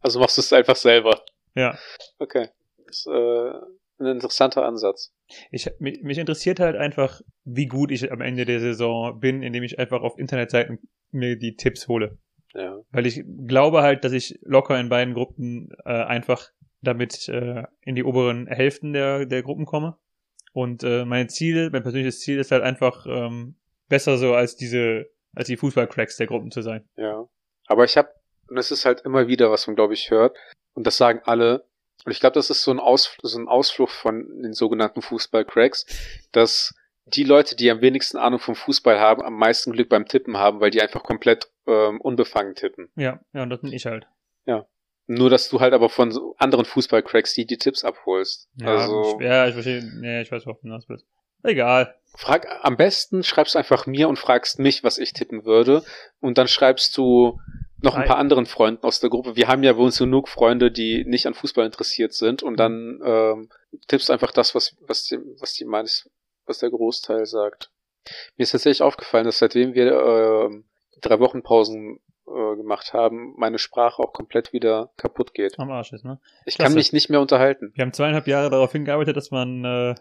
Also 0.00 0.18
machst 0.18 0.36
du 0.36 0.40
es 0.40 0.52
einfach 0.52 0.76
selber. 0.76 1.22
ja. 1.54 1.78
Okay. 2.18 2.48
Das 2.86 3.06
äh, 3.06 3.52
ein 4.02 4.16
interessanter 4.16 4.64
Ansatz. 4.64 5.12
Ich, 5.50 5.70
mich, 5.78 6.02
mich 6.02 6.18
interessiert 6.18 6.60
halt 6.60 6.76
einfach, 6.76 7.20
wie 7.44 7.66
gut 7.66 7.90
ich 7.90 8.10
am 8.12 8.20
Ende 8.20 8.44
der 8.44 8.60
Saison 8.60 9.18
bin, 9.18 9.42
indem 9.42 9.62
ich 9.62 9.78
einfach 9.78 10.02
auf 10.02 10.18
Internetseiten 10.18 10.78
mir 11.10 11.36
die 11.36 11.56
Tipps 11.56 11.88
hole. 11.88 12.18
Ja. 12.54 12.80
Weil 12.90 13.06
ich 13.06 13.24
glaube 13.46 13.82
halt, 13.82 14.04
dass 14.04 14.12
ich 14.12 14.38
locker 14.42 14.78
in 14.78 14.88
beiden 14.88 15.14
Gruppen 15.14 15.70
äh, 15.84 15.90
einfach 15.90 16.50
damit 16.82 17.28
äh, 17.28 17.64
in 17.82 17.94
die 17.94 18.04
oberen 18.04 18.46
Hälften 18.46 18.92
der, 18.92 19.26
der 19.26 19.42
Gruppen 19.42 19.64
komme. 19.64 19.96
Und 20.52 20.82
äh, 20.82 21.04
mein 21.04 21.28
Ziel, 21.28 21.70
mein 21.70 21.82
persönliches 21.82 22.20
Ziel 22.20 22.38
ist 22.38 22.50
halt 22.50 22.62
einfach 22.62 23.06
ähm, 23.08 23.56
besser 23.88 24.18
so 24.18 24.34
als 24.34 24.56
diese, 24.56 25.06
als 25.34 25.46
die 25.46 25.56
Fußballcracks 25.56 26.16
der 26.16 26.26
Gruppen 26.26 26.50
zu 26.50 26.60
sein. 26.60 26.86
Ja. 26.96 27.26
Aber 27.66 27.84
ich 27.84 27.96
habe, 27.96 28.10
und 28.48 28.56
das 28.56 28.70
ist 28.70 28.84
halt 28.84 29.00
immer 29.02 29.28
wieder, 29.28 29.50
was 29.50 29.66
man, 29.66 29.76
glaube 29.76 29.94
ich, 29.94 30.10
hört, 30.10 30.36
und 30.74 30.86
das 30.86 30.96
sagen 30.96 31.20
alle, 31.24 31.64
und 32.04 32.12
ich 32.12 32.20
glaube, 32.20 32.34
das 32.34 32.50
ist 32.50 32.62
so 32.62 32.70
ein, 32.70 32.80
Aus, 32.80 33.16
so 33.22 33.38
ein 33.38 33.48
Ausflug 33.48 33.90
von 33.90 34.42
den 34.42 34.52
sogenannten 34.52 35.02
Fußballcracks, 35.02 35.86
dass 36.32 36.74
die 37.06 37.24
Leute, 37.24 37.56
die 37.56 37.70
am 37.70 37.80
wenigsten 37.80 38.16
Ahnung 38.16 38.38
vom 38.38 38.54
Fußball 38.54 38.98
haben, 38.98 39.22
am 39.22 39.34
meisten 39.34 39.72
Glück 39.72 39.88
beim 39.88 40.06
Tippen 40.06 40.36
haben, 40.36 40.60
weil 40.60 40.70
die 40.70 40.82
einfach 40.82 41.02
komplett 41.02 41.50
ähm, 41.66 42.00
unbefangen 42.00 42.54
tippen. 42.54 42.90
Ja, 42.96 43.20
ja, 43.32 43.42
und 43.42 43.50
das 43.50 43.60
bin 43.60 43.72
ich 43.72 43.86
halt. 43.86 44.06
Nur, 45.06 45.30
dass 45.30 45.48
du 45.48 45.60
halt 45.60 45.74
aber 45.74 45.88
von 45.88 46.12
so 46.12 46.34
anderen 46.38 46.64
Fußballcracks 46.64 47.34
die 47.34 47.46
die 47.46 47.58
Tipps 47.58 47.84
abholst. 47.84 48.48
Ja, 48.56 48.68
also, 48.68 49.18
ich, 49.18 49.26
ja, 49.26 49.46
ich 49.46 49.54
verstehe, 49.54 49.82
nee, 50.00 50.22
ich 50.22 50.30
weiß, 50.30 50.46
worauf 50.46 50.60
du 50.60 50.68
hinaus 50.68 50.88
willst. 50.88 51.06
Egal. 51.42 51.96
frag, 52.16 52.46
am 52.62 52.76
besten 52.76 53.24
schreibst 53.24 53.54
du 53.54 53.58
einfach 53.58 53.86
mir 53.86 54.08
und 54.08 54.18
fragst 54.18 54.60
mich, 54.60 54.84
was 54.84 54.98
ich 54.98 55.12
tippen 55.12 55.44
würde. 55.44 55.82
Und 56.20 56.38
dann 56.38 56.46
schreibst 56.46 56.96
du 56.96 57.40
noch 57.82 57.94
ein 57.94 58.02
Ei. 58.02 58.06
paar 58.06 58.18
anderen 58.18 58.46
Freunden 58.46 58.84
aus 58.84 59.00
der 59.00 59.10
Gruppe. 59.10 59.36
Wir 59.36 59.48
haben 59.48 59.62
ja 59.62 59.72
bei 59.72 59.82
uns 59.82 59.98
genug 59.98 60.28
Freunde, 60.28 60.70
die 60.70 61.04
nicht 61.04 61.26
an 61.26 61.34
Fußball 61.34 61.66
interessiert 61.66 62.12
sind. 62.12 62.42
Und 62.42 62.58
dann 62.58 63.00
ähm, 63.04 63.48
tippst 63.88 64.10
einfach 64.10 64.32
das, 64.32 64.54
was, 64.54 64.76
was, 64.80 65.04
die, 65.04 65.18
was 65.40 65.54
die 65.54 65.64
meinst, 65.64 66.10
was 66.46 66.58
der 66.58 66.70
Großteil 66.70 67.26
sagt. 67.26 67.70
Mir 68.36 68.44
ist 68.44 68.52
tatsächlich 68.52 68.82
aufgefallen, 68.82 69.24
dass 69.24 69.38
seitdem 69.38 69.74
wir 69.74 69.92
ähm, 69.92 70.64
drei 71.00 71.20
Wochen 71.20 71.42
Pausen 71.42 72.00
äh, 72.26 72.56
gemacht 72.56 72.92
haben, 72.92 73.34
meine 73.36 73.58
Sprache 73.58 74.02
auch 74.02 74.12
komplett 74.12 74.52
wieder 74.52 74.90
kaputt 74.96 75.34
geht. 75.34 75.58
Am 75.58 75.70
Arsch 75.70 75.92
ist, 75.92 76.04
ne? 76.04 76.20
Ich 76.46 76.54
Klasse. 76.54 76.68
kann 76.68 76.74
mich 76.74 76.92
nicht 76.92 77.10
mehr 77.10 77.20
unterhalten. 77.20 77.72
Wir 77.74 77.82
haben 77.82 77.92
zweieinhalb 77.92 78.26
Jahre 78.26 78.50
darauf 78.50 78.72
hingearbeitet, 78.72 79.16
dass 79.16 79.30
man 79.30 79.64
äh, 79.64 79.94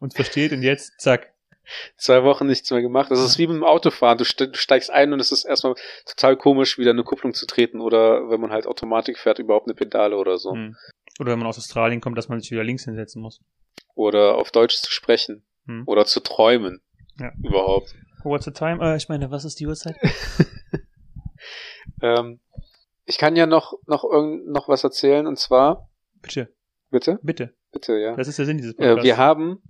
uns 0.00 0.14
versteht 0.14 0.52
und 0.52 0.62
jetzt, 0.62 1.00
zack. 1.00 1.32
Zwei 1.96 2.22
Wochen 2.24 2.46
nichts 2.46 2.70
mehr 2.70 2.82
gemacht. 2.82 3.10
Das 3.10 3.20
ist 3.20 3.38
wie 3.38 3.46
beim 3.46 3.64
Autofahren. 3.64 4.18
Du, 4.18 4.24
ste 4.24 4.48
du 4.48 4.56
steigst 4.58 4.90
ein 4.90 5.12
und 5.12 5.20
es 5.20 5.32
ist 5.32 5.44
erstmal 5.44 5.74
total 6.06 6.36
komisch, 6.36 6.78
wieder 6.78 6.90
eine 6.90 7.04
Kupplung 7.04 7.34
zu 7.34 7.46
treten 7.46 7.80
oder 7.80 8.28
wenn 8.30 8.40
man 8.40 8.50
halt 8.50 8.66
Automatik 8.66 9.18
fährt, 9.18 9.38
überhaupt 9.38 9.66
eine 9.66 9.74
Pedale 9.74 10.16
oder 10.16 10.38
so. 10.38 10.52
Hm. 10.52 10.76
Oder 11.18 11.32
wenn 11.32 11.38
man 11.38 11.48
aus 11.48 11.58
Australien 11.58 12.00
kommt, 12.00 12.18
dass 12.18 12.28
man 12.28 12.40
sich 12.40 12.50
wieder 12.50 12.64
links 12.64 12.84
hinsetzen 12.84 13.22
muss. 13.22 13.40
Oder 13.94 14.36
auf 14.36 14.50
Deutsch 14.50 14.76
zu 14.76 14.90
sprechen. 14.92 15.44
Hm. 15.66 15.84
Oder 15.86 16.04
zu 16.04 16.20
träumen. 16.20 16.80
Ja. 17.18 17.32
Überhaupt. 17.42 17.94
What's 18.22 18.44
the 18.44 18.50
time? 18.50 18.82
Äh, 18.84 18.96
ich 18.96 19.08
meine, 19.08 19.30
was 19.30 19.44
ist 19.44 19.58
die 19.60 19.66
Uhrzeit? 19.66 19.96
Ähm, 22.02 22.40
ich 23.04 23.18
kann 23.18 23.36
ja 23.36 23.46
noch, 23.46 23.74
noch, 23.86 24.04
irgend, 24.04 24.48
noch 24.48 24.68
was 24.68 24.84
erzählen 24.84 25.26
und 25.26 25.38
zwar, 25.38 25.88
Bitte, 26.20 26.52
bitte? 26.90 27.18
bitte. 27.22 27.54
Bitte, 27.72 27.96
ja. 27.98 28.16
Das 28.16 28.26
ist 28.28 28.38
der 28.38 28.46
Sinn 28.46 28.56
dieses 28.58 28.72
Äh, 28.74 28.76
Podcasts. 28.78 29.04
wir 29.04 29.16
haben, 29.16 29.62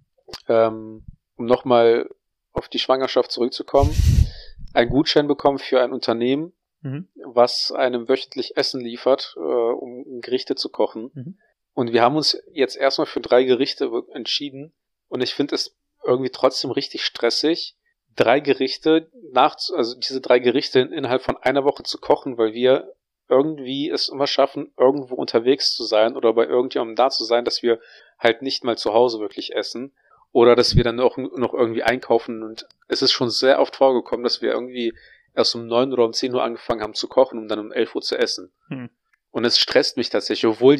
ähm, 0.49 1.05
um 1.37 1.47
nochmal 1.47 2.09
auf 2.53 2.69
die 2.69 2.79
Schwangerschaft 2.79 3.31
zurückzukommen, 3.31 3.95
einen 4.73 4.91
Gutschein 4.91 5.27
bekommen 5.29 5.59
für 5.59 5.81
ein 5.81 5.93
Unternehmen, 5.93 6.53
Mhm. 6.83 7.09
was 7.25 7.73
einem 7.73 8.09
wöchentlich 8.09 8.57
Essen 8.57 8.81
liefert, 8.81 9.35
äh, 9.37 9.41
um 9.41 10.21
Gerichte 10.21 10.55
zu 10.55 10.69
kochen. 10.69 11.11
Mhm. 11.15 11.39
Und 11.73 11.93
wir 11.93 12.03
haben 12.03 12.17
uns 12.17 12.39
jetzt 12.53 12.77
erstmal 12.77 13.07
für 13.07 13.21
drei 13.21 13.45
Gerichte 13.45 13.91
entschieden. 14.13 14.73
Und 15.09 15.23
ich 15.23 15.35
finde 15.35 15.55
es 15.55 15.77
irgendwie 16.05 16.31
trotzdem 16.31 16.71
richtig 16.71 17.05
stressig, 17.05 17.77
drei 18.15 18.41
Gerichte 18.41 19.11
nach, 19.33 19.57
also 19.75 19.99
diese 19.99 20.21
drei 20.21 20.39
Gerichte 20.39 20.81
in- 20.81 20.93
innerhalb 20.93 21.23
von 21.23 21.37
einer 21.39 21.65
Woche 21.65 21.83
zu 21.83 21.99
kochen, 21.99 22.39
weil 22.39 22.53
wir 22.53 22.93
irgendwie 23.29 23.91
es 23.91 24.09
immer 24.09 24.27
schaffen, 24.27 24.73
irgendwo 24.79 25.17
unterwegs 25.17 25.75
zu 25.75 25.83
sein 25.85 26.15
oder 26.17 26.33
bei 26.35 26.47
irgendjemandem 26.47 26.97
da 26.97 27.11
zu 27.11 27.25
sein, 27.25 27.45
dass 27.45 27.63
wir 27.63 27.81
halt 28.19 28.43
nicht 28.43 28.65
mal 28.65 28.79
zu 28.79 28.93
Hause 28.95 29.19
wirklich 29.19 29.55
essen. 29.55 29.95
Oder 30.37 30.55
dass 30.55 30.77
wir 30.77 30.85
dann 30.85 31.01
auch 31.01 31.17
noch 31.17 31.55
irgendwie 31.55 31.83
einkaufen. 31.83 32.43
Und 32.43 32.69
es 32.89 33.01
ist 33.01 33.13
schon 33.13 33.31
sehr 33.31 33.59
oft 33.59 33.75
vorgekommen, 33.75 34.23
dass 34.23 34.43
wir 34.43 34.51
irgendwie 34.51 34.93
erst 35.35 35.55
um 35.55 35.67
neun 35.67 35.95
oder 35.95 36.05
um 36.05 36.13
zehn 36.13 36.35
Uhr 36.35 36.43
angefangen 36.43 36.83
haben 36.83 36.93
zu 36.93 37.09
kochen, 37.09 37.39
um 37.39 37.49
dann 37.49 37.59
um 37.59 37.73
elf 37.73 37.95
Uhr 37.95 38.03
zu 38.03 38.19
essen. 38.19 38.53
Hm. 38.69 38.91
Und 39.31 39.47
es 39.47 39.59
stresst 39.59 39.97
mich 39.97 40.11
tatsächlich, 40.11 40.45
obwohl, 40.45 40.77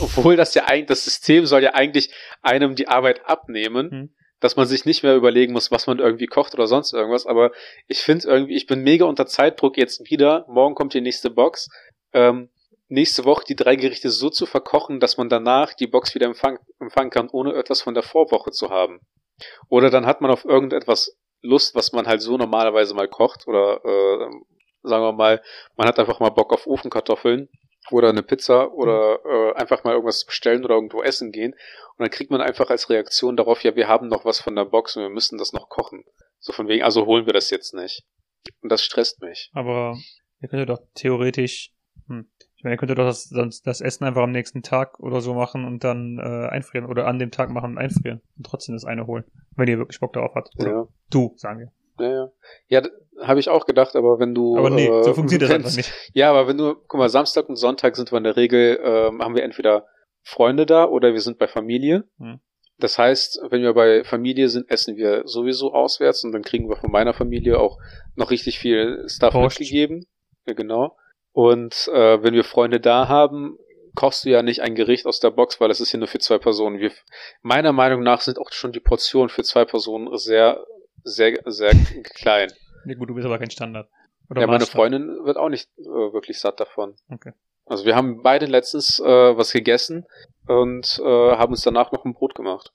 obwohl 0.00 0.36
das 0.36 0.54
ja 0.54 0.66
eigentlich, 0.66 0.86
das 0.86 1.04
System 1.04 1.44
soll 1.44 1.64
ja 1.64 1.74
eigentlich 1.74 2.14
einem 2.40 2.76
die 2.76 2.86
Arbeit 2.86 3.28
abnehmen, 3.28 3.90
Hm. 3.90 4.14
dass 4.38 4.54
man 4.54 4.68
sich 4.68 4.84
nicht 4.84 5.02
mehr 5.02 5.16
überlegen 5.16 5.54
muss, 5.54 5.72
was 5.72 5.88
man 5.88 5.98
irgendwie 5.98 6.26
kocht 6.26 6.54
oder 6.54 6.68
sonst 6.68 6.92
irgendwas. 6.92 7.26
Aber 7.26 7.50
ich 7.88 8.02
finde 8.02 8.28
irgendwie, 8.28 8.54
ich 8.54 8.68
bin 8.68 8.84
mega 8.84 9.06
unter 9.06 9.26
Zeitdruck 9.26 9.76
jetzt 9.76 10.08
wieder. 10.08 10.46
Morgen 10.48 10.76
kommt 10.76 10.94
die 10.94 11.00
nächste 11.00 11.30
Box. 11.30 11.68
Ähm, 12.12 12.48
nächste 12.90 13.24
Woche 13.24 13.44
die 13.48 13.56
drei 13.56 13.76
Gerichte 13.76 14.10
so 14.10 14.30
zu 14.30 14.46
verkochen, 14.46 15.00
dass 15.00 15.16
man 15.16 15.28
danach 15.28 15.74
die 15.74 15.86
Box 15.86 16.14
wieder 16.14 16.26
empfang, 16.26 16.58
empfangen 16.80 17.10
kann, 17.10 17.30
ohne 17.30 17.54
etwas 17.54 17.82
von 17.82 17.94
der 17.94 18.02
Vorwoche 18.02 18.50
zu 18.50 18.70
haben. 18.70 19.00
Oder 19.68 19.90
dann 19.90 20.06
hat 20.06 20.20
man 20.20 20.30
auf 20.30 20.44
irgendetwas 20.44 21.16
Lust, 21.40 21.74
was 21.74 21.92
man 21.92 22.06
halt 22.06 22.20
so 22.20 22.36
normalerweise 22.36 22.94
mal 22.94 23.08
kocht. 23.08 23.46
Oder 23.46 23.80
äh, 23.84 24.30
sagen 24.82 25.04
wir 25.04 25.12
mal, 25.12 25.42
man 25.76 25.88
hat 25.88 25.98
einfach 25.98 26.20
mal 26.20 26.30
Bock 26.30 26.52
auf 26.52 26.66
Ofenkartoffeln 26.66 27.48
oder 27.90 28.10
eine 28.10 28.22
Pizza 28.22 28.72
oder 28.72 29.20
äh, 29.24 29.54
einfach 29.54 29.84
mal 29.84 29.92
irgendwas 29.92 30.24
bestellen 30.24 30.64
oder 30.64 30.74
irgendwo 30.74 31.02
essen 31.02 31.32
gehen. 31.32 31.52
Und 31.52 31.98
dann 31.98 32.10
kriegt 32.10 32.30
man 32.30 32.40
einfach 32.40 32.70
als 32.70 32.90
Reaktion 32.90 33.36
darauf, 33.36 33.62
ja, 33.64 33.74
wir 33.76 33.88
haben 33.88 34.08
noch 34.08 34.24
was 34.24 34.40
von 34.40 34.54
der 34.54 34.64
Box 34.64 34.96
und 34.96 35.02
wir 35.02 35.10
müssen 35.10 35.38
das 35.38 35.52
noch 35.52 35.68
kochen. 35.68 36.04
So 36.38 36.52
von 36.52 36.68
wegen, 36.68 36.82
also 36.82 37.06
holen 37.06 37.26
wir 37.26 37.32
das 37.32 37.50
jetzt 37.50 37.74
nicht. 37.74 38.04
Und 38.62 38.70
das 38.70 38.82
stresst 38.82 39.20
mich. 39.22 39.50
Aber 39.52 39.96
ihr 40.40 40.48
könntet 40.48 40.68
doch 40.68 40.80
theoretisch, 40.94 41.72
hm, 42.06 42.30
ich 42.60 42.64
meine, 42.64 42.74
ihr 42.74 42.78
könntet 42.78 42.98
doch 42.98 43.06
das, 43.06 43.30
das 43.64 43.80
Essen 43.80 44.04
einfach 44.04 44.20
am 44.20 44.32
nächsten 44.32 44.62
Tag 44.62 45.00
oder 45.00 45.22
so 45.22 45.32
machen 45.32 45.64
und 45.64 45.82
dann 45.82 46.18
äh, 46.18 46.48
einfrieren 46.50 46.84
oder 46.84 47.06
an 47.06 47.18
dem 47.18 47.30
Tag 47.30 47.48
machen 47.48 47.70
und 47.70 47.78
einfrieren 47.78 48.20
und 48.36 48.44
trotzdem 48.44 48.74
das 48.74 48.84
eine 48.84 49.06
holen, 49.06 49.24
wenn 49.56 49.66
ihr 49.66 49.78
wirklich 49.78 49.98
Bock 49.98 50.12
darauf 50.12 50.34
habt. 50.34 50.50
Oder 50.58 50.70
Ja. 50.70 50.88
du, 51.08 51.32
sagen 51.36 51.60
wir. 51.60 51.72
Ja, 52.06 52.12
ja. 52.12 52.82
Ja, 52.82 53.26
habe 53.26 53.40
ich 53.40 53.48
auch 53.48 53.64
gedacht, 53.64 53.96
aber 53.96 54.18
wenn 54.18 54.34
du. 54.34 54.58
Aber 54.58 54.68
nee, 54.68 54.88
äh, 54.88 55.02
so 55.02 55.14
funktioniert 55.14 55.48
das 55.48 55.56
einfach 55.56 55.74
nicht. 55.74 55.90
Ja, 56.12 56.28
aber 56.28 56.48
wenn 56.48 56.58
du, 56.58 56.74
guck 56.74 56.98
mal, 56.98 57.08
Samstag 57.08 57.48
und 57.48 57.56
Sonntag 57.56 57.96
sind 57.96 58.12
wir 58.12 58.18
in 58.18 58.24
der 58.24 58.36
Regel, 58.36 58.78
ähm, 58.84 59.22
haben 59.22 59.34
wir 59.34 59.42
entweder 59.42 59.86
Freunde 60.22 60.66
da 60.66 60.84
oder 60.84 61.14
wir 61.14 61.20
sind 61.22 61.38
bei 61.38 61.48
Familie. 61.48 62.04
Hm. 62.18 62.40
Das 62.76 62.98
heißt, 62.98 63.40
wenn 63.48 63.62
wir 63.62 63.72
bei 63.72 64.04
Familie 64.04 64.50
sind, 64.50 64.70
essen 64.70 64.96
wir 64.96 65.22
sowieso 65.24 65.72
auswärts 65.72 66.24
und 66.24 66.32
dann 66.32 66.42
kriegen 66.42 66.68
wir 66.68 66.76
von 66.76 66.90
meiner 66.90 67.14
Familie 67.14 67.58
auch 67.58 67.78
noch 68.16 68.30
richtig 68.30 68.58
viel 68.58 69.02
Stuff 69.08 69.32
Borscht. 69.32 69.60
mitgegeben. 69.60 70.04
Ja, 70.46 70.52
genau. 70.52 70.94
Und 71.32 71.88
äh, 71.92 72.22
wenn 72.22 72.34
wir 72.34 72.44
Freunde 72.44 72.80
da 72.80 73.08
haben, 73.08 73.58
kochst 73.94 74.24
du 74.24 74.30
ja 74.30 74.42
nicht 74.42 74.62
ein 74.62 74.74
Gericht 74.74 75.06
aus 75.06 75.20
der 75.20 75.30
Box, 75.30 75.60
weil 75.60 75.70
es 75.70 75.80
ist 75.80 75.90
hier 75.90 75.98
nur 75.98 76.08
für 76.08 76.18
zwei 76.18 76.38
Personen. 76.38 76.78
Wir, 76.78 76.92
meiner 77.42 77.72
Meinung 77.72 78.02
nach 78.02 78.20
sind 78.20 78.38
auch 78.38 78.52
schon 78.52 78.72
die 78.72 78.80
Portionen 78.80 79.28
für 79.28 79.42
zwei 79.42 79.64
Personen 79.64 80.16
sehr, 80.16 80.64
sehr, 81.04 81.38
sehr 81.46 81.72
klein. 82.14 82.52
Ja, 82.86 82.94
gut, 82.94 83.10
du 83.10 83.14
bist 83.14 83.26
aber 83.26 83.38
kein 83.38 83.50
Standard. 83.50 83.88
Oder 84.28 84.42
Ja, 84.42 84.46
meine. 84.46 84.66
Freundin 84.66 85.24
wird 85.24 85.36
auch 85.36 85.48
nicht 85.48 85.68
äh, 85.78 85.84
wirklich 85.84 86.38
satt 86.38 86.60
davon. 86.60 86.94
Okay. 87.08 87.32
Also 87.66 87.84
wir 87.84 87.94
haben 87.94 88.22
beide 88.22 88.46
letztens 88.46 88.98
äh, 88.98 89.04
was 89.04 89.52
gegessen 89.52 90.06
und 90.46 91.00
äh, 91.04 91.36
haben 91.36 91.52
uns 91.52 91.62
danach 91.62 91.92
noch 91.92 92.04
ein 92.04 92.14
Brot 92.14 92.34
gemacht. 92.34 92.72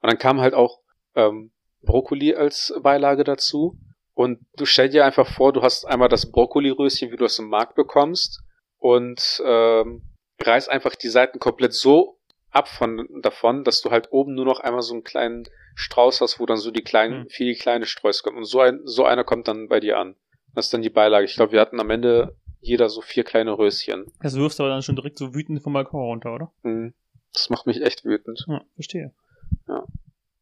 Und 0.00 0.10
dann 0.10 0.18
kam 0.18 0.40
halt 0.40 0.54
auch 0.54 0.80
ähm, 1.14 1.52
Brokkoli 1.82 2.34
als 2.34 2.74
Beilage 2.82 3.24
dazu. 3.24 3.78
Und 4.16 4.38
du 4.56 4.64
stell 4.64 4.88
dir 4.88 5.04
einfach 5.04 5.28
vor, 5.28 5.52
du 5.52 5.60
hast 5.60 5.84
einmal 5.84 6.08
das 6.08 6.32
Brokkoliröschen, 6.32 7.12
wie 7.12 7.16
du 7.16 7.26
es 7.26 7.38
im 7.38 7.48
Markt 7.50 7.74
bekommst, 7.74 8.40
und 8.78 9.42
ähm, 9.44 10.02
reißt 10.40 10.70
einfach 10.70 10.94
die 10.94 11.08
Seiten 11.08 11.38
komplett 11.38 11.74
so 11.74 12.16
ab 12.50 12.66
von 12.68 13.06
davon, 13.20 13.62
dass 13.62 13.82
du 13.82 13.90
halt 13.90 14.08
oben 14.12 14.34
nur 14.34 14.46
noch 14.46 14.60
einmal 14.60 14.80
so 14.80 14.94
einen 14.94 15.04
kleinen 15.04 15.44
Strauß 15.74 16.22
hast, 16.22 16.40
wo 16.40 16.46
dann 16.46 16.56
so 16.56 16.70
die 16.70 16.82
kleinen, 16.82 17.24
Hm. 17.24 17.28
viele 17.28 17.54
kleine 17.56 17.84
Sträuße 17.84 18.22
kommen. 18.22 18.38
Und 18.38 18.44
so 18.46 18.60
ein, 18.60 18.80
so 18.84 19.04
einer 19.04 19.22
kommt 19.24 19.48
dann 19.48 19.68
bei 19.68 19.80
dir 19.80 19.98
an. 19.98 20.14
Das 20.54 20.66
ist 20.66 20.72
dann 20.74 20.80
die 20.80 20.88
Beilage. 20.90 21.26
Ich 21.26 21.34
glaube, 21.36 21.52
wir 21.52 21.60
hatten 21.60 21.78
am 21.78 21.90
Ende 21.90 22.34
jeder 22.60 22.88
so 22.88 23.02
vier 23.02 23.24
kleine 23.24 23.58
Röschen. 23.58 24.06
Das 24.22 24.34
wirfst 24.34 24.58
du 24.58 24.62
aber 24.62 24.70
dann 24.72 24.82
schon 24.82 24.96
direkt 24.96 25.18
so 25.18 25.34
wütend 25.34 25.62
vom 25.62 25.74
Balkon 25.74 26.00
runter, 26.00 26.34
oder? 26.34 26.50
Mhm. 26.62 26.94
Das 27.34 27.50
macht 27.50 27.66
mich 27.66 27.82
echt 27.82 28.06
wütend. 28.06 28.42
Ja, 28.48 28.62
verstehe. 28.74 29.12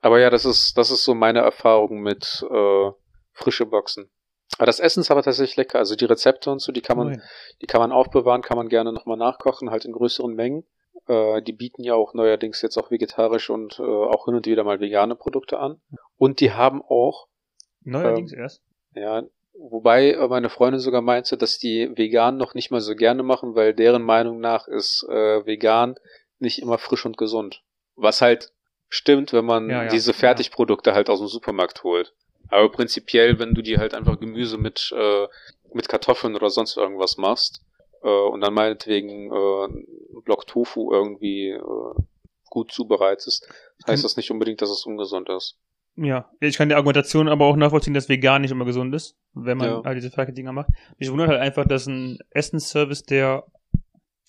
Aber 0.00 0.20
ja, 0.20 0.30
das 0.30 0.44
ist, 0.44 0.76
das 0.78 0.90
ist 0.92 1.04
so 1.04 1.14
meine 1.14 1.40
Erfahrung 1.40 2.00
mit 2.02 2.44
äh, 2.48 2.90
frische 3.34 3.66
Boxen. 3.66 4.10
Aber 4.56 4.66
das 4.66 4.80
Essen 4.80 5.00
ist 5.00 5.10
aber 5.10 5.22
tatsächlich 5.22 5.56
lecker. 5.56 5.78
Also 5.78 5.96
die 5.96 6.04
Rezepte 6.04 6.50
und 6.50 6.60
so, 6.60 6.72
die 6.72 6.80
kann 6.80 6.96
man, 6.96 7.08
Immerhin. 7.08 7.22
die 7.60 7.66
kann 7.66 7.80
man 7.80 7.92
aufbewahren, 7.92 8.42
kann 8.42 8.56
man 8.56 8.68
gerne 8.68 8.92
nochmal 8.92 9.16
nachkochen, 9.16 9.70
halt 9.70 9.84
in 9.84 9.92
größeren 9.92 10.32
Mengen. 10.34 10.64
Äh, 11.06 11.42
die 11.42 11.52
bieten 11.52 11.82
ja 11.82 11.94
auch 11.94 12.14
neuerdings 12.14 12.62
jetzt 12.62 12.76
auch 12.78 12.90
vegetarisch 12.90 13.50
und 13.50 13.78
äh, 13.78 13.82
auch 13.82 14.26
hin 14.26 14.34
und 14.34 14.46
wieder 14.46 14.64
mal 14.64 14.80
vegane 14.80 15.16
Produkte 15.16 15.58
an. 15.58 15.80
Und 16.16 16.40
die 16.40 16.52
haben 16.52 16.82
auch, 16.82 17.26
Neuerdings 17.82 18.32
Ähm, 18.32 18.38
erst. 18.38 18.62
ja, 18.94 19.22
wobei 19.58 20.12
äh, 20.12 20.28
meine 20.28 20.48
Freundin 20.50 20.80
sogar 20.80 21.02
meinte, 21.02 21.36
dass 21.36 21.58
die 21.58 21.90
vegan 21.96 22.36
noch 22.36 22.54
nicht 22.54 22.70
mal 22.70 22.80
so 22.80 22.94
gerne 22.94 23.22
machen, 23.22 23.54
weil 23.54 23.74
deren 23.74 24.02
Meinung 24.02 24.40
nach 24.40 24.68
ist 24.68 25.04
äh, 25.08 25.44
vegan 25.44 25.96
nicht 26.38 26.60
immer 26.62 26.78
frisch 26.78 27.04
und 27.06 27.16
gesund. 27.16 27.62
Was 27.96 28.20
halt 28.20 28.52
stimmt, 28.88 29.32
wenn 29.32 29.44
man 29.44 29.68
Ja, 29.68 29.82
ja, 29.84 29.88
diese 29.88 30.12
ja. 30.12 30.16
Fertigprodukte 30.16 30.94
halt 30.94 31.10
aus 31.10 31.18
dem 31.18 31.28
Supermarkt 31.28 31.82
holt. 31.82 32.14
Aber 32.48 32.70
prinzipiell, 32.70 33.38
wenn 33.38 33.54
du 33.54 33.62
dir 33.62 33.78
halt 33.78 33.94
einfach 33.94 34.18
Gemüse 34.20 34.58
mit, 34.58 34.92
äh, 34.96 35.26
mit 35.72 35.88
Kartoffeln 35.88 36.34
oder 36.36 36.50
sonst 36.50 36.76
irgendwas 36.76 37.16
machst 37.16 37.62
äh, 38.02 38.08
und 38.08 38.40
dann 38.40 38.54
meinetwegen 38.54 39.30
äh, 39.32 40.20
Block 40.24 40.46
Tofu 40.46 40.92
irgendwie 40.92 41.50
äh, 41.50 41.94
gut 42.50 42.70
zubereitest, 42.72 43.48
heißt 43.86 44.04
das 44.04 44.16
nicht 44.16 44.30
unbedingt, 44.30 44.62
dass 44.62 44.70
es 44.70 44.86
ungesund 44.86 45.28
ist. 45.28 45.58
Ja, 45.96 46.28
ich 46.40 46.56
kann 46.56 46.68
die 46.68 46.74
Argumentation 46.74 47.28
aber 47.28 47.44
auch 47.46 47.56
nachvollziehen, 47.56 47.94
dass 47.94 48.08
vegan 48.08 48.42
nicht 48.42 48.50
immer 48.50 48.64
gesund 48.64 48.94
ist, 48.94 49.16
wenn 49.32 49.58
man 49.58 49.68
Ja. 49.68 49.80
all 49.82 49.94
diese 49.94 50.10
Fertigdinger 50.10 50.52
macht. 50.52 50.68
Mich 50.98 51.10
wundert 51.10 51.28
halt 51.28 51.40
einfach, 51.40 51.66
dass 51.66 51.86
ein 51.86 52.18
Essensservice, 52.30 53.04
der, 53.04 53.44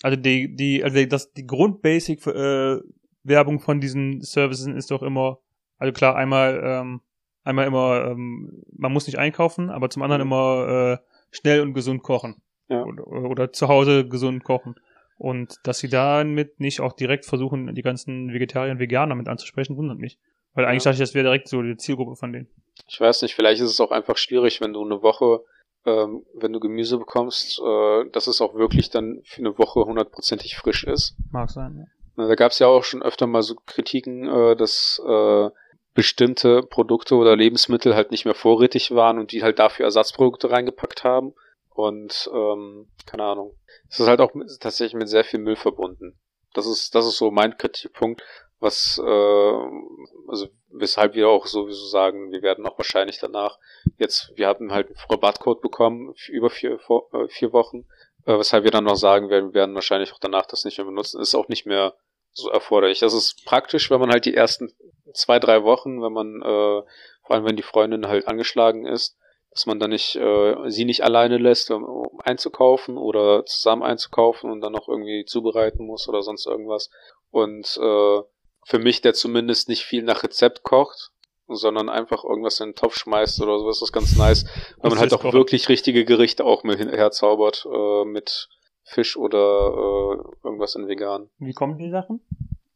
also 0.02 0.16
die, 0.16 0.54
die, 0.54 0.84
also 0.84 1.04
das, 1.06 1.32
die 1.32 1.46
Grundbasic 1.46 2.24
äh, 2.26 2.78
Werbung 3.24 3.58
von 3.58 3.80
diesen 3.80 4.20
Services 4.22 4.68
ist 4.68 4.92
doch 4.92 5.02
immer, 5.02 5.40
also 5.78 5.92
klar, 5.92 6.14
einmal, 6.14 6.60
ähm, 6.64 7.00
einmal 7.46 7.66
immer, 7.66 8.06
ähm, 8.10 8.62
man 8.76 8.92
muss 8.92 9.06
nicht 9.06 9.18
einkaufen, 9.18 9.70
aber 9.70 9.90
zum 9.90 10.02
anderen 10.02 10.22
Mhm. 10.22 10.28
immer 10.28 10.68
äh, 10.68 10.98
schnell 11.30 11.60
und 11.60 11.74
gesund 11.74 12.02
kochen. 12.02 12.42
Ja. 12.68 12.82
Oder, 12.84 13.06
oder 13.06 13.52
zu 13.52 13.68
Hause 13.68 14.06
gesund 14.08 14.42
kochen. 14.44 14.74
Und 15.18 15.56
dass 15.62 15.78
sie 15.78 15.88
damit 15.88 16.60
nicht 16.60 16.80
auch 16.80 16.92
direkt 16.92 17.24
versuchen, 17.24 17.74
die 17.74 17.82
ganzen 17.82 18.32
Vegetarier 18.32 18.72
und 18.72 18.80
Veganer 18.80 19.14
mit 19.14 19.28
anzusprechen, 19.28 19.76
wundert 19.76 19.98
mich. 19.98 20.18
Weil 20.54 20.64
eigentlich 20.66 20.84
Ja. 20.84 20.90
dachte 20.90 21.02
ich, 21.02 21.08
das 21.08 21.14
wäre 21.14 21.24
direkt 21.24 21.48
so 21.48 21.62
die 21.62 21.76
Zielgruppe 21.76 22.16
von 22.16 22.32
denen. 22.32 22.48
Ich 22.88 23.00
weiß 23.00 23.22
nicht, 23.22 23.34
vielleicht 23.34 23.60
ist 23.62 23.70
es 23.70 23.80
auch 23.80 23.90
einfach 23.92 24.16
schwierig, 24.18 24.60
wenn 24.60 24.72
du 24.74 24.84
eine 24.84 25.02
Woche, 25.02 25.40
ähm, 25.86 26.24
wenn 26.34 26.52
du 26.52 26.60
Gemüse 26.60 26.98
bekommst, 26.98 27.60
äh, 27.60 28.10
dass 28.10 28.26
es 28.26 28.40
auch 28.40 28.54
wirklich 28.54 28.90
dann 28.90 29.20
für 29.24 29.40
eine 29.40 29.56
Woche 29.58 29.80
hundertprozentig 29.86 30.56
frisch 30.56 30.84
ist. 30.84 31.16
Mag 31.30 31.50
sein, 31.50 31.76
ja. 31.78 31.84
Na, 32.16 32.26
Da 32.28 32.34
gab 32.34 32.52
es 32.52 32.58
ja 32.58 32.66
auch 32.66 32.84
schon 32.84 33.02
öfter 33.02 33.26
mal 33.26 33.42
so 33.42 33.54
Kritiken, 33.66 34.26
äh, 34.28 34.56
dass 34.56 35.00
äh, 35.06 35.48
bestimmte 35.96 36.62
Produkte 36.62 37.16
oder 37.16 37.34
Lebensmittel 37.34 37.96
halt 37.96 38.12
nicht 38.12 38.24
mehr 38.24 38.34
vorrätig 38.34 38.92
waren 38.92 39.18
und 39.18 39.32
die 39.32 39.42
halt 39.42 39.58
dafür 39.58 39.86
Ersatzprodukte 39.86 40.50
reingepackt 40.50 41.02
haben. 41.02 41.34
Und 41.70 42.30
ähm, 42.32 42.88
keine 43.04 43.24
Ahnung. 43.24 43.54
Es 43.90 43.98
ist 44.00 44.06
halt 44.06 44.20
auch 44.20 44.32
tatsächlich 44.60 44.94
mit 44.94 45.08
sehr 45.08 45.24
viel 45.24 45.40
Müll 45.40 45.56
verbunden. 45.56 46.18
Das 46.54 46.66
ist, 46.66 46.94
das 46.94 47.06
ist 47.06 47.18
so 47.18 47.30
mein 47.30 47.56
Kritikpunkt, 47.58 48.22
was 48.60 48.98
äh, 49.04 49.60
also 50.28 50.48
weshalb 50.70 51.14
wir 51.14 51.28
auch 51.28 51.46
sowieso 51.46 51.86
sagen, 51.86 52.32
wir 52.32 52.42
werden 52.42 52.66
auch 52.66 52.78
wahrscheinlich 52.78 53.18
danach 53.18 53.58
jetzt, 53.98 54.32
wir 54.36 54.48
hatten 54.48 54.72
halt 54.72 54.88
einen 54.88 54.96
Rabattcode 55.10 55.60
bekommen 55.60 56.14
über 56.28 56.50
vier, 56.50 56.78
vor- 56.78 57.08
äh, 57.12 57.28
vier 57.28 57.52
Wochen, 57.52 57.86
äh, 58.24 58.38
weshalb 58.38 58.64
wir 58.64 58.70
dann 58.70 58.84
noch 58.84 58.96
sagen 58.96 59.28
werden, 59.28 59.50
wir 59.50 59.54
werden 59.54 59.74
wahrscheinlich 59.74 60.12
auch 60.12 60.18
danach 60.18 60.46
das 60.46 60.64
nicht 60.64 60.78
mehr 60.78 60.86
benutzen. 60.86 61.20
Ist 61.20 61.34
auch 61.34 61.48
nicht 61.48 61.66
mehr 61.66 61.94
so 62.36 62.50
erforderlich. 62.50 63.00
Das 63.00 63.14
ist 63.14 63.44
praktisch, 63.44 63.90
wenn 63.90 64.00
man 64.00 64.10
halt 64.10 64.26
die 64.26 64.34
ersten 64.34 64.72
zwei, 65.14 65.38
drei 65.38 65.64
Wochen, 65.64 66.02
wenn 66.02 66.12
man, 66.12 66.42
äh, 66.42 66.82
vor 67.22 67.30
allem 67.30 67.44
wenn 67.44 67.56
die 67.56 67.62
Freundin 67.62 68.06
halt 68.06 68.28
angeschlagen 68.28 68.86
ist, 68.86 69.16
dass 69.50 69.64
man 69.64 69.80
dann 69.80 69.90
nicht 69.90 70.16
äh, 70.16 70.54
sie 70.68 70.84
nicht 70.84 71.02
alleine 71.02 71.38
lässt, 71.38 71.70
um 71.70 72.20
einzukaufen 72.22 72.98
oder 72.98 73.46
zusammen 73.46 73.82
einzukaufen 73.82 74.50
und 74.50 74.60
dann 74.60 74.72
noch 74.72 74.86
irgendwie 74.86 75.24
zubereiten 75.24 75.86
muss 75.86 76.08
oder 76.08 76.22
sonst 76.22 76.46
irgendwas. 76.46 76.90
Und 77.30 77.78
äh, 77.78 78.20
für 78.64 78.78
mich, 78.78 79.00
der 79.00 79.14
zumindest 79.14 79.70
nicht 79.70 79.84
viel 79.84 80.02
nach 80.02 80.22
Rezept 80.22 80.62
kocht, 80.62 81.10
sondern 81.48 81.88
einfach 81.88 82.24
irgendwas 82.24 82.60
in 82.60 82.70
den 82.70 82.74
Topf 82.74 82.96
schmeißt 82.96 83.40
oder 83.40 83.58
sowas, 83.58 83.80
ist 83.80 83.92
ganz 83.92 84.16
nice, 84.16 84.44
weil 84.78 84.90
man 84.90 84.98
halt 84.98 85.14
auch 85.14 85.32
wirklich 85.32 85.68
richtige 85.68 86.04
Gerichte 86.04 86.44
auch 86.44 86.64
mit 86.64 86.78
herzaubert, 86.78 87.66
äh, 87.72 88.04
mit 88.04 88.48
Fisch 88.86 89.16
oder 89.16 89.38
äh, 89.38 90.46
irgendwas 90.46 90.76
in 90.76 90.86
vegan. 90.86 91.28
Wie 91.38 91.52
kommen 91.52 91.76
die 91.76 91.90
Sachen? 91.90 92.20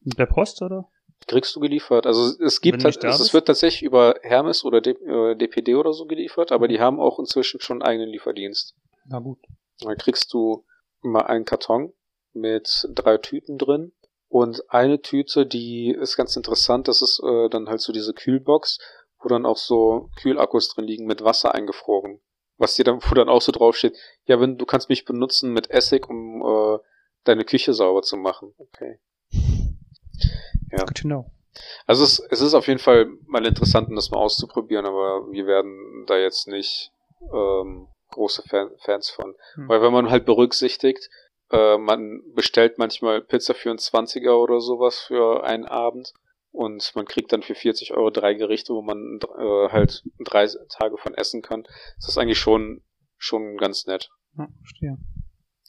Mit 0.02 0.18
der 0.18 0.26
Post 0.26 0.60
oder? 0.60 0.88
Kriegst 1.26 1.54
du 1.54 1.60
geliefert. 1.60 2.06
Also 2.06 2.32
es 2.42 2.60
gibt 2.60 2.82
halt, 2.82 3.04
es, 3.04 3.20
es 3.20 3.32
wird 3.32 3.46
tatsächlich 3.46 3.82
über 3.82 4.16
Hermes 4.22 4.64
oder 4.64 4.80
D, 4.80 4.90
äh, 4.90 5.36
DPD 5.36 5.76
oder 5.76 5.92
so 5.92 6.06
geliefert, 6.06 6.50
aber 6.50 6.66
die 6.66 6.80
haben 6.80 6.98
auch 6.98 7.18
inzwischen 7.18 7.60
schon 7.60 7.80
einen 7.80 7.88
eigenen 7.88 8.08
Lieferdienst. 8.08 8.74
Na 9.06 9.20
gut. 9.20 9.38
Dann 9.80 9.96
kriegst 9.96 10.32
du 10.32 10.64
mal 11.00 11.22
einen 11.22 11.44
Karton 11.44 11.92
mit 12.32 12.88
drei 12.94 13.18
Tüten 13.18 13.58
drin 13.58 13.92
und 14.28 14.68
eine 14.68 15.02
Tüte, 15.02 15.46
die 15.46 15.90
ist 15.90 16.16
ganz 16.16 16.34
interessant, 16.36 16.88
das 16.88 17.02
ist 17.02 17.22
äh, 17.22 17.48
dann 17.50 17.68
halt 17.68 17.80
so 17.80 17.92
diese 17.92 18.14
Kühlbox, 18.14 18.78
wo 19.20 19.28
dann 19.28 19.46
auch 19.46 19.56
so 19.56 20.10
Kühlakkus 20.20 20.68
drin 20.68 20.86
liegen 20.86 21.06
mit 21.06 21.22
Wasser 21.22 21.54
eingefroren. 21.54 22.20
Was 22.60 22.74
dir 22.74 22.84
dann, 22.84 23.00
wo 23.02 23.14
dann 23.14 23.30
auch 23.30 23.40
so 23.40 23.52
draufsteht, 23.52 23.96
ja, 24.26 24.38
wenn 24.38 24.58
du 24.58 24.66
kannst 24.66 24.90
mich 24.90 25.06
benutzen 25.06 25.52
mit 25.54 25.70
Essig, 25.70 26.08
um 26.10 26.42
äh, 26.42 26.78
deine 27.24 27.44
Küche 27.44 27.72
sauber 27.72 28.02
zu 28.02 28.18
machen. 28.18 28.52
Okay. 28.58 28.98
Ja. 30.70 30.84
Good 30.84 30.98
to 30.98 31.08
know. 31.08 31.30
Also 31.86 32.04
es, 32.04 32.20
es 32.30 32.42
ist 32.42 32.52
auf 32.54 32.68
jeden 32.68 32.78
Fall 32.78 33.08
mal 33.26 33.46
interessant, 33.46 33.88
das 33.96 34.10
mal 34.10 34.18
auszuprobieren, 34.18 34.84
aber 34.84 35.32
wir 35.32 35.46
werden 35.46 36.04
da 36.06 36.18
jetzt 36.18 36.48
nicht 36.48 36.92
ähm, 37.32 37.88
große 38.10 38.42
Fan, 38.42 38.70
Fans 38.78 39.08
von. 39.08 39.34
Hm. 39.54 39.68
Weil 39.68 39.80
wenn 39.80 39.92
man 39.92 40.10
halt 40.10 40.26
berücksichtigt, 40.26 41.08
äh, 41.50 41.78
man 41.78 42.22
bestellt 42.34 42.76
manchmal 42.76 43.22
Pizza 43.22 43.54
für 43.54 43.70
einen 43.70 43.78
20er 43.78 44.34
oder 44.34 44.60
sowas 44.60 44.98
für 44.98 45.44
einen 45.44 45.64
Abend 45.64 46.12
und 46.52 46.94
man 46.94 47.06
kriegt 47.06 47.32
dann 47.32 47.42
für 47.42 47.54
40 47.54 47.92
Euro 47.92 48.10
drei 48.10 48.34
Gerichte, 48.34 48.74
wo 48.74 48.82
man 48.82 49.20
äh, 49.38 49.68
halt 49.72 50.02
drei 50.24 50.46
Tage 50.68 50.96
von 50.96 51.14
essen 51.14 51.42
kann. 51.42 51.64
Das 51.96 52.08
ist 52.08 52.18
eigentlich 52.18 52.38
schon, 52.38 52.82
schon 53.16 53.56
ganz 53.56 53.86
nett. 53.86 54.10
Ja, 54.36 54.48
verstehe. 54.58 54.98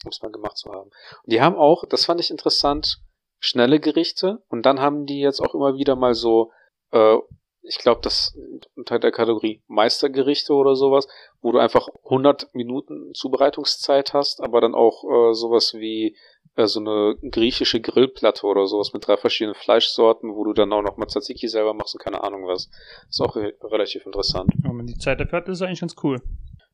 Um 0.03 0.09
es 0.09 0.21
mal 0.21 0.31
gemacht 0.31 0.57
zu 0.57 0.71
haben. 0.71 0.89
Und 0.89 1.31
die 1.31 1.41
haben 1.41 1.55
auch, 1.55 1.85
das 1.87 2.05
fand 2.05 2.19
ich 2.19 2.31
interessant, 2.31 3.01
schnelle 3.39 3.79
Gerichte 3.79 4.43
und 4.49 4.65
dann 4.65 4.79
haben 4.79 5.05
die 5.05 5.19
jetzt 5.19 5.39
auch 5.39 5.53
immer 5.53 5.75
wieder 5.75 5.95
mal 5.95 6.13
so, 6.13 6.51
äh, 6.91 7.17
ich 7.63 7.77
glaube, 7.77 8.01
das 8.01 8.37
unter 8.75 8.99
der 8.99 9.11
Kategorie 9.11 9.61
Meistergerichte 9.67 10.53
oder 10.53 10.75
sowas, 10.75 11.07
wo 11.41 11.51
du 11.51 11.59
einfach 11.59 11.87
100 12.05 12.53
Minuten 12.55 13.13
Zubereitungszeit 13.13 14.13
hast, 14.13 14.41
aber 14.41 14.61
dann 14.61 14.73
auch 14.73 15.03
äh, 15.03 15.33
sowas 15.33 15.73
wie 15.75 16.15
äh, 16.55 16.65
so 16.65 16.79
eine 16.79 17.15
griechische 17.21 17.79
Grillplatte 17.79 18.45
oder 18.47 18.65
sowas 18.67 18.93
mit 18.93 19.05
drei 19.05 19.17
verschiedenen 19.17 19.55
Fleischsorten, 19.55 20.33
wo 20.35 20.43
du 20.43 20.53
dann 20.53 20.73
auch 20.73 20.81
noch 20.81 20.97
mal 20.97 21.07
Tzatziki 21.07 21.47
selber 21.47 21.73
machst 21.73 21.95
und 21.95 22.01
keine 22.01 22.23
Ahnung 22.23 22.47
was. 22.47 22.69
Ist 23.09 23.21
auch 23.21 23.35
re 23.35 23.53
relativ 23.61 24.05
interessant. 24.05 24.51
Wenn 24.57 24.75
man 24.75 24.87
die 24.87 24.97
Zeit 24.97 25.19
dafür 25.19 25.39
hat, 25.39 25.47
ist 25.47 25.61
eigentlich 25.61 25.81
ganz 25.81 25.95
cool. 26.03 26.21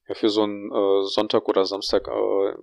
Ja, 0.07 0.15
für 0.15 0.29
so 0.29 0.43
einen 0.43 0.71
äh, 0.71 1.03
Sonntag 1.03 1.49
oder 1.49 1.65
Samstagabend 1.65 2.61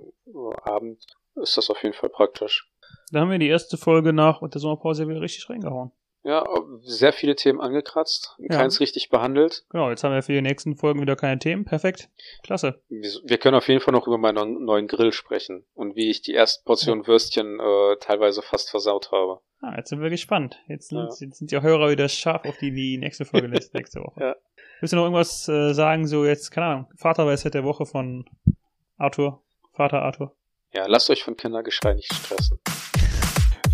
äh, 1.36 1.42
ist 1.42 1.58
das 1.58 1.68
auf 1.68 1.82
jeden 1.82 1.94
Fall 1.94 2.08
praktisch. 2.08 2.70
Da 3.12 3.20
haben 3.20 3.30
wir 3.30 3.38
die 3.38 3.48
erste 3.48 3.76
Folge 3.76 4.12
nach 4.14 4.40
und 4.40 4.54
der 4.54 4.60
Sommerpause 4.60 5.06
wieder 5.06 5.20
richtig 5.20 5.50
reingehauen. 5.50 5.92
Ja, 6.24 6.42
sehr 6.80 7.12
viele 7.12 7.36
Themen 7.36 7.60
angekratzt, 7.60 8.34
ja. 8.38 8.48
keins 8.48 8.80
richtig 8.80 9.10
behandelt. 9.10 9.66
Genau, 9.68 9.90
jetzt 9.90 10.02
haben 10.04 10.14
wir 10.14 10.22
für 10.22 10.32
die 10.32 10.40
nächsten 10.40 10.74
Folgen 10.74 11.02
wieder 11.02 11.16
keine 11.16 11.38
Themen. 11.38 11.66
Perfekt. 11.66 12.08
Klasse. 12.42 12.80
Wir 12.88 13.36
können 13.36 13.54
auf 13.54 13.68
jeden 13.68 13.80
Fall 13.80 13.92
noch 13.92 14.06
über 14.06 14.16
meinen 14.16 14.64
neuen 14.64 14.88
Grill 14.88 15.12
sprechen 15.12 15.66
und 15.74 15.96
wie 15.96 16.10
ich 16.10 16.22
die 16.22 16.32
erste 16.32 16.64
Portion 16.64 17.02
ja. 17.02 17.06
Würstchen 17.06 17.60
äh, 17.60 17.96
teilweise 18.00 18.40
fast 18.40 18.70
versaut 18.70 19.12
habe. 19.12 19.40
Ah, 19.60 19.74
jetzt 19.76 19.90
sind 19.90 20.00
wir 20.00 20.08
gespannt. 20.08 20.58
Jetzt 20.66 20.88
sind, 20.88 20.98
ja. 20.98 21.04
jetzt 21.04 21.38
sind 21.38 21.50
die 21.50 21.60
Hörer 21.60 21.90
wieder 21.90 22.08
scharf 22.08 22.46
auf 22.46 22.56
die, 22.56 22.72
die 22.72 22.96
nächste 22.96 23.26
Folge 23.26 23.46
lässt, 23.48 23.74
nächste 23.74 24.00
Woche. 24.00 24.20
ja. 24.20 24.36
Willst 24.80 24.92
du 24.92 24.96
noch 24.96 25.04
irgendwas 25.04 25.48
äh, 25.48 25.72
sagen, 25.72 26.06
so 26.06 26.24
jetzt, 26.24 26.50
keine 26.50 26.66
Ahnung, 26.66 26.86
Vaterweisheit 26.96 27.54
der 27.54 27.64
Woche 27.64 27.86
von 27.86 28.24
Arthur, 28.98 29.42
Vater 29.72 30.02
Arthur? 30.02 30.34
Ja, 30.74 30.86
lasst 30.86 31.08
euch 31.10 31.22
von 31.22 31.36
Kindergeschrei 31.36 31.94
nicht 31.94 32.12
stressen. 32.12 32.58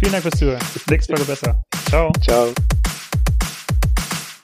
Vielen 0.00 0.12
Dank 0.12 0.22
fürs 0.22 0.38
Zuhören. 0.38 0.62
Bis 0.72 0.86
nächste 0.86 1.14
Folge 1.14 1.30
besser. 1.30 1.62
Ciao. 1.90 2.10
Ciao. 2.22 2.54